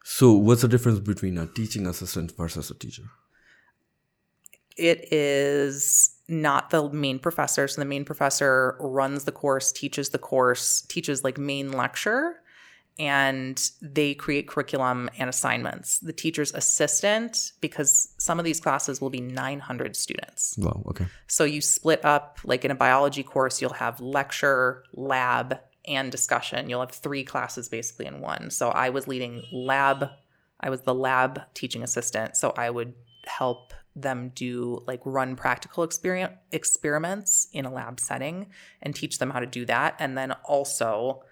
so 0.05 0.33
what's 0.33 0.63
the 0.63 0.69
difference 0.69 1.01
between 1.01 1.37
a 1.37 1.47
teaching 1.47 1.87
assistant 1.87 2.35
versus 2.37 2.71
a 2.71 2.75
teacher 2.75 3.05
it 4.77 5.13
is 5.13 6.15
not 6.27 6.71
the 6.71 6.89
main 6.89 7.19
professor. 7.19 7.69
So 7.69 7.83
the 7.83 7.85
main 7.85 8.05
professor 8.05 8.79
runs 8.81 9.25
the 9.25 9.33
course, 9.33 9.73
teaches 9.73 10.09
the 10.09 10.19
course, 10.19 10.83
teaches 10.83 11.23
like 11.23 11.37
main 11.37 11.73
lecture, 11.73 12.41
and 13.01 13.71
they 13.81 14.13
create 14.13 14.47
curriculum 14.47 15.09
and 15.17 15.31
assignments. 15.31 16.01
The 16.01 16.13
teacher's 16.13 16.53
assistant, 16.53 17.53
because 17.63 18.13
some 18.19 18.39
of 18.39 18.45
these 18.45 18.61
classes 18.61 19.01
will 19.01 19.09
be 19.09 19.23
900 19.23 19.97
students. 19.97 20.55
Wow, 20.59 20.83
okay. 20.89 21.07
So 21.27 21.45
you 21.45 21.63
split 21.63 22.05
up, 22.05 22.39
like 22.45 22.63
in 22.63 22.71
a 22.71 22.75
biology 22.75 23.23
course, 23.23 23.63
you'll 23.63 23.73
have 23.73 24.03
lecture, 24.03 24.85
lab, 24.93 25.61
and 25.89 26.13
discussion. 26.13 26.69
You'll 26.69 26.81
have 26.81 26.91
three 26.91 27.25
classes 27.25 27.71
basically 27.71 28.05
in 28.05 28.21
one. 28.21 28.51
So 28.51 28.69
I 28.69 28.91
was 28.91 29.09
leading 29.09 29.45
lab, 29.51 30.11
I 30.61 30.69
was 30.69 30.83
the 30.83 30.95
lab 30.95 31.41
teaching 31.55 31.83
assistant. 31.83 32.37
So 32.37 32.53
I 32.55 32.69
would 32.69 32.93
help 33.25 33.73
them 33.97 34.31
do 34.35 34.85
like 34.87 35.01
run 35.07 35.37
practical 35.37 35.85
experience 35.85 36.35
experiments 36.53 37.49
in 37.53 37.65
a 37.65 37.73
lab 37.73 37.99
setting 37.99 38.47
and 38.83 38.95
teach 38.95 39.19
them 39.19 39.31
how 39.31 39.41
to 39.41 39.47
do 39.47 39.65
that 39.65 39.97
and 39.99 40.17
then 40.17 40.31
also 40.45 41.23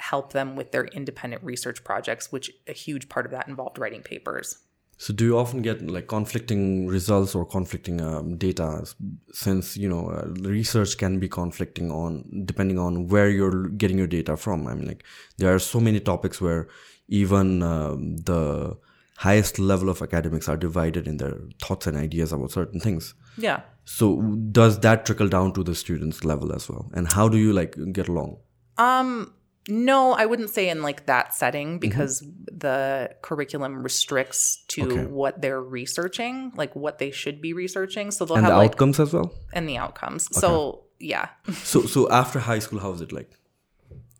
help 0.00 0.32
them 0.32 0.56
with 0.56 0.72
their 0.72 0.84
independent 0.86 1.42
research 1.42 1.82
projects 1.84 2.30
which 2.30 2.50
a 2.66 2.72
huge 2.72 3.08
part 3.08 3.26
of 3.26 3.32
that 3.32 3.48
involved 3.48 3.78
writing 3.78 4.02
papers 4.02 4.58
so 4.98 5.12
do 5.12 5.24
you 5.24 5.38
often 5.38 5.60
get 5.60 5.86
like 5.90 6.06
conflicting 6.06 6.86
results 6.86 7.34
or 7.34 7.44
conflicting 7.44 8.00
um, 8.00 8.36
data 8.36 8.86
since 9.32 9.76
you 9.76 9.88
know 9.88 10.08
uh, 10.08 10.26
research 10.40 10.96
can 10.96 11.18
be 11.18 11.28
conflicting 11.28 11.90
on 11.90 12.24
depending 12.44 12.78
on 12.78 13.08
where 13.08 13.28
you're 13.28 13.68
getting 13.68 13.98
your 13.98 14.06
data 14.06 14.36
from 14.36 14.66
i 14.66 14.74
mean 14.74 14.86
like 14.86 15.04
there 15.38 15.54
are 15.54 15.58
so 15.58 15.80
many 15.80 16.00
topics 16.00 16.40
where 16.40 16.68
even 17.08 17.62
um, 17.62 18.16
the 18.16 18.76
highest 19.16 19.58
level 19.58 19.88
of 19.88 20.02
academics 20.02 20.48
are 20.48 20.56
divided 20.56 21.08
in 21.08 21.16
their 21.16 21.38
thoughts 21.62 21.86
and 21.86 21.96
ideas 21.96 22.32
about 22.32 22.50
certain 22.50 22.80
things. 22.80 23.14
Yeah. 23.38 23.60
So 23.84 24.20
does 24.52 24.80
that 24.80 25.06
trickle 25.06 25.28
down 25.28 25.52
to 25.54 25.62
the 25.62 25.74
students 25.74 26.24
level 26.24 26.52
as 26.52 26.68
well? 26.68 26.90
And 26.92 27.08
how 27.08 27.28
do 27.28 27.38
you 27.38 27.52
like 27.52 27.76
get 27.92 28.08
along? 28.08 28.38
Um 28.76 29.32
no, 29.68 30.12
I 30.12 30.26
wouldn't 30.26 30.50
say 30.50 30.68
in 30.68 30.82
like 30.82 31.06
that 31.06 31.34
setting 31.34 31.68
mm-hmm. 31.70 31.78
because 31.78 32.22
mm-hmm. 32.22 32.58
the 32.58 33.14
curriculum 33.22 33.82
restricts 33.82 34.64
to 34.68 34.82
okay. 34.82 35.06
what 35.06 35.40
they're 35.40 35.62
researching, 35.62 36.52
like 36.54 36.76
what 36.76 36.98
they 36.98 37.10
should 37.10 37.40
be 37.40 37.52
researching. 37.52 38.10
So 38.10 38.24
they'll 38.24 38.36
and 38.36 38.46
have 38.46 38.54
the 38.54 38.58
like, 38.58 38.72
outcomes 38.72 39.00
as 39.00 39.12
well. 39.12 39.32
And 39.52 39.68
the 39.68 39.76
outcomes. 39.76 40.28
Okay. 40.28 40.40
So 40.40 40.84
yeah. 40.98 41.28
so 41.52 41.82
so 41.82 42.10
after 42.10 42.38
high 42.38 42.60
school, 42.60 42.78
how 42.78 42.92
is 42.92 43.00
it 43.00 43.12
like? 43.12 43.30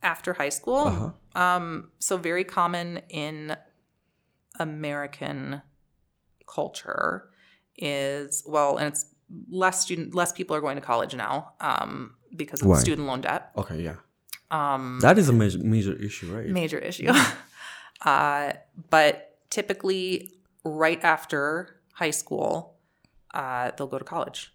After 0.03 0.34
high 0.34 0.51
school, 0.51 1.12
uh-huh. 1.34 1.40
um, 1.40 1.90
so 1.99 2.16
very 2.16 2.44
common 2.44 3.01
in 3.09 3.57
American 4.59 5.62
culture 6.47 7.30
is 7.76 8.44
well, 8.47 8.76
and 8.76 8.88
it's 8.88 9.07
less 9.51 9.80
student, 9.80 10.14
less 10.14 10.32
people 10.32 10.55
are 10.55 10.61
going 10.61 10.76
to 10.76 10.82
college 10.82 11.14
now 11.14 11.55
um, 11.61 12.14
because 12.36 12.62
of 12.62 12.68
Why? 12.68 12.78
student 12.78 13.07
loan 13.09 13.22
debt. 13.22 13.51
Okay, 13.57 13.82
yeah. 13.82 13.97
Um, 14.51 15.01
that 15.01 15.18
is 15.18 15.28
a 15.28 15.32
major 15.32 15.59
major 15.59 15.94
issue, 15.94 16.34
right? 16.34 16.47
Major 16.49 16.78
issue. 16.78 17.12
uh, 18.03 18.53
but 18.90 19.38
typically, 19.51 20.32
right 20.64 21.03
after 21.03 21.80
high 21.94 22.11
school, 22.11 22.76
uh, 23.34 23.72
they'll 23.76 23.86
go 23.86 23.99
to 23.99 24.05
college. 24.05 24.53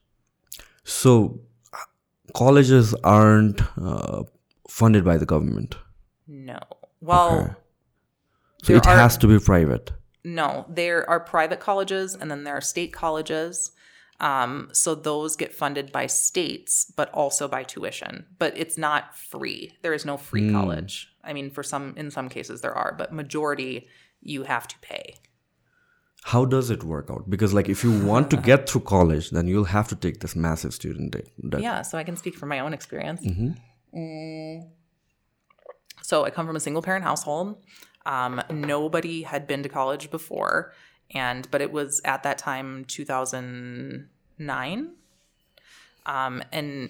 So, 0.84 1.42
colleges 2.34 2.94
aren't 3.04 3.62
uh, 3.78 4.24
funded 4.68 5.04
by 5.04 5.18
the 5.18 5.26
government. 5.26 5.76
No. 6.28 6.60
Well, 7.02 7.40
okay. 7.40 7.54
So 8.64 8.74
it 8.74 8.88
are, 8.88 8.96
has 8.96 9.18
to 9.18 9.28
be 9.28 9.40
private. 9.40 9.92
No, 10.24 10.66
there 10.70 11.10
are 11.10 11.20
private 11.20 11.60
colleges 11.60 12.16
and 12.16 12.30
then 12.30 12.44
there 12.44 12.56
are 12.56 12.62
state 12.62 12.94
colleges. 12.94 13.72
Um, 14.22 14.70
so 14.72 14.94
those 14.94 15.36
get 15.36 15.54
funded 15.54 15.92
by 15.92 16.06
states, 16.06 16.86
but 16.96 17.10
also 17.12 17.48
by 17.48 17.64
tuition. 17.64 18.28
But 18.38 18.54
it's 18.56 18.78
not 18.78 19.18
free. 19.18 19.74
There 19.82 19.94
is 19.94 20.06
no 20.06 20.16
free 20.16 20.44
mm. 20.44 20.52
college. 20.54 21.10
I 21.24 21.34
mean, 21.34 21.50
for 21.50 21.64
some, 21.64 21.96
in 21.98 22.12
some 22.12 22.30
cases 22.30 22.62
there 22.62 22.74
are, 22.74 22.94
but 22.98 23.12
majority 23.12 23.88
you 24.22 24.44
have 24.44 24.68
to 24.68 24.78
pay. 24.80 25.16
How 26.24 26.46
does 26.46 26.70
it 26.70 26.84
work 26.84 27.10
out? 27.10 27.30
Because 27.30 27.52
like 27.52 27.68
if 27.68 27.84
you 27.84 28.06
want 28.06 28.30
to 28.30 28.38
get 28.38 28.70
through 28.70 28.82
college, 28.82 29.32
then 29.32 29.48
you'll 29.48 29.64
have 29.66 29.88
to 29.88 29.96
take 29.96 30.20
this 30.20 30.36
massive 30.36 30.74
student 30.76 31.12
debt. 31.12 31.60
Yeah, 31.60 31.82
so 31.82 31.98
I 31.98 32.04
can 32.04 32.16
speak 32.16 32.36
from 32.36 32.50
my 32.50 32.60
own 32.60 32.74
experience. 32.74 33.26
Mm-hmm. 33.26 34.00
Mm. 34.00 34.70
So 36.04 36.24
I 36.26 36.30
come 36.30 36.46
from 36.46 36.56
a 36.56 36.60
single 36.60 36.84
parent 36.84 37.04
household. 37.04 37.64
Um, 38.06 38.42
nobody 38.52 39.24
had 39.24 39.48
been 39.48 39.64
to 39.64 39.70
college 39.70 40.12
before, 40.12 40.74
and 41.14 41.50
but 41.52 41.62
it 41.62 41.72
was 41.72 42.02
at 42.06 42.24
that 42.24 42.38
time 42.38 42.86
2009, 42.86 44.92
um, 46.06 46.44
and 46.52 46.90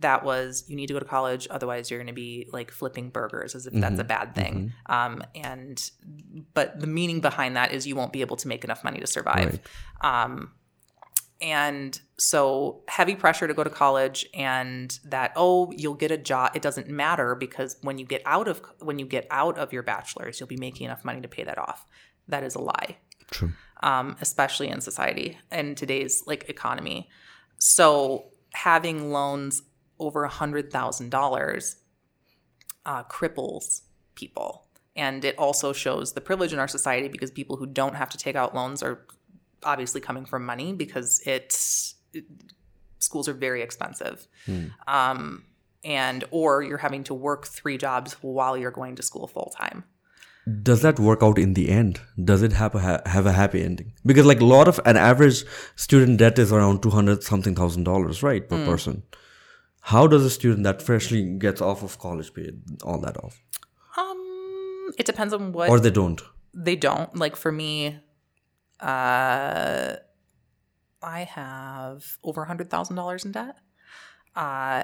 that 0.00 0.24
was 0.24 0.64
you 0.68 0.76
need 0.76 0.88
to 0.88 0.94
go 0.94 0.98
to 0.98 1.04
college, 1.04 1.46
otherwise 1.50 1.90
you're 1.90 1.98
going 1.98 2.06
to 2.06 2.12
be 2.12 2.48
like 2.52 2.70
flipping 2.70 3.08
burgers 3.08 3.54
as 3.54 3.66
if 3.66 3.72
mm-hmm. 3.72 3.80
that's 3.80 3.98
a 3.98 4.00
mm-hmm. 4.04 4.08
bad 4.08 4.34
thing. 4.34 4.72
Mm-hmm. 4.88 4.92
Um, 4.92 5.22
and 5.34 5.90
but 6.54 6.80
the 6.80 6.86
meaning 6.86 7.20
behind 7.20 7.56
that 7.56 7.72
is 7.72 7.86
you 7.86 7.96
won't 7.96 8.12
be 8.12 8.20
able 8.20 8.36
to 8.36 8.48
make 8.48 8.64
enough 8.64 8.84
money 8.84 9.00
to 9.00 9.06
survive. 9.06 9.60
Right. 10.02 10.24
Um, 10.26 10.52
and 11.42 12.00
so 12.18 12.82
heavy 12.86 13.16
pressure 13.16 13.48
to 13.48 13.54
go 13.54 13.64
to 13.64 13.70
college 13.70 14.24
and 14.32 15.00
that 15.04 15.32
oh 15.34 15.72
you'll 15.72 15.94
get 15.94 16.12
a 16.12 16.16
job 16.16 16.52
it 16.54 16.62
doesn't 16.62 16.88
matter 16.88 17.34
because 17.34 17.76
when 17.82 17.98
you 17.98 18.06
get 18.06 18.22
out 18.24 18.46
of 18.46 18.62
when 18.78 19.00
you 19.00 19.04
get 19.04 19.26
out 19.28 19.58
of 19.58 19.72
your 19.72 19.82
bachelor's 19.82 20.38
you'll 20.38 20.46
be 20.46 20.56
making 20.56 20.84
enough 20.84 21.04
money 21.04 21.20
to 21.20 21.26
pay 21.26 21.42
that 21.42 21.58
off 21.58 21.84
that 22.28 22.44
is 22.44 22.54
a 22.54 22.60
lie 22.60 22.96
true 23.32 23.52
um, 23.82 24.16
especially 24.20 24.68
in 24.68 24.80
society 24.80 25.38
in 25.50 25.74
today's 25.74 26.22
like 26.26 26.48
economy 26.48 27.08
so 27.58 28.26
having 28.52 29.12
loans 29.12 29.62
over 29.98 30.24
a 30.24 30.28
hundred 30.28 30.70
thousand 30.70 31.12
uh, 31.12 31.18
dollars 31.18 31.76
cripples 32.86 33.82
people 34.14 34.66
and 34.94 35.24
it 35.24 35.38
also 35.38 35.72
shows 35.72 36.12
the 36.12 36.20
privilege 36.20 36.52
in 36.52 36.58
our 36.58 36.68
society 36.68 37.08
because 37.08 37.30
people 37.30 37.56
who 37.56 37.66
don't 37.66 37.94
have 37.94 38.10
to 38.10 38.18
take 38.18 38.36
out 38.36 38.54
loans 38.54 38.82
are 38.82 39.06
obviously 39.64 40.00
coming 40.00 40.24
from 40.24 40.44
money 40.44 40.72
because 40.72 41.22
it's 41.26 41.94
it, 42.12 42.24
schools 42.98 43.28
are 43.28 43.34
very 43.34 43.62
expensive. 43.62 44.26
Um, 44.86 45.44
and 45.84 46.24
or 46.30 46.62
you're 46.62 46.78
having 46.78 47.04
to 47.04 47.14
work 47.14 47.46
three 47.46 47.76
jobs 47.76 48.14
while 48.20 48.56
you're 48.56 48.70
going 48.70 48.96
to 48.96 49.02
school 49.02 49.26
full 49.26 49.52
time. 49.56 49.84
Does 50.62 50.82
that 50.82 50.98
work 50.98 51.22
out 51.22 51.38
in 51.38 51.54
the 51.54 51.68
end? 51.70 52.00
Does 52.22 52.42
it 52.42 52.52
have 52.52 52.74
a 52.74 52.80
ha- 52.80 53.00
have 53.06 53.26
a 53.26 53.32
happy 53.32 53.62
ending? 53.62 53.92
Because 54.04 54.26
like 54.26 54.40
a 54.40 54.44
lot 54.44 54.66
of 54.68 54.80
an 54.84 54.96
average 54.96 55.44
student 55.76 56.18
debt 56.18 56.38
is 56.38 56.52
around 56.52 56.82
200 56.82 57.22
something 57.22 57.54
thousand 57.54 57.84
dollars 57.84 58.22
right 58.22 58.48
per 58.48 58.64
person. 58.64 59.02
How 59.82 60.06
does 60.06 60.24
a 60.24 60.30
student 60.30 60.64
that 60.64 60.82
freshly 60.82 61.22
gets 61.38 61.60
off 61.60 61.82
of 61.82 61.98
college 61.98 62.32
pay 62.34 62.50
all 62.84 63.00
that 63.00 63.16
off? 63.22 63.40
Um, 63.96 64.90
it 64.98 65.06
depends 65.06 65.32
on 65.32 65.52
what 65.52 65.68
or 65.70 65.78
they 65.80 65.90
don't? 65.90 66.20
they 66.54 66.76
don't. 66.76 67.16
Like 67.16 67.36
for 67.36 67.52
me 67.52 68.00
uh 68.80 69.94
i 71.02 71.20
have 71.24 72.18
over 72.24 72.42
a 72.42 72.46
hundred 72.46 72.68
thousand 72.68 72.96
dollars 72.96 73.24
in 73.24 73.32
debt. 73.32 73.56
Uh 74.34 74.82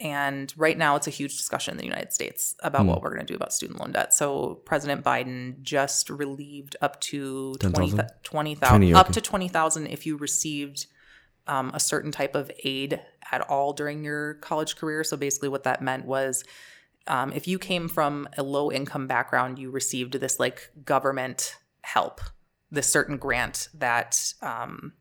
and 0.00 0.52
right 0.56 0.76
now 0.76 0.96
it's 0.96 1.06
a 1.06 1.10
huge 1.10 1.36
discussion 1.36 1.72
in 1.72 1.78
the 1.78 1.84
united 1.84 2.12
states 2.12 2.54
about 2.62 2.84
what 2.84 3.00
we're 3.00 3.14
going 3.14 3.24
to 3.24 3.32
do 3.32 3.36
about 3.36 3.52
student 3.52 3.78
loan 3.78 3.92
debt 3.92 4.12
so 4.12 4.56
president 4.64 5.04
biden 5.04 5.60
just 5.62 6.10
relieved 6.10 6.76
up 6.80 7.00
to 7.00 7.54
10,000? 7.60 8.10
20,000 8.22 8.78
20, 8.80 8.94
up 8.94 9.06
okay. 9.06 9.12
to 9.12 9.20
20000 9.20 9.86
if 9.86 10.06
you 10.06 10.16
received 10.16 10.86
um, 11.46 11.70
a 11.74 11.80
certain 11.80 12.10
type 12.10 12.34
of 12.34 12.50
aid 12.64 13.00
at 13.30 13.42
all 13.42 13.72
during 13.72 14.02
your 14.02 14.34
college 14.34 14.76
career 14.76 15.04
so 15.04 15.16
basically 15.16 15.48
what 15.48 15.64
that 15.64 15.80
meant 15.80 16.04
was 16.06 16.44
um, 17.06 17.32
if 17.32 17.46
you 17.46 17.58
came 17.58 17.88
from 17.88 18.28
a 18.36 18.42
low 18.42 18.72
income 18.72 19.06
background, 19.06 19.58
you 19.58 19.70
received 19.70 20.14
this 20.14 20.40
like 20.40 20.70
government 20.84 21.56
help, 21.82 22.20
this 22.70 22.88
certain 22.88 23.18
grant 23.18 23.68
that 23.74 24.32
um, 24.40 24.94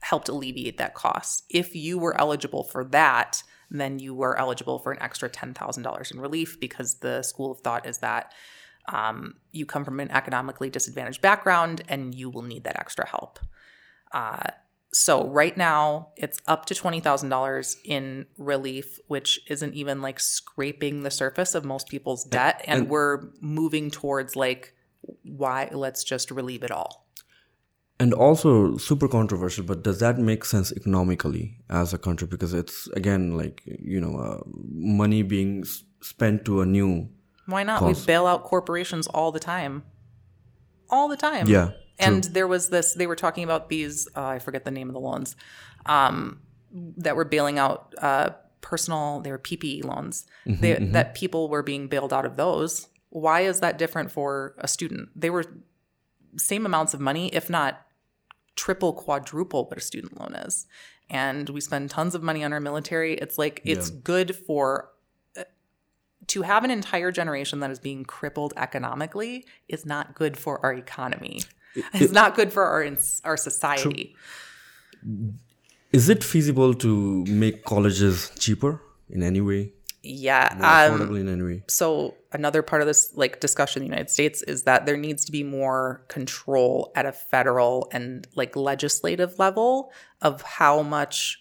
helped 0.00 0.28
alleviate 0.28 0.78
that 0.78 0.94
cost. 0.94 1.44
If 1.48 1.74
you 1.74 1.98
were 1.98 2.18
eligible 2.20 2.64
for 2.64 2.84
that, 2.86 3.42
then 3.80 3.98
you 3.98 4.14
were 4.14 4.38
eligible 4.38 4.78
for 4.78 4.92
an 4.92 5.02
extra 5.02 5.28
$10,000 5.28 6.12
in 6.12 6.20
relief 6.20 6.60
because 6.60 6.94
the 6.94 7.22
school 7.22 7.50
of 7.50 7.60
thought 7.60 7.86
is 7.86 7.98
that 7.98 8.32
um, 8.88 9.34
you 9.52 9.64
come 9.64 9.84
from 9.84 10.00
an 10.00 10.10
economically 10.10 10.68
disadvantaged 10.68 11.22
background 11.22 11.82
and 11.88 12.14
you 12.14 12.28
will 12.28 12.42
need 12.42 12.64
that 12.64 12.78
extra 12.78 13.06
help. 13.06 13.38
Uh, 14.12 14.50
so 14.92 15.26
right 15.28 15.56
now 15.56 16.08
it's 16.16 16.38
up 16.46 16.66
to 16.66 16.74
$20,000 16.74 17.76
in 17.84 18.26
relief, 18.36 18.98
which 19.06 19.40
isn't 19.48 19.74
even 19.74 20.02
like 20.02 20.20
scraping 20.20 21.02
the 21.02 21.10
surface 21.10 21.54
of 21.54 21.64
most 21.64 21.88
people's 21.88 22.24
debt. 22.24 22.62
And, 22.66 22.88
we're 22.90 23.30
moving 23.40 23.90
towards 23.90 24.36
like, 24.36 24.74
why 25.22 25.70
let's 25.72 26.04
just 26.04 26.30
relieve 26.30 26.62
it 26.62 26.70
all. 26.70 27.06
And 28.02 28.12
also 28.26 28.76
super 28.88 29.08
controversial 29.16 29.64
but 29.70 29.78
does 29.88 29.98
that 30.04 30.18
make 30.18 30.44
sense 30.44 30.72
economically 30.80 31.44
as 31.80 31.94
a 31.94 31.98
country 32.06 32.26
because 32.34 32.52
it's 32.60 32.88
again 33.00 33.36
like 33.40 33.62
you 33.94 34.00
know 34.04 34.14
uh, 34.26 34.40
money 35.02 35.22
being 35.34 35.52
s- 35.60 35.84
spent 36.00 36.44
to 36.44 36.60
a 36.60 36.66
new 36.66 37.08
Why 37.46 37.62
not? 37.62 37.80
Cause. 37.80 38.00
We 38.00 38.06
bail 38.06 38.26
out 38.26 38.44
corporations 38.44 39.06
all 39.08 39.32
the 39.32 39.40
time. 39.40 39.82
All 40.90 41.08
the 41.08 41.16
time. 41.16 41.48
Yeah, 41.48 41.70
And 41.98 42.24
there 42.24 42.46
was 42.46 42.68
this, 42.68 42.94
they 42.94 43.06
were 43.06 43.16
talking 43.16 43.44
about 43.44 43.68
these, 43.68 44.08
uh, 44.14 44.26
I 44.26 44.38
forget 44.38 44.64
the 44.64 44.70
name 44.70 44.88
of 44.88 44.94
the 44.94 45.00
loans, 45.00 45.36
um, 45.86 46.40
that 46.98 47.16
were 47.16 47.24
bailing 47.24 47.58
out 47.58 47.94
uh, 47.98 48.30
personal, 48.60 49.20
they 49.20 49.30
were 49.30 49.38
PPE 49.38 49.84
loans, 49.84 50.26
they, 50.46 50.74
that 50.74 51.14
people 51.14 51.48
were 51.48 51.62
being 51.62 51.88
bailed 51.88 52.12
out 52.12 52.24
of 52.24 52.36
those. 52.36 52.88
Why 53.10 53.40
is 53.42 53.60
that 53.60 53.78
different 53.78 54.10
for 54.10 54.54
a 54.58 54.68
student? 54.68 55.08
They 55.16 55.30
were 55.30 55.44
same 56.36 56.64
amounts 56.64 56.94
of 56.94 57.00
money, 57.00 57.28
if 57.28 57.50
not 57.50 57.84
triple, 58.56 58.92
quadruple 58.92 59.66
what 59.66 59.78
a 59.78 59.80
student 59.80 60.18
loan 60.20 60.34
is. 60.34 60.66
And 61.10 61.48
we 61.50 61.60
spend 61.60 61.90
tons 61.90 62.14
of 62.14 62.22
money 62.22 62.42
on 62.44 62.52
our 62.52 62.60
military. 62.60 63.14
It's 63.14 63.36
like, 63.38 63.60
it's 63.64 63.90
good 63.90 64.34
for 64.34 64.88
uh, 65.36 65.44
to 66.28 66.42
have 66.42 66.64
an 66.64 66.70
entire 66.70 67.12
generation 67.12 67.60
that 67.60 67.70
is 67.70 67.78
being 67.78 68.04
crippled 68.04 68.54
economically 68.56 69.44
is 69.68 69.84
not 69.84 70.14
good 70.14 70.36
for 70.36 70.64
our 70.64 70.72
economy. 70.72 71.42
It's 71.94 72.12
not 72.12 72.34
good 72.34 72.52
for 72.52 72.64
our 72.64 72.86
our 73.24 73.36
society. 73.36 74.14
is 75.92 76.08
it 76.08 76.22
feasible 76.24 76.74
to 76.74 77.24
make 77.26 77.64
colleges 77.64 78.30
cheaper 78.38 78.80
in 79.10 79.22
any 79.22 79.40
way 79.40 79.72
Yeah. 80.02 80.54
more 80.56 80.66
Um, 80.66 81.00
affordable 81.00 81.20
in 81.20 81.28
any 81.28 81.62
so 81.68 82.14
another 82.32 82.62
part 82.62 82.82
of 82.82 82.86
this 82.88 83.12
like 83.14 83.40
discussion 83.40 83.82
in 83.82 83.88
the 83.88 83.94
United 83.94 84.10
States 84.10 84.42
is 84.42 84.64
that 84.64 84.86
there 84.86 84.96
needs 84.96 85.24
to 85.26 85.32
be 85.32 85.44
more 85.44 86.04
control 86.08 86.92
at 86.94 87.06
a 87.06 87.12
federal 87.12 87.88
and 87.92 88.26
like 88.34 88.56
legislative 88.56 89.38
level 89.38 89.92
of 90.20 90.42
how 90.42 90.82
much 90.82 91.38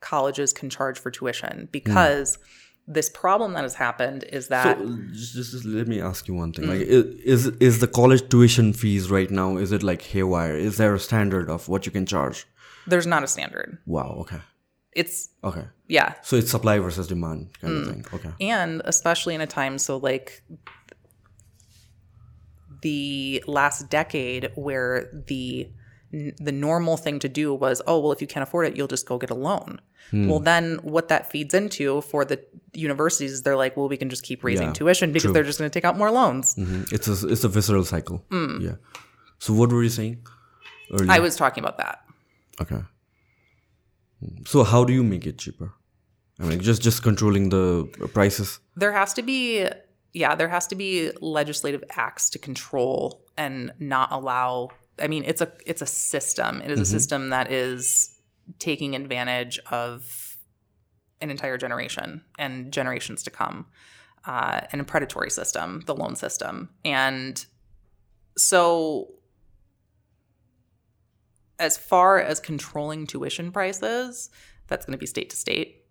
colleges 0.00 0.52
can 0.52 0.68
charge 0.68 0.98
for 0.98 1.10
tuition 1.10 1.68
because 1.72 2.38
this 2.88 3.08
problem 3.08 3.52
that 3.52 3.62
has 3.62 3.74
happened 3.74 4.24
is 4.24 4.48
that 4.48 4.76
So 4.76 4.98
just, 5.12 5.34
just, 5.34 5.52
just 5.52 5.64
let 5.64 5.86
me 5.86 6.00
ask 6.00 6.26
you 6.26 6.34
one 6.34 6.52
thing. 6.52 6.64
Mm. 6.64 6.68
Like, 6.68 6.80
is 6.80 7.46
is 7.68 7.78
the 7.78 7.86
college 7.86 8.28
tuition 8.28 8.72
fees 8.72 9.10
right 9.10 9.30
now? 9.30 9.56
Is 9.56 9.70
it 9.70 9.82
like 9.82 10.02
haywire? 10.02 10.56
Is 10.56 10.76
there 10.78 10.92
a 10.92 10.98
standard 10.98 11.48
of 11.48 11.68
what 11.68 11.86
you 11.86 11.92
can 11.92 12.06
charge? 12.06 12.46
there's 12.86 13.06
not 13.06 13.22
a 13.22 13.26
standard. 13.26 13.78
Wow. 13.86 14.16
Okay. 14.20 14.40
It's 14.94 15.30
Okay. 15.42 15.64
yeah. 15.88 16.14
So 16.22 16.36
it's 16.36 16.50
supply 16.50 16.78
versus 16.78 17.06
demand 17.08 17.58
kind 17.60 17.72
Mm. 17.74 17.80
of 17.80 17.88
thing. 17.88 18.04
Okay. 18.14 18.32
and 18.40 18.82
especially 18.84 19.34
in 19.34 19.40
a 19.40 19.46
time 19.46 19.78
so 19.78 19.96
like 19.96 20.42
the 22.82 23.42
last 23.46 23.88
decade 23.90 24.50
where 24.54 25.08
the 25.28 25.68
the 26.38 26.52
normal 26.52 26.98
thing 26.98 27.18
to 27.18 27.28
do 27.28 27.54
was 27.54 27.80
oh 27.86 27.98
well 27.98 28.12
if 28.12 28.20
you 28.20 28.26
can't 28.26 28.42
afford 28.42 28.66
it 28.66 28.76
you'll 28.76 28.88
just 28.88 29.06
go 29.06 29.16
get 29.16 29.30
a 29.30 29.34
loan 29.34 29.80
well 30.12 30.40
then 30.40 30.78
what 30.82 31.08
that 31.08 31.30
feeds 31.30 31.54
into 31.54 32.02
for 32.02 32.22
the 32.22 32.38
universities 32.74 33.32
is 33.32 33.42
they're 33.44 33.56
like 33.56 33.76
well 33.78 33.88
we 33.88 33.96
can 33.96 34.10
just 34.10 34.22
keep 34.22 34.44
raising 34.44 34.66
Yeah, 34.68 34.72
tuition 34.74 35.10
because 35.10 35.22
true. 35.22 35.32
they're 35.32 35.42
just 35.50 35.58
going 35.58 35.70
to 35.70 35.74
take 35.74 35.86
out 35.86 35.96
more 35.96 36.10
loans 36.10 36.54
Mhm. 36.56 36.92
It's 36.92 37.08
a 37.08 37.26
it's 37.28 37.44
a 37.44 37.48
visceral 37.48 37.84
cycle. 37.84 38.22
Mm. 38.30 38.60
Yeah. 38.60 38.74
So 39.38 39.54
what 39.54 39.72
were 39.72 39.82
you 39.82 39.88
saying? 39.88 40.18
Earlier? 40.92 41.10
i 41.10 41.18
was 41.18 41.34
talking 41.36 41.64
about 41.64 41.78
that 41.78 42.00
okay. 42.60 42.82
So 44.46 44.64
how 44.64 44.84
do 44.84 44.92
you 44.92 45.02
make 45.02 45.26
it 45.26 45.38
cheaper? 45.38 45.72
I 46.40 46.44
mean, 46.44 46.60
just 46.60 46.82
just 46.82 47.02
controlling 47.02 47.50
the 47.50 47.88
prices. 48.12 48.58
there 48.76 48.92
has 48.92 49.14
to 49.14 49.22
be 49.22 49.68
yeah 50.12 50.34
there 50.34 50.48
has 50.48 50.66
to 50.66 50.74
be 50.74 51.10
legislative 51.20 51.84
acts 51.90 52.30
to 52.30 52.38
control 52.38 53.22
and 53.36 53.72
not 53.78 54.10
allow 54.12 54.68
i 55.00 55.06
mean 55.08 55.24
it's 55.26 55.40
a 55.40 55.50
it's 55.66 55.82
a 55.82 55.86
system 55.86 56.60
it 56.62 56.70
is 56.70 56.80
a 56.80 56.84
system 56.86 57.30
that 57.30 57.50
is 57.50 58.18
taking 58.58 58.94
advantage 58.94 59.58
of 59.70 60.36
an 61.20 61.30
entire 61.30 61.56
generation 61.56 62.22
and 62.38 62.72
generations 62.72 63.22
to 63.22 63.30
come 63.30 63.66
uh, 64.26 64.60
and 64.72 64.80
a 64.80 64.84
predatory 64.84 65.30
system 65.30 65.82
the 65.86 65.94
loan 65.94 66.14
system 66.16 66.68
and 66.84 67.46
so 68.36 69.08
as 71.58 71.76
far 71.76 72.18
as 72.20 72.40
controlling 72.40 73.06
tuition 73.06 73.52
prices 73.52 74.30
that's 74.68 74.84
going 74.86 74.92
to 74.92 74.98
be 74.98 75.06
state 75.06 75.30
to 75.30 75.36
state. 75.36 75.84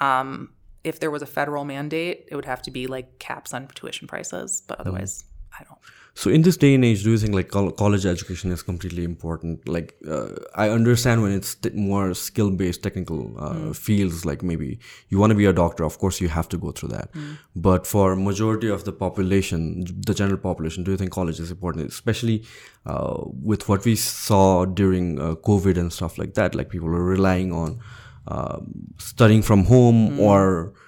Um, 0.00 0.50
if 0.82 1.00
there 1.00 1.10
was 1.10 1.22
a 1.22 1.26
federal 1.26 1.64
mandate, 1.64 2.26
it 2.30 2.36
would 2.36 2.44
have 2.44 2.62
to 2.62 2.70
be 2.70 2.86
like 2.86 3.18
caps 3.18 3.54
on 3.54 3.68
tuition 3.68 4.06
prices, 4.08 4.62
but 4.66 4.80
otherwise, 4.80 5.24
I 5.58 5.64
don't. 5.64 5.78
So 6.16 6.30
in 6.30 6.42
this 6.42 6.56
day 6.56 6.74
and 6.74 6.84
age, 6.84 7.02
do 7.02 7.10
you 7.10 7.18
think 7.18 7.34
like 7.34 7.48
college 7.76 8.06
education 8.06 8.52
is 8.52 8.62
completely 8.62 9.02
important? 9.02 9.66
Like 9.68 9.96
uh, 10.08 10.28
I 10.54 10.68
understand 10.68 11.22
when 11.22 11.32
it's 11.32 11.56
t- 11.56 11.70
more 11.70 12.14
skill 12.14 12.50
based 12.52 12.84
technical 12.84 13.34
uh, 13.36 13.72
fields, 13.72 14.24
like 14.24 14.40
maybe 14.44 14.78
you 15.08 15.18
want 15.18 15.32
to 15.32 15.34
be 15.34 15.44
a 15.44 15.52
doctor, 15.52 15.82
of 15.82 15.98
course 15.98 16.20
you 16.20 16.28
have 16.28 16.48
to 16.50 16.56
go 16.56 16.70
through 16.70 16.90
that. 16.90 17.10
But 17.56 17.84
for 17.84 18.14
majority 18.14 18.68
of 18.68 18.84
the 18.84 18.92
population, 18.92 19.84
the 20.06 20.14
general 20.14 20.38
population, 20.38 20.84
do 20.84 20.92
you 20.92 20.96
think 20.96 21.10
college 21.10 21.40
is 21.40 21.50
important, 21.50 21.90
especially 21.90 22.44
uh, 22.86 23.16
with 23.42 23.68
what 23.68 23.84
we 23.84 23.96
saw 23.96 24.66
during 24.66 25.20
uh, 25.20 25.34
COVID 25.34 25.76
and 25.76 25.92
stuff 25.92 26.16
like 26.16 26.34
that? 26.34 26.54
Like 26.54 26.68
people 26.68 26.88
are 26.88 27.04
relying 27.04 27.52
on 27.52 27.80
uh, 28.28 28.60
studying 28.98 29.42
from 29.42 29.64
home 29.64 30.20
or 30.20 30.68
uh, 30.68 30.83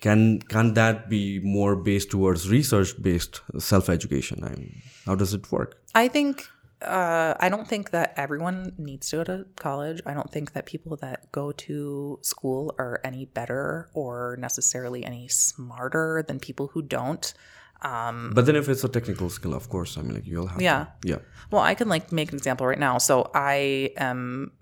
can 0.00 0.40
can 0.52 0.74
that 0.74 1.08
be 1.08 1.40
more 1.40 1.76
based 1.76 2.10
towards 2.10 2.48
research 2.48 2.90
based 3.02 3.40
self 3.58 3.88
education 3.88 4.42
I 4.44 4.50
mean, 4.60 4.82
how 5.06 5.14
does 5.14 5.32
it 5.34 5.50
work 5.52 5.70
I 5.94 6.08
think. 6.08 6.46
Uh, 6.80 7.34
I 7.40 7.48
don't 7.48 7.66
think 7.66 7.90
that 7.90 8.14
everyone 8.16 8.72
needs 8.78 9.10
to 9.10 9.16
go 9.16 9.24
to 9.24 9.36
college. 9.56 10.00
I 10.06 10.14
don't 10.14 10.30
think 10.30 10.52
that 10.52 10.64
people 10.64 10.96
that 10.98 11.18
go 11.32 11.50
to 11.66 12.18
school 12.22 12.72
are 12.78 13.00
any 13.02 13.24
better 13.24 13.88
or 13.94 14.36
necessarily 14.38 15.04
any 15.04 15.26
smarter 15.26 16.24
than 16.28 16.38
people 16.38 16.68
who 16.72 16.80
don't. 16.82 17.34
but 17.82 18.42
then 18.46 18.54
if 18.56 18.68
it's 18.68 18.84
a 18.84 18.88
technical 18.88 19.28
skill 19.30 19.54
of 19.54 19.68
course 19.68 19.96
i 19.98 20.02
mean 20.02 20.14
like 20.18 20.26
you'll 20.26 20.46
have 20.52 20.60
Yeah. 20.60 20.86
to, 21.02 21.08
yeah 21.12 21.18
Well, 21.50 21.62
I 21.62 21.74
can 21.74 21.88
like 21.88 22.12
make 22.12 22.28
an 22.32 22.36
example 22.40 22.66
right 22.66 22.78
now. 22.90 22.98
So 22.98 23.14
I 23.34 23.90
am 23.96 24.52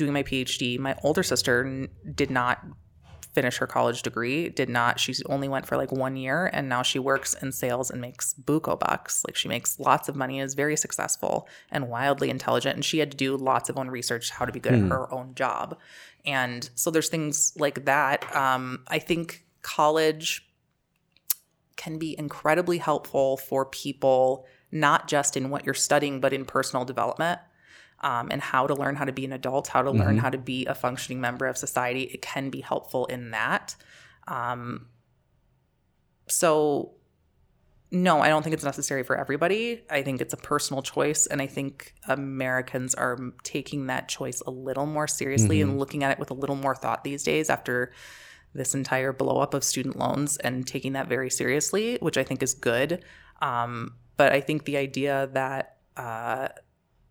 doing 0.00 0.12
my 0.12 0.22
PhD. 0.22 0.78
My 0.78 0.94
older 1.02 1.22
sister 1.22 1.64
n- 1.64 1.88
did 2.20 2.30
not 2.30 2.56
finish 3.36 3.58
her 3.58 3.66
college 3.66 4.00
degree. 4.00 4.48
Did 4.48 4.70
not. 4.70 4.98
She 4.98 5.14
only 5.26 5.46
went 5.46 5.66
for 5.66 5.76
like 5.76 5.92
one 5.92 6.16
year, 6.16 6.48
and 6.54 6.70
now 6.70 6.82
she 6.82 6.98
works 6.98 7.34
in 7.34 7.52
sales 7.52 7.90
and 7.90 8.00
makes 8.00 8.32
buco 8.32 8.80
bucks. 8.80 9.22
Like 9.28 9.36
she 9.36 9.46
makes 9.46 9.78
lots 9.78 10.08
of 10.08 10.16
money, 10.16 10.40
is 10.40 10.54
very 10.54 10.74
successful 10.74 11.46
and 11.70 11.90
wildly 11.90 12.30
intelligent. 12.30 12.76
And 12.76 12.84
she 12.84 12.98
had 12.98 13.10
to 13.10 13.16
do 13.16 13.36
lots 13.36 13.68
of 13.68 13.76
own 13.76 13.88
research 13.88 14.30
how 14.30 14.46
to 14.46 14.52
be 14.52 14.58
good 14.58 14.72
at 14.72 14.88
her 14.88 15.12
own 15.12 15.34
job. 15.34 15.76
And 16.24 16.68
so 16.74 16.90
there's 16.90 17.10
things 17.10 17.52
like 17.58 17.84
that. 17.84 18.24
Um, 18.34 18.84
I 18.88 18.98
think 18.98 19.44
college 19.60 20.48
can 21.76 21.98
be 21.98 22.18
incredibly 22.18 22.78
helpful 22.78 23.36
for 23.36 23.66
people, 23.66 24.46
not 24.72 25.08
just 25.08 25.36
in 25.36 25.50
what 25.50 25.66
you're 25.66 25.74
studying, 25.74 26.22
but 26.22 26.32
in 26.32 26.46
personal 26.46 26.86
development 26.86 27.38
um, 28.00 28.28
and 28.30 28.42
how 28.42 28.66
to 28.66 28.74
learn 28.74 28.96
how 28.96 29.04
to 29.04 29.12
be 29.12 29.24
an 29.24 29.32
adult, 29.32 29.68
how 29.68 29.82
to 29.82 29.90
learn 29.90 30.18
how 30.18 30.30
to 30.30 30.38
be 30.38 30.66
a 30.66 30.74
functioning 30.74 31.20
member 31.20 31.46
of 31.46 31.56
society. 31.56 32.02
It 32.02 32.22
can 32.22 32.50
be 32.50 32.60
helpful 32.60 33.06
in 33.06 33.30
that. 33.30 33.74
Um, 34.28 34.88
so, 36.28 36.92
no, 37.90 38.20
I 38.20 38.28
don't 38.28 38.42
think 38.42 38.54
it's 38.54 38.64
necessary 38.64 39.02
for 39.02 39.16
everybody. 39.16 39.82
I 39.88 40.02
think 40.02 40.20
it's 40.20 40.34
a 40.34 40.36
personal 40.36 40.82
choice. 40.82 41.26
And 41.26 41.40
I 41.40 41.46
think 41.46 41.94
Americans 42.06 42.94
are 42.94 43.18
taking 43.44 43.86
that 43.86 44.08
choice 44.08 44.42
a 44.46 44.50
little 44.50 44.86
more 44.86 45.06
seriously 45.06 45.62
and 45.62 45.78
looking 45.78 46.02
at 46.04 46.12
it 46.12 46.18
with 46.18 46.30
a 46.30 46.34
little 46.34 46.56
more 46.56 46.74
thought 46.74 47.04
these 47.04 47.22
days 47.22 47.48
after 47.48 47.92
this 48.52 48.74
entire 48.74 49.12
blow 49.12 49.38
up 49.38 49.54
of 49.54 49.62
student 49.62 49.96
loans 49.96 50.36
and 50.38 50.66
taking 50.66 50.94
that 50.94 51.08
very 51.08 51.30
seriously, 51.30 51.96
which 52.00 52.18
I 52.18 52.24
think 52.24 52.42
is 52.42 52.54
good. 52.54 53.04
Um, 53.40 53.94
but 54.16 54.32
I 54.32 54.40
think 54.40 54.64
the 54.64 54.76
idea 54.76 55.28
that 55.32 55.76
uh, 55.96 56.48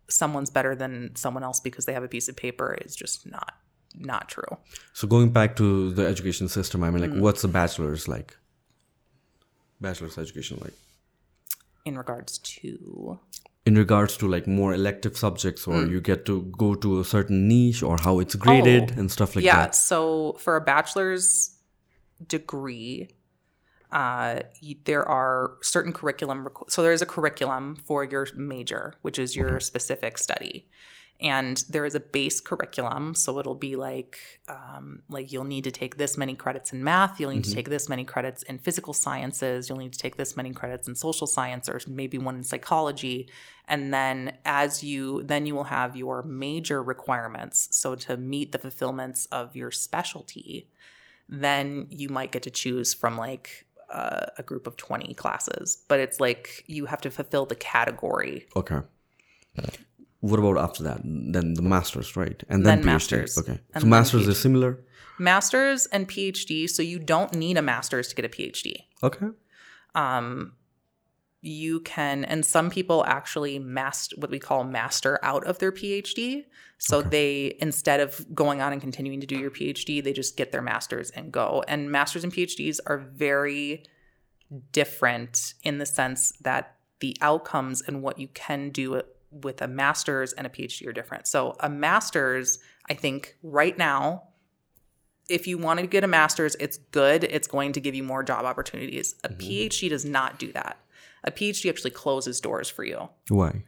someone's 0.08 0.50
better 0.50 0.74
than 0.74 1.14
someone 1.16 1.42
else 1.42 1.60
because 1.60 1.84
they 1.84 1.92
have 1.92 2.04
a 2.04 2.08
piece 2.08 2.28
of 2.28 2.36
paper 2.36 2.76
is 2.84 2.94
just 2.96 3.26
not 3.26 3.54
not 3.98 4.28
true. 4.28 4.58
So 4.92 5.08
going 5.08 5.30
back 5.30 5.56
to 5.56 5.90
the 5.92 6.06
education 6.06 6.48
system, 6.48 6.82
I 6.84 6.90
mean, 6.90 7.02
Mm. 7.02 7.12
like, 7.14 7.20
what's 7.22 7.44
a 7.44 7.48
bachelor's 7.48 8.06
like? 8.06 8.36
Bachelor's 9.80 10.18
education 10.18 10.58
like? 10.62 10.74
In 11.84 11.96
regards 11.96 12.38
to 12.38 13.18
In 13.64 13.74
regards 13.74 14.16
to 14.18 14.28
like 14.28 14.46
more 14.46 14.72
elective 14.74 15.16
subjects, 15.16 15.66
or 15.66 15.74
Mm. 15.74 15.90
you 15.90 16.00
get 16.00 16.24
to 16.26 16.42
go 16.56 16.74
to 16.76 17.00
a 17.00 17.04
certain 17.04 17.48
niche, 17.48 17.82
or 17.82 17.96
how 17.98 18.20
it's 18.20 18.34
graded 18.36 18.92
Oh, 18.92 19.00
and 19.00 19.10
stuff 19.10 19.34
like 19.34 19.44
yeah, 19.44 19.56
that. 19.56 19.68
Yeah. 19.68 19.70
So 19.72 20.34
for 20.38 20.54
a 20.56 20.60
bachelor's 20.60 21.56
degree, 22.28 23.08
uh, 23.92 24.40
there 24.84 25.06
are 25.08 25.52
certain 25.62 25.92
curriculum. 25.92 26.48
So 26.68 26.82
there 26.82 26.92
is 26.92 27.02
a 27.02 27.06
curriculum 27.06 27.76
for 27.76 28.04
your 28.04 28.26
major, 28.34 28.94
which 29.02 29.18
is 29.18 29.36
your 29.36 29.60
specific 29.60 30.18
study, 30.18 30.66
and 31.20 31.64
there 31.70 31.86
is 31.86 31.94
a 31.94 32.00
base 32.00 32.40
curriculum. 32.40 33.14
So 33.14 33.38
it'll 33.38 33.54
be 33.54 33.76
like, 33.76 34.18
um, 34.48 35.02
like 35.08 35.32
you'll 35.32 35.44
need 35.44 35.64
to 35.64 35.70
take 35.70 35.96
this 35.96 36.18
many 36.18 36.34
credits 36.34 36.72
in 36.72 36.84
math. 36.84 37.18
You'll 37.18 37.30
need 37.30 37.44
to 37.44 37.54
take 37.54 37.70
this 37.70 37.88
many 37.88 38.04
credits 38.04 38.42
in 38.42 38.58
physical 38.58 38.92
sciences. 38.92 39.68
You'll 39.68 39.78
need 39.78 39.92
to 39.92 39.98
take 39.98 40.16
this 40.16 40.36
many 40.36 40.52
credits 40.52 40.88
in 40.88 40.94
social 40.94 41.26
science, 41.26 41.68
or 41.68 41.80
maybe 41.86 42.18
one 42.18 42.36
in 42.36 42.42
psychology. 42.42 43.28
And 43.68 43.94
then 43.94 44.36
as 44.44 44.84
you, 44.84 45.22
then 45.22 45.46
you 45.46 45.54
will 45.54 45.64
have 45.64 45.96
your 45.96 46.22
major 46.22 46.82
requirements. 46.82 47.68
So 47.70 47.94
to 47.94 48.16
meet 48.16 48.52
the 48.52 48.58
fulfillments 48.58 49.26
of 49.26 49.56
your 49.56 49.70
specialty, 49.70 50.68
then 51.28 51.86
you 51.90 52.08
might 52.08 52.30
get 52.30 52.42
to 52.44 52.50
choose 52.50 52.94
from 52.94 53.16
like 53.16 53.65
uh, 53.90 54.26
a 54.38 54.42
group 54.42 54.66
of 54.66 54.76
20 54.76 55.14
classes 55.14 55.78
but 55.88 56.00
it's 56.00 56.18
like 56.20 56.64
you 56.66 56.86
have 56.86 57.00
to 57.00 57.10
fulfill 57.10 57.46
the 57.46 57.54
category 57.54 58.46
Okay. 58.56 58.80
What 60.20 60.38
about 60.40 60.58
after 60.58 60.82
that? 60.82 61.00
Then 61.04 61.54
the 61.54 61.62
masters, 61.62 62.16
right? 62.16 62.42
And 62.48 62.64
then, 62.66 62.80
Then 62.80 62.82
PhD. 62.82 62.92
masters. 62.92 63.38
Okay. 63.38 63.60
And 63.74 63.82
so 63.82 63.86
masters 63.88 64.26
is 64.26 64.38
similar. 64.38 64.78
masters 65.18 65.86
and 65.86 66.08
phd 66.08 66.68
so 66.68 66.82
you 66.82 66.98
don't 66.98 67.32
need 67.34 67.56
a 67.56 67.62
master's 67.62 68.08
to 68.08 68.14
get 68.14 68.24
a 68.24 68.28
phd 68.28 68.66
Okay. 69.02 69.26
You 71.46 71.80
can 71.80 72.24
and 72.24 72.44
some 72.44 72.70
people 72.70 73.04
actually 73.06 73.58
master 73.58 74.16
what 74.18 74.30
we 74.30 74.38
call 74.38 74.64
master 74.64 75.18
out 75.22 75.44
of 75.44 75.58
their 75.58 75.72
phd 75.72 76.44
so 76.78 77.00
they 77.00 77.56
instead 77.60 78.00
of 78.00 78.24
going 78.34 78.60
on 78.60 78.72
and 78.72 78.80
continuing 78.80 79.20
to 79.20 79.26
do 79.26 79.38
your 79.38 79.50
phd 79.50 80.02
they 80.02 80.12
just 80.12 80.36
get 80.36 80.52
their 80.52 80.62
masters 80.62 81.10
and 81.10 81.32
go. 81.32 81.64
And 81.66 81.90
masters 81.90 82.24
and 82.24 82.32
phds 82.32 82.80
are 82.86 82.98
very 82.98 83.84
different 84.72 85.54
in 85.62 85.78
the 85.78 85.86
sense 85.86 86.32
that 86.42 86.76
the 87.00 87.16
outcomes 87.20 87.82
and 87.82 88.02
what 88.02 88.18
you 88.18 88.28
can 88.28 88.70
do 88.70 89.02
with 89.30 89.60
a 89.60 89.68
master's 89.68 90.32
and 90.34 90.46
a 90.46 90.50
phd 90.50 90.86
are 90.86 90.92
different. 90.92 91.26
So 91.26 91.56
a 91.60 91.70
master's 91.70 92.58
i 92.90 92.94
think 92.94 93.36
right 93.42 93.76
now 93.76 94.24
if 95.28 95.46
you 95.48 95.58
want 95.58 95.80
to 95.80 95.86
get 95.86 96.04
a 96.04 96.06
master's 96.06 96.54
it's 96.56 96.76
good. 96.76 97.24
It's 97.24 97.48
going 97.48 97.72
to 97.72 97.80
give 97.80 97.94
you 97.94 98.04
more 98.04 98.22
job 98.22 98.44
opportunities. 98.44 99.14
A 99.24 99.30
mm-hmm. 99.30 99.40
phd 99.40 99.88
does 99.88 100.04
not 100.04 100.38
do 100.38 100.52
that 100.52 100.78
a 101.26 101.30
phd 101.30 101.68
actually 101.68 101.90
closes 101.90 102.40
doors 102.40 102.68
for 102.68 102.84
you. 102.84 103.08
Why? 103.28 103.62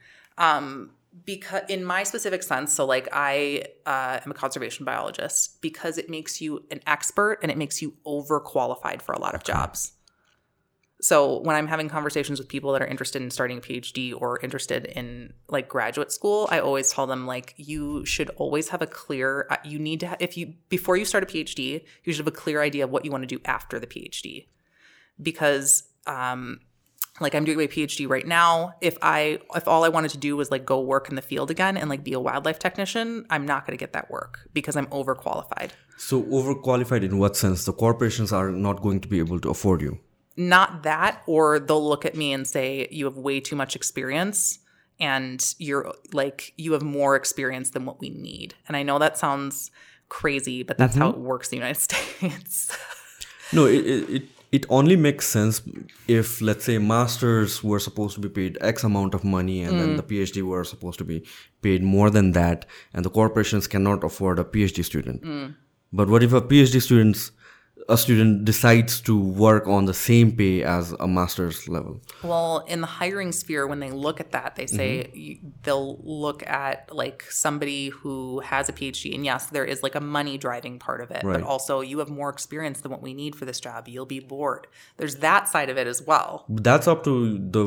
because 1.25 1.63
in 1.69 1.85
my 1.85 2.03
specific 2.03 2.43
sense 2.43 2.73
so 2.73 2.85
like 2.85 3.09
i 3.13 3.63
uh, 3.87 4.21
am 4.25 4.31
a 4.31 4.35
conservation 4.35 4.85
biologist 4.85 5.61
because 5.61 5.99
it 5.99 6.09
makes 6.09 6.41
you 6.41 6.65
an 6.71 6.81
expert 6.87 7.39
and 7.43 7.51
it 7.51 7.59
makes 7.59 7.83
you 7.83 7.95
overqualified 8.07 9.03
for 9.03 9.13
a 9.13 9.19
lot 9.19 9.35
of 9.35 9.43
jobs. 9.43 9.93
So 11.01 11.41
when 11.41 11.55
i'm 11.55 11.69
having 11.69 11.89
conversations 11.89 12.41
with 12.41 12.49
people 12.49 12.73
that 12.73 12.83
are 12.83 12.87
interested 12.87 13.23
in 13.23 13.31
starting 13.31 13.59
a 13.59 13.61
phd 13.61 14.21
or 14.21 14.41
interested 14.41 14.85
in 14.87 15.33
like 15.49 15.69
graduate 15.69 16.11
school 16.11 16.49
i 16.51 16.59
always 16.59 16.91
tell 16.91 17.07
them 17.07 17.27
like 17.27 17.55
you 17.57 18.05
should 18.05 18.31
always 18.31 18.69
have 18.71 18.83
a 18.83 18.87
clear 18.87 19.47
uh, 19.51 19.57
you 19.65 19.79
need 19.79 20.01
to 20.01 20.09
ha- 20.09 20.17
if 20.19 20.37
you 20.37 20.55
before 20.69 20.97
you 20.97 21.05
start 21.05 21.23
a 21.23 21.27
phd 21.27 21.85
you 22.05 22.13
should 22.13 22.25
have 22.25 22.27
a 22.27 22.37
clear 22.37 22.61
idea 22.63 22.83
of 22.83 22.91
what 22.91 23.05
you 23.05 23.13
want 23.13 23.23
to 23.23 23.29
do 23.29 23.41
after 23.45 23.79
the 23.79 23.87
phd 23.87 24.47
because 25.23 25.85
um, 26.09 26.61
like 27.21 27.35
I'm 27.35 27.45
doing 27.45 27.59
my 27.59 27.67
PhD 27.67 28.09
right 28.09 28.27
now. 28.27 28.75
If 28.81 28.97
I 29.03 29.39
if 29.55 29.67
all 29.67 29.85
I 29.85 29.89
wanted 29.89 30.11
to 30.13 30.19
do 30.19 30.37
was 30.37 30.51
like 30.51 30.65
go 30.65 30.81
work 30.81 31.09
in 31.09 31.17
the 31.17 31.23
field 31.23 31.51
again 31.51 31.77
and 31.77 31.89
like 31.89 32.05
be 32.05 32.13
a 32.13 32.21
wildlife 32.21 32.59
technician, 32.59 33.27
I'm 33.31 33.47
not 33.47 33.67
going 33.67 33.77
to 33.77 33.81
get 33.81 33.93
that 33.93 34.11
work 34.11 34.49
because 34.53 34.77
I'm 34.77 34.87
overqualified. 34.87 35.71
So 35.97 36.23
overqualified 36.23 37.03
in 37.03 37.19
what 37.19 37.37
sense? 37.37 37.65
The 37.65 37.73
corporations 37.73 38.33
are 38.33 38.51
not 38.51 38.83
going 38.83 39.01
to 39.01 39.09
be 39.09 39.19
able 39.19 39.41
to 39.41 39.51
afford 39.51 39.83
you. 39.83 39.99
Not 40.37 40.85
that 40.85 41.23
or 41.27 41.59
they'll 41.59 41.87
look 41.87 42.05
at 42.05 42.15
me 42.15 42.33
and 42.33 42.47
say 42.47 42.89
you 42.91 43.05
have 43.07 43.17
way 43.17 43.41
too 43.41 43.57
much 43.57 43.75
experience 43.75 44.61
and 45.01 45.55
you're 45.59 45.93
like 46.13 46.53
you 46.57 46.73
have 46.73 46.83
more 46.83 47.17
experience 47.17 47.71
than 47.71 47.85
what 47.85 48.01
we 48.01 48.11
need. 48.11 48.55
And 48.67 48.77
I 48.77 48.83
know 48.83 48.99
that 48.99 49.19
sounds 49.19 49.71
crazy, 50.09 50.63
but 50.63 50.79
that's 50.79 50.97
how 50.97 51.11
mm-hmm. 51.11 51.21
it 51.21 51.25
works 51.25 51.49
in 51.49 51.59
the 51.59 51.67
United 51.67 51.81
States. 51.81 52.77
No, 53.53 53.67
it, 53.67 53.87
it 53.87 54.11
it 54.11 54.23
it 54.51 54.65
only 54.71 54.97
makes 54.97 55.27
sense 55.27 55.61
if 56.07 56.41
let's 56.41 56.65
say 56.65 56.79
masters 56.79 57.63
were 57.63 57.79
supposed 57.79 58.15
to 58.15 58.21
be 58.21 58.29
paid 58.29 58.57
X 58.61 58.85
amount 58.85 59.15
of 59.15 59.25
money 59.25 59.63
and 59.63 59.79
then 59.79 59.97
the 59.97 60.03
hmm. 60.03 60.09
PhD 60.09 60.43
were 60.43 60.65
supposed 60.65 60.99
to 60.99 61.05
be 61.05 61.25
paid 61.61 61.83
more 61.83 62.11
than 62.11 62.33
that, 62.33 62.67
and 62.95 63.05
the 63.05 63.11
corporations 63.11 63.67
cannot 63.67 64.05
afford 64.05 64.39
a 64.39 64.45
PhD 64.45 64.85
student. 64.85 65.23
Hmm. 65.23 65.47
But 65.93 66.09
what 66.09 66.23
if 66.23 66.33
a 66.33 66.41
PhD 66.41 66.81
students 66.83 67.31
a 67.91 67.97
student 67.97 68.45
decides 68.45 69.01
to 69.01 69.19
work 69.19 69.67
on 69.67 69.87
the 69.87 69.95
same 69.95 70.31
pay 70.37 70.63
as 70.63 70.93
a 71.01 71.09
master's 71.09 71.67
level? 71.69 72.01
Well, 72.23 72.59
in 72.69 72.83
the 72.83 72.87
hiring 72.87 73.33
sphere, 73.33 73.67
when 73.67 73.81
they 73.81 73.91
look 73.91 74.21
at 74.21 74.33
that, 74.33 74.57
they 74.57 74.67
say 74.67 75.11
you, 75.15 75.39
they'll 75.63 75.97
look 76.03 76.47
at 76.47 76.95
like 76.95 77.25
somebody 77.31 77.89
who 77.89 78.41
has 78.41 78.69
a 78.69 78.75
PhD. 78.75 79.15
And 79.15 79.25
yes, 79.25 79.47
there 79.47 79.65
is 79.65 79.83
like 79.83 79.95
a 79.95 80.01
money 80.03 80.37
driving 80.37 80.79
part 80.79 81.01
of 81.01 81.11
it, 81.11 81.25
Right. 81.25 81.41
but 81.41 81.43
also 81.43 81.81
you 81.81 81.99
have 82.01 82.11
more 82.11 82.29
experience 82.29 82.83
than 82.83 82.91
what 82.91 83.01
we 83.01 83.15
need 83.15 83.35
for 83.35 83.47
this 83.47 83.59
job. 83.59 83.89
You'll 83.89 84.05
be 84.05 84.21
bored. 84.21 84.67
There's 84.99 85.17
that 85.17 85.49
side 85.49 85.71
of 85.71 85.79
it 85.79 85.87
as 85.87 86.03
well. 86.03 86.45
That's 86.51 86.87
up 86.87 87.05
to 87.05 87.39
the 87.39 87.65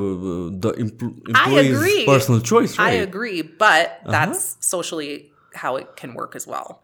the 0.60 0.72
empl- 0.74 1.20
I 1.34 1.46
employee's 1.50 1.76
agree. 1.78 2.06
personal 2.06 2.42
choice, 2.42 2.78
right? 2.78 2.90
I 2.90 2.92
agree, 2.98 3.42
but 3.42 4.00
that's 4.06 4.58
socially 4.60 5.32
how 5.56 5.78
it 5.78 5.96
can 5.96 6.14
work 6.14 6.36
as 6.36 6.46
well. 6.46 6.84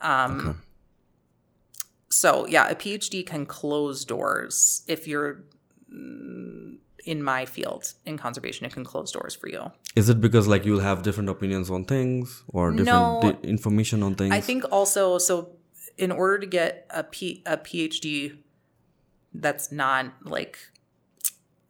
Um, 0.00 0.62
So, 2.14 2.46
yeah, 2.46 2.68
a 2.68 2.76
PhD 2.76 3.26
can 3.26 3.44
close 3.44 4.04
doors 4.04 4.82
if 4.86 5.08
you're 5.08 5.44
mm, 5.92 6.76
in 7.04 7.22
my 7.22 7.44
field 7.44 7.92
in 8.06 8.16
conservation. 8.16 8.64
It 8.66 8.72
can 8.72 8.84
close 8.84 9.10
doors 9.10 9.34
for 9.34 9.48
you. 9.48 9.72
Is 9.96 10.08
it 10.08 10.20
because 10.20 10.46
like 10.46 10.64
you'll 10.64 10.80
have 10.80 11.02
different 11.02 11.28
opinions 11.28 11.70
on 11.70 11.84
things 11.84 12.44
or 12.48 12.70
different 12.70 13.22
No. 13.22 13.32
di- 13.32 13.48
information 13.48 14.02
on 14.02 14.14
things? 14.14 14.32
I 14.32 14.40
think 14.40 14.64
also 14.70 15.18
so 15.18 15.56
in 15.98 16.12
order 16.12 16.38
to 16.38 16.46
get 16.46 16.86
a 16.90 17.02
P, 17.02 17.42
a 17.46 17.56
PhD 17.56 18.38
that's 19.32 19.72
not 19.72 20.12
like 20.22 20.58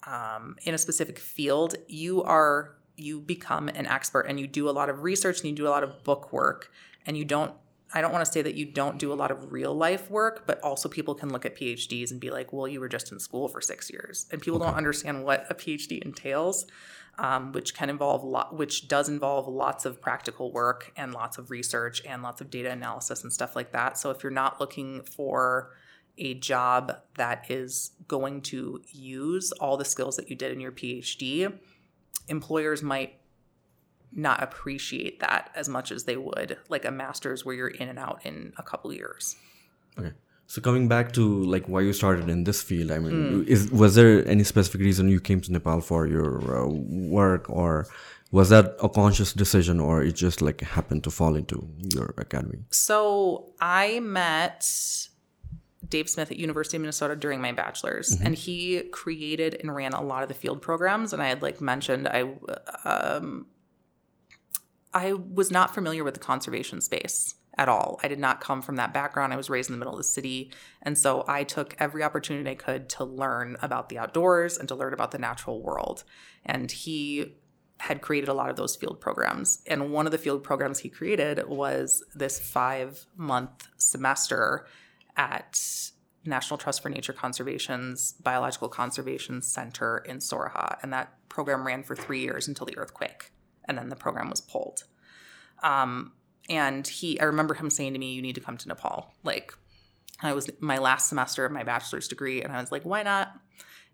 um, 0.07 0.57
in 0.65 0.75
a 0.75 0.79
specific 0.79 1.19
field, 1.19 1.77
you 1.89 2.23
are 2.23 2.77
you 2.97 3.21
become 3.21 3.69
an 3.69 3.87
expert 3.87 4.23
and 4.29 4.39
you 4.39 4.47
do 4.47 4.69
a 4.69 4.75
lot 4.79 4.89
of 4.89 5.03
research 5.03 5.41
and 5.41 5.49
you 5.51 5.57
do 5.57 5.67
a 5.67 5.73
lot 5.77 5.83
of 5.83 6.05
book 6.05 6.33
work 6.33 6.71
and 7.07 7.17
you 7.17 7.25
don't 7.25 7.53
I 7.95 8.01
don't 8.01 8.13
want 8.13 8.25
to 8.25 8.31
say 8.31 8.43
that 8.43 8.57
you 8.57 8.67
don't 8.67 8.99
do 8.99 9.13
a 9.13 9.15
lot 9.15 9.31
of 9.31 9.53
real 9.53 9.73
life 9.73 10.11
work, 10.11 10.47
but 10.47 10.61
also 10.63 10.89
people 10.89 11.15
can 11.15 11.31
look 11.31 11.47
at 11.47 11.57
PhDs 11.57 12.11
and 12.11 12.21
be 12.21 12.31
like, 12.31 12.53
well, 12.53 12.67
you 12.67 12.81
were 12.81 12.89
just 12.89 13.13
in 13.13 13.21
school 13.21 13.47
for 13.49 13.61
six 13.61 13.89
years. 13.89 14.27
And 14.33 14.43
people 14.43 14.59
don't 14.59 14.75
understand 14.75 15.25
what 15.25 15.47
a 15.49 15.55
PhD 15.55 16.03
entails, 16.03 16.67
um, 17.19 17.53
which 17.53 17.73
can 17.73 17.89
involve 17.89 18.25
lot, 18.25 18.57
which 18.57 18.89
does 18.89 19.09
involve 19.09 19.47
lots 19.47 19.85
of 19.85 20.01
practical 20.01 20.51
work 20.51 20.93
and 20.97 21.15
lots 21.15 21.39
of 21.39 21.53
research 21.53 22.03
and 22.05 22.21
lots 22.21 22.41
of 22.41 22.51
data 22.51 22.71
analysis 22.71 23.23
and 23.23 23.33
stuff 23.33 23.55
like 23.55 23.71
that. 23.71 23.97
So 23.97 24.11
if 24.11 24.25
you're 24.25 24.33
not 24.33 24.61
looking 24.61 25.05
for 25.05 25.71
a 26.19 26.35
job 26.35 26.97
that 27.17 27.49
is 27.49 27.93
going 28.09 28.41
to 28.41 28.83
use 28.91 29.53
all 29.53 29.77
the 29.77 29.85
skills 29.85 30.17
that 30.17 30.29
you 30.29 30.35
did 30.35 30.51
in 30.51 30.61
your 30.61 30.73
PhD, 30.73 31.53
employers 32.29 32.83
might 32.83 33.19
not 34.15 34.43
appreciate 34.43 35.21
that 35.21 35.51
as 35.55 35.69
much 35.69 35.91
as 35.91 36.05
they 36.05 36.17
would 36.17 36.59
like 36.69 36.85
a 36.85 36.91
master's 36.91 37.45
where 37.45 37.55
you're 37.55 37.69
in 37.69 37.89
and 37.89 37.99
out 37.99 38.21
in 38.25 38.53
a 38.57 38.63
couple 38.63 38.93
years. 38.93 39.37
Okay. 39.99 40.13
So 40.47 40.61
coming 40.61 40.89
back 40.89 41.13
to 41.13 41.43
like 41.45 41.67
why 41.67 41.81
you 41.81 41.93
started 41.93 42.29
in 42.29 42.45
this 42.45 42.63
field, 42.63 42.91
I 42.91 42.99
mean, 42.99 43.45
is 43.49 43.71
was 43.71 43.95
there 43.95 44.27
any 44.29 44.45
specific 44.45 44.81
reason 44.83 45.09
you 45.09 45.21
came 45.21 45.41
to 45.41 45.53
Nepal 45.53 45.81
for 45.81 46.07
your 46.07 46.65
uh, 46.65 46.69
work, 46.69 47.49
or 47.49 47.87
was 48.31 48.51
that 48.51 48.77
a 48.83 48.89
conscious 48.89 49.33
decision, 49.33 49.81
or 49.81 50.03
it 50.03 50.15
just 50.15 50.43
like 50.43 50.61
happened 50.61 51.03
to 51.05 51.11
fall 51.11 51.35
into 51.35 51.67
your 51.95 52.15
academy? 52.19 52.59
So 52.71 53.47
I 53.59 54.01
met 54.01 54.69
Dave 55.89 56.11
Smith 56.11 56.31
at 56.31 56.37
University 56.37 56.77
of 56.77 56.83
Minnesota 56.83 57.17
during 57.17 57.41
my 57.41 57.53
bachelor's, 57.53 58.13
and 58.21 58.35
he 58.35 58.83
created 58.93 59.57
and 59.61 59.75
ran 59.75 59.95
a 59.95 60.03
lot 60.03 60.23
of 60.23 60.29
the 60.29 60.35
field 60.35 60.61
programs. 60.61 61.15
And 61.15 61.23
I 61.23 61.29
had 61.29 61.41
like 61.41 61.63
mentioned, 61.63 62.07
I 62.07 62.31
um, 62.85 63.47
I 64.95 65.13
was 65.13 65.51
not 65.51 65.75
familiar 65.75 66.05
with 66.05 66.15
the 66.15 66.21
conservation 66.21 66.81
space 66.81 67.35
at 67.57 67.69
all. 67.69 68.01
I 68.03 68.09
did 68.09 68.19
not 68.19 68.41
come 68.41 68.63
from 68.63 68.77
that 68.77 68.95
background. 68.95 69.33
I 69.33 69.37
was 69.37 69.51
raised 69.51 69.69
in 69.69 69.75
the 69.75 69.79
middle 69.79 69.95
of 69.95 69.99
the 69.99 70.05
city, 70.05 70.53
and 70.83 70.97
so 70.97 71.25
I 71.29 71.45
took 71.45 71.77
every 71.79 72.03
opportunity 72.03 72.49
I 72.49 72.55
could 72.55 72.89
to 72.91 73.05
learn 73.05 73.57
about 73.61 73.89
the 73.89 73.99
outdoors 73.99 74.57
and 74.57 74.69
to 74.69 74.75
learn 74.75 74.95
about 74.95 75.11
the 75.11 75.19
natural 75.19 75.61
world. 75.61 76.05
And 76.47 76.71
he 76.71 77.35
had 77.81 78.01
created 78.01 78.29
a 78.29 78.35
lot 78.35 78.51
of 78.51 78.57
those 78.57 78.77
field 78.77 79.01
programs. 79.01 79.63
And 79.67 79.93
one 79.93 80.07
of 80.07 80.13
the 80.13 80.19
field 80.19 80.43
programs 80.45 80.79
he 80.79 80.89
created 80.89 81.47
was 81.49 82.03
this 82.15 82.39
five 82.41 83.07
month 83.17 83.69
semester 83.77 84.67
at 85.17 85.61
National 86.25 86.57
Trust 86.57 86.83
for 86.83 86.89
Nature 86.89 87.13
Conservation's 87.13 88.13
Biological 88.13 88.69
Conservation 88.69 89.43
Center 89.43 89.99
in 89.99 90.19
Sauraha. 90.19 90.79
And 90.83 90.93
that 90.93 91.15
program 91.29 91.67
ran 91.67 91.83
for 91.83 91.97
three 91.97 92.21
years 92.21 92.49
until 92.49 92.67
the 92.67 92.79
earthquake. 92.79 93.33
And 93.67 93.79
then 93.79 93.89
the 93.89 93.97
program 93.97 94.31
was 94.31 94.41
pulled. 94.41 94.85
Um, 95.63 96.13
and 96.49 96.87
he, 96.87 97.19
I 97.21 97.25
remember 97.25 97.55
him 97.55 97.71
saying 97.71 97.95
to 97.95 97.99
me, 97.99 98.13
You 98.13 98.23
need 98.23 98.35
to 98.35 98.41
come 98.41 98.57
to 98.59 98.69
Nepal. 98.69 99.15
Like, 99.23 99.55
I 100.23 100.33
was 100.33 100.51
my 100.61 100.79
last 100.79 101.09
semester 101.09 101.45
of 101.45 101.53
my 101.53 101.63
bachelor's 101.63 102.09
degree, 102.09 102.43
and 102.43 102.53
I 102.53 102.61
was 102.61 102.71
like, 102.71 102.85
Why 102.85 103.03
not? 103.03 103.33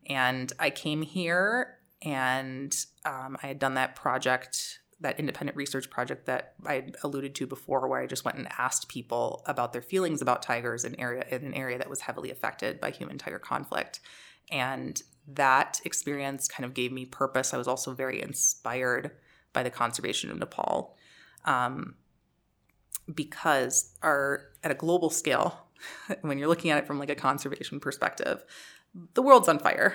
And 0.06 0.52
I 0.58 0.70
came 0.70 1.02
here 1.02 1.78
and 2.02 2.74
um, 3.04 3.36
I 3.42 3.48
had 3.48 3.58
done 3.58 3.74
that 3.74 3.94
project, 3.94 4.80
that 5.00 5.18
independent 5.20 5.56
research 5.56 5.90
project 5.90 6.26
that 6.26 6.54
I 6.66 6.86
alluded 7.02 7.34
to 7.36 7.46
before, 7.46 7.86
where 7.86 8.00
I 8.00 8.06
just 8.06 8.24
went 8.24 8.38
and 8.38 8.48
asked 8.58 8.88
people 8.88 9.42
about 9.46 9.72
their 9.72 9.82
feelings 9.82 10.22
about 10.22 10.42
tigers 10.42 10.84
in 10.84 10.98
area 10.98 11.24
in 11.30 11.44
an 11.44 11.54
area 11.54 11.78
that 11.78 11.90
was 11.90 12.00
heavily 12.00 12.30
affected 12.30 12.80
by 12.80 12.90
human 12.90 13.18
tiger 13.18 13.38
conflict, 13.38 14.00
and 14.50 15.02
that 15.28 15.80
experience 15.84 16.48
kind 16.48 16.64
of 16.64 16.74
gave 16.74 16.90
me 16.90 17.04
purpose. 17.04 17.52
I 17.54 17.58
was 17.58 17.68
also 17.68 17.92
very 17.92 18.22
inspired 18.22 19.12
by 19.52 19.62
the 19.62 19.70
conservation 19.70 20.30
of 20.30 20.38
Nepal, 20.38 20.96
um, 21.44 21.94
because 23.12 23.96
our 24.02 24.50
at 24.62 24.70
a 24.70 24.74
global 24.74 25.10
scale, 25.10 25.66
when 26.20 26.38
you're 26.38 26.48
looking 26.48 26.70
at 26.70 26.78
it 26.78 26.86
from 26.86 26.98
like 26.98 27.10
a 27.10 27.14
conservation 27.14 27.80
perspective, 27.80 28.44
the 29.14 29.22
world's 29.22 29.48
on 29.48 29.58
fire 29.58 29.94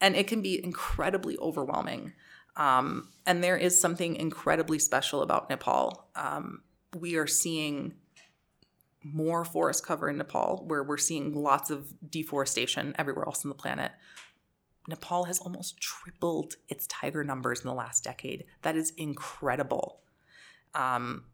and 0.00 0.16
it 0.16 0.26
can 0.26 0.42
be 0.42 0.62
incredibly 0.62 1.36
overwhelming. 1.38 2.12
Um, 2.56 3.08
and 3.26 3.44
there 3.44 3.56
is 3.56 3.80
something 3.80 4.16
incredibly 4.16 4.78
special 4.78 5.22
about 5.22 5.50
Nepal. 5.50 6.08
Um, 6.16 6.62
we 6.98 7.16
are 7.16 7.26
seeing 7.26 7.94
more 9.02 9.44
forest 9.44 9.86
cover 9.86 10.08
in 10.08 10.18
Nepal, 10.18 10.64
where 10.66 10.82
we're 10.82 10.98
seeing 10.98 11.34
lots 11.34 11.70
of 11.70 11.92
deforestation 12.10 12.94
everywhere 12.98 13.24
else 13.24 13.44
on 13.44 13.48
the 13.48 13.54
planet. 13.54 13.92
Nepal 14.88 15.24
has 15.24 15.38
almost 15.38 15.80
tripled 15.80 16.54
its 16.68 16.86
tiger 16.86 17.22
numbers 17.22 17.60
in 17.60 17.68
the 17.68 17.74
last 17.74 18.02
decade. 18.02 18.44
That 18.62 18.76
is 18.76 18.92
incredible. 18.96 20.00
Um, 20.74 21.24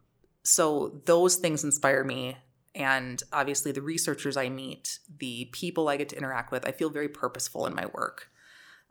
so 0.43 1.01
those 1.05 1.35
things 1.37 1.63
inspire 1.63 2.03
me. 2.03 2.37
And 2.75 3.23
obviously, 3.33 3.71
the 3.71 3.81
researchers 3.81 4.37
I 4.37 4.49
meet, 4.49 4.99
the 5.19 5.49
people 5.51 5.89
I 5.89 5.97
get 5.97 6.09
to 6.09 6.17
interact 6.17 6.51
with, 6.51 6.67
I 6.67 6.71
feel 6.71 6.91
very 6.91 7.09
purposeful 7.09 7.65
in 7.65 7.73
my 7.73 7.87
work 7.87 8.29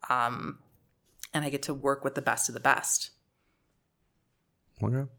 um, 0.08 0.58
and 1.32 1.44
I 1.44 1.50
get 1.50 1.62
to 1.62 1.74
work 1.74 2.04
with 2.04 2.14
the 2.14 2.22
best 2.22 2.48
of 2.48 2.54
the 2.54 2.60
best. 2.60 3.10
Okay. 4.82 5.10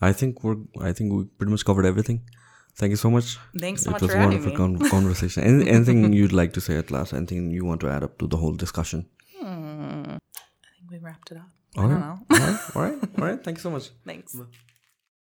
I 0.00 0.12
think 0.12 0.44
we're. 0.44 0.56
I 0.80 0.92
think 0.92 1.12
we 1.12 1.24
pretty 1.24 1.50
much 1.50 1.64
covered 1.64 1.84
everything. 1.84 2.22
Thank 2.78 2.90
you 2.90 2.96
so 2.96 3.10
much. 3.10 3.38
Thanks 3.58 3.82
so 3.82 3.90
it 3.90 3.92
much 3.92 4.02
was 4.02 4.10
for 4.12 4.16
having 4.18 4.42
wonderful 4.42 4.78
me. 4.78 4.90
conversation. 4.96 5.42
Any, 5.42 5.68
anything 5.68 6.12
you'd 6.12 6.32
like 6.32 6.52
to 6.54 6.60
say 6.60 6.76
at 6.76 6.90
last? 6.90 7.12
Anything 7.12 7.50
you 7.50 7.64
want 7.64 7.80
to 7.82 7.88
add 7.88 8.02
up 8.04 8.18
to 8.18 8.26
the 8.28 8.36
whole 8.36 8.54
discussion? 8.54 9.06
Hmm. 9.40 10.12
I 10.14 10.70
think 10.76 10.90
we 10.90 10.98
wrapped 10.98 11.32
it 11.32 11.38
up. 11.38 11.50
All 11.76 11.84
I 11.84 11.86
right. 11.86 11.90
don't 11.90 12.00
know. 12.00 12.16
All 12.30 12.38
right. 12.38 12.58
All 12.76 12.82
right. 12.82 12.98
All 13.18 13.24
right. 13.24 13.44
Thank 13.44 13.58
you 13.58 13.62
so 13.62 13.70
much. 13.70 13.90
Thanks. 14.06 14.36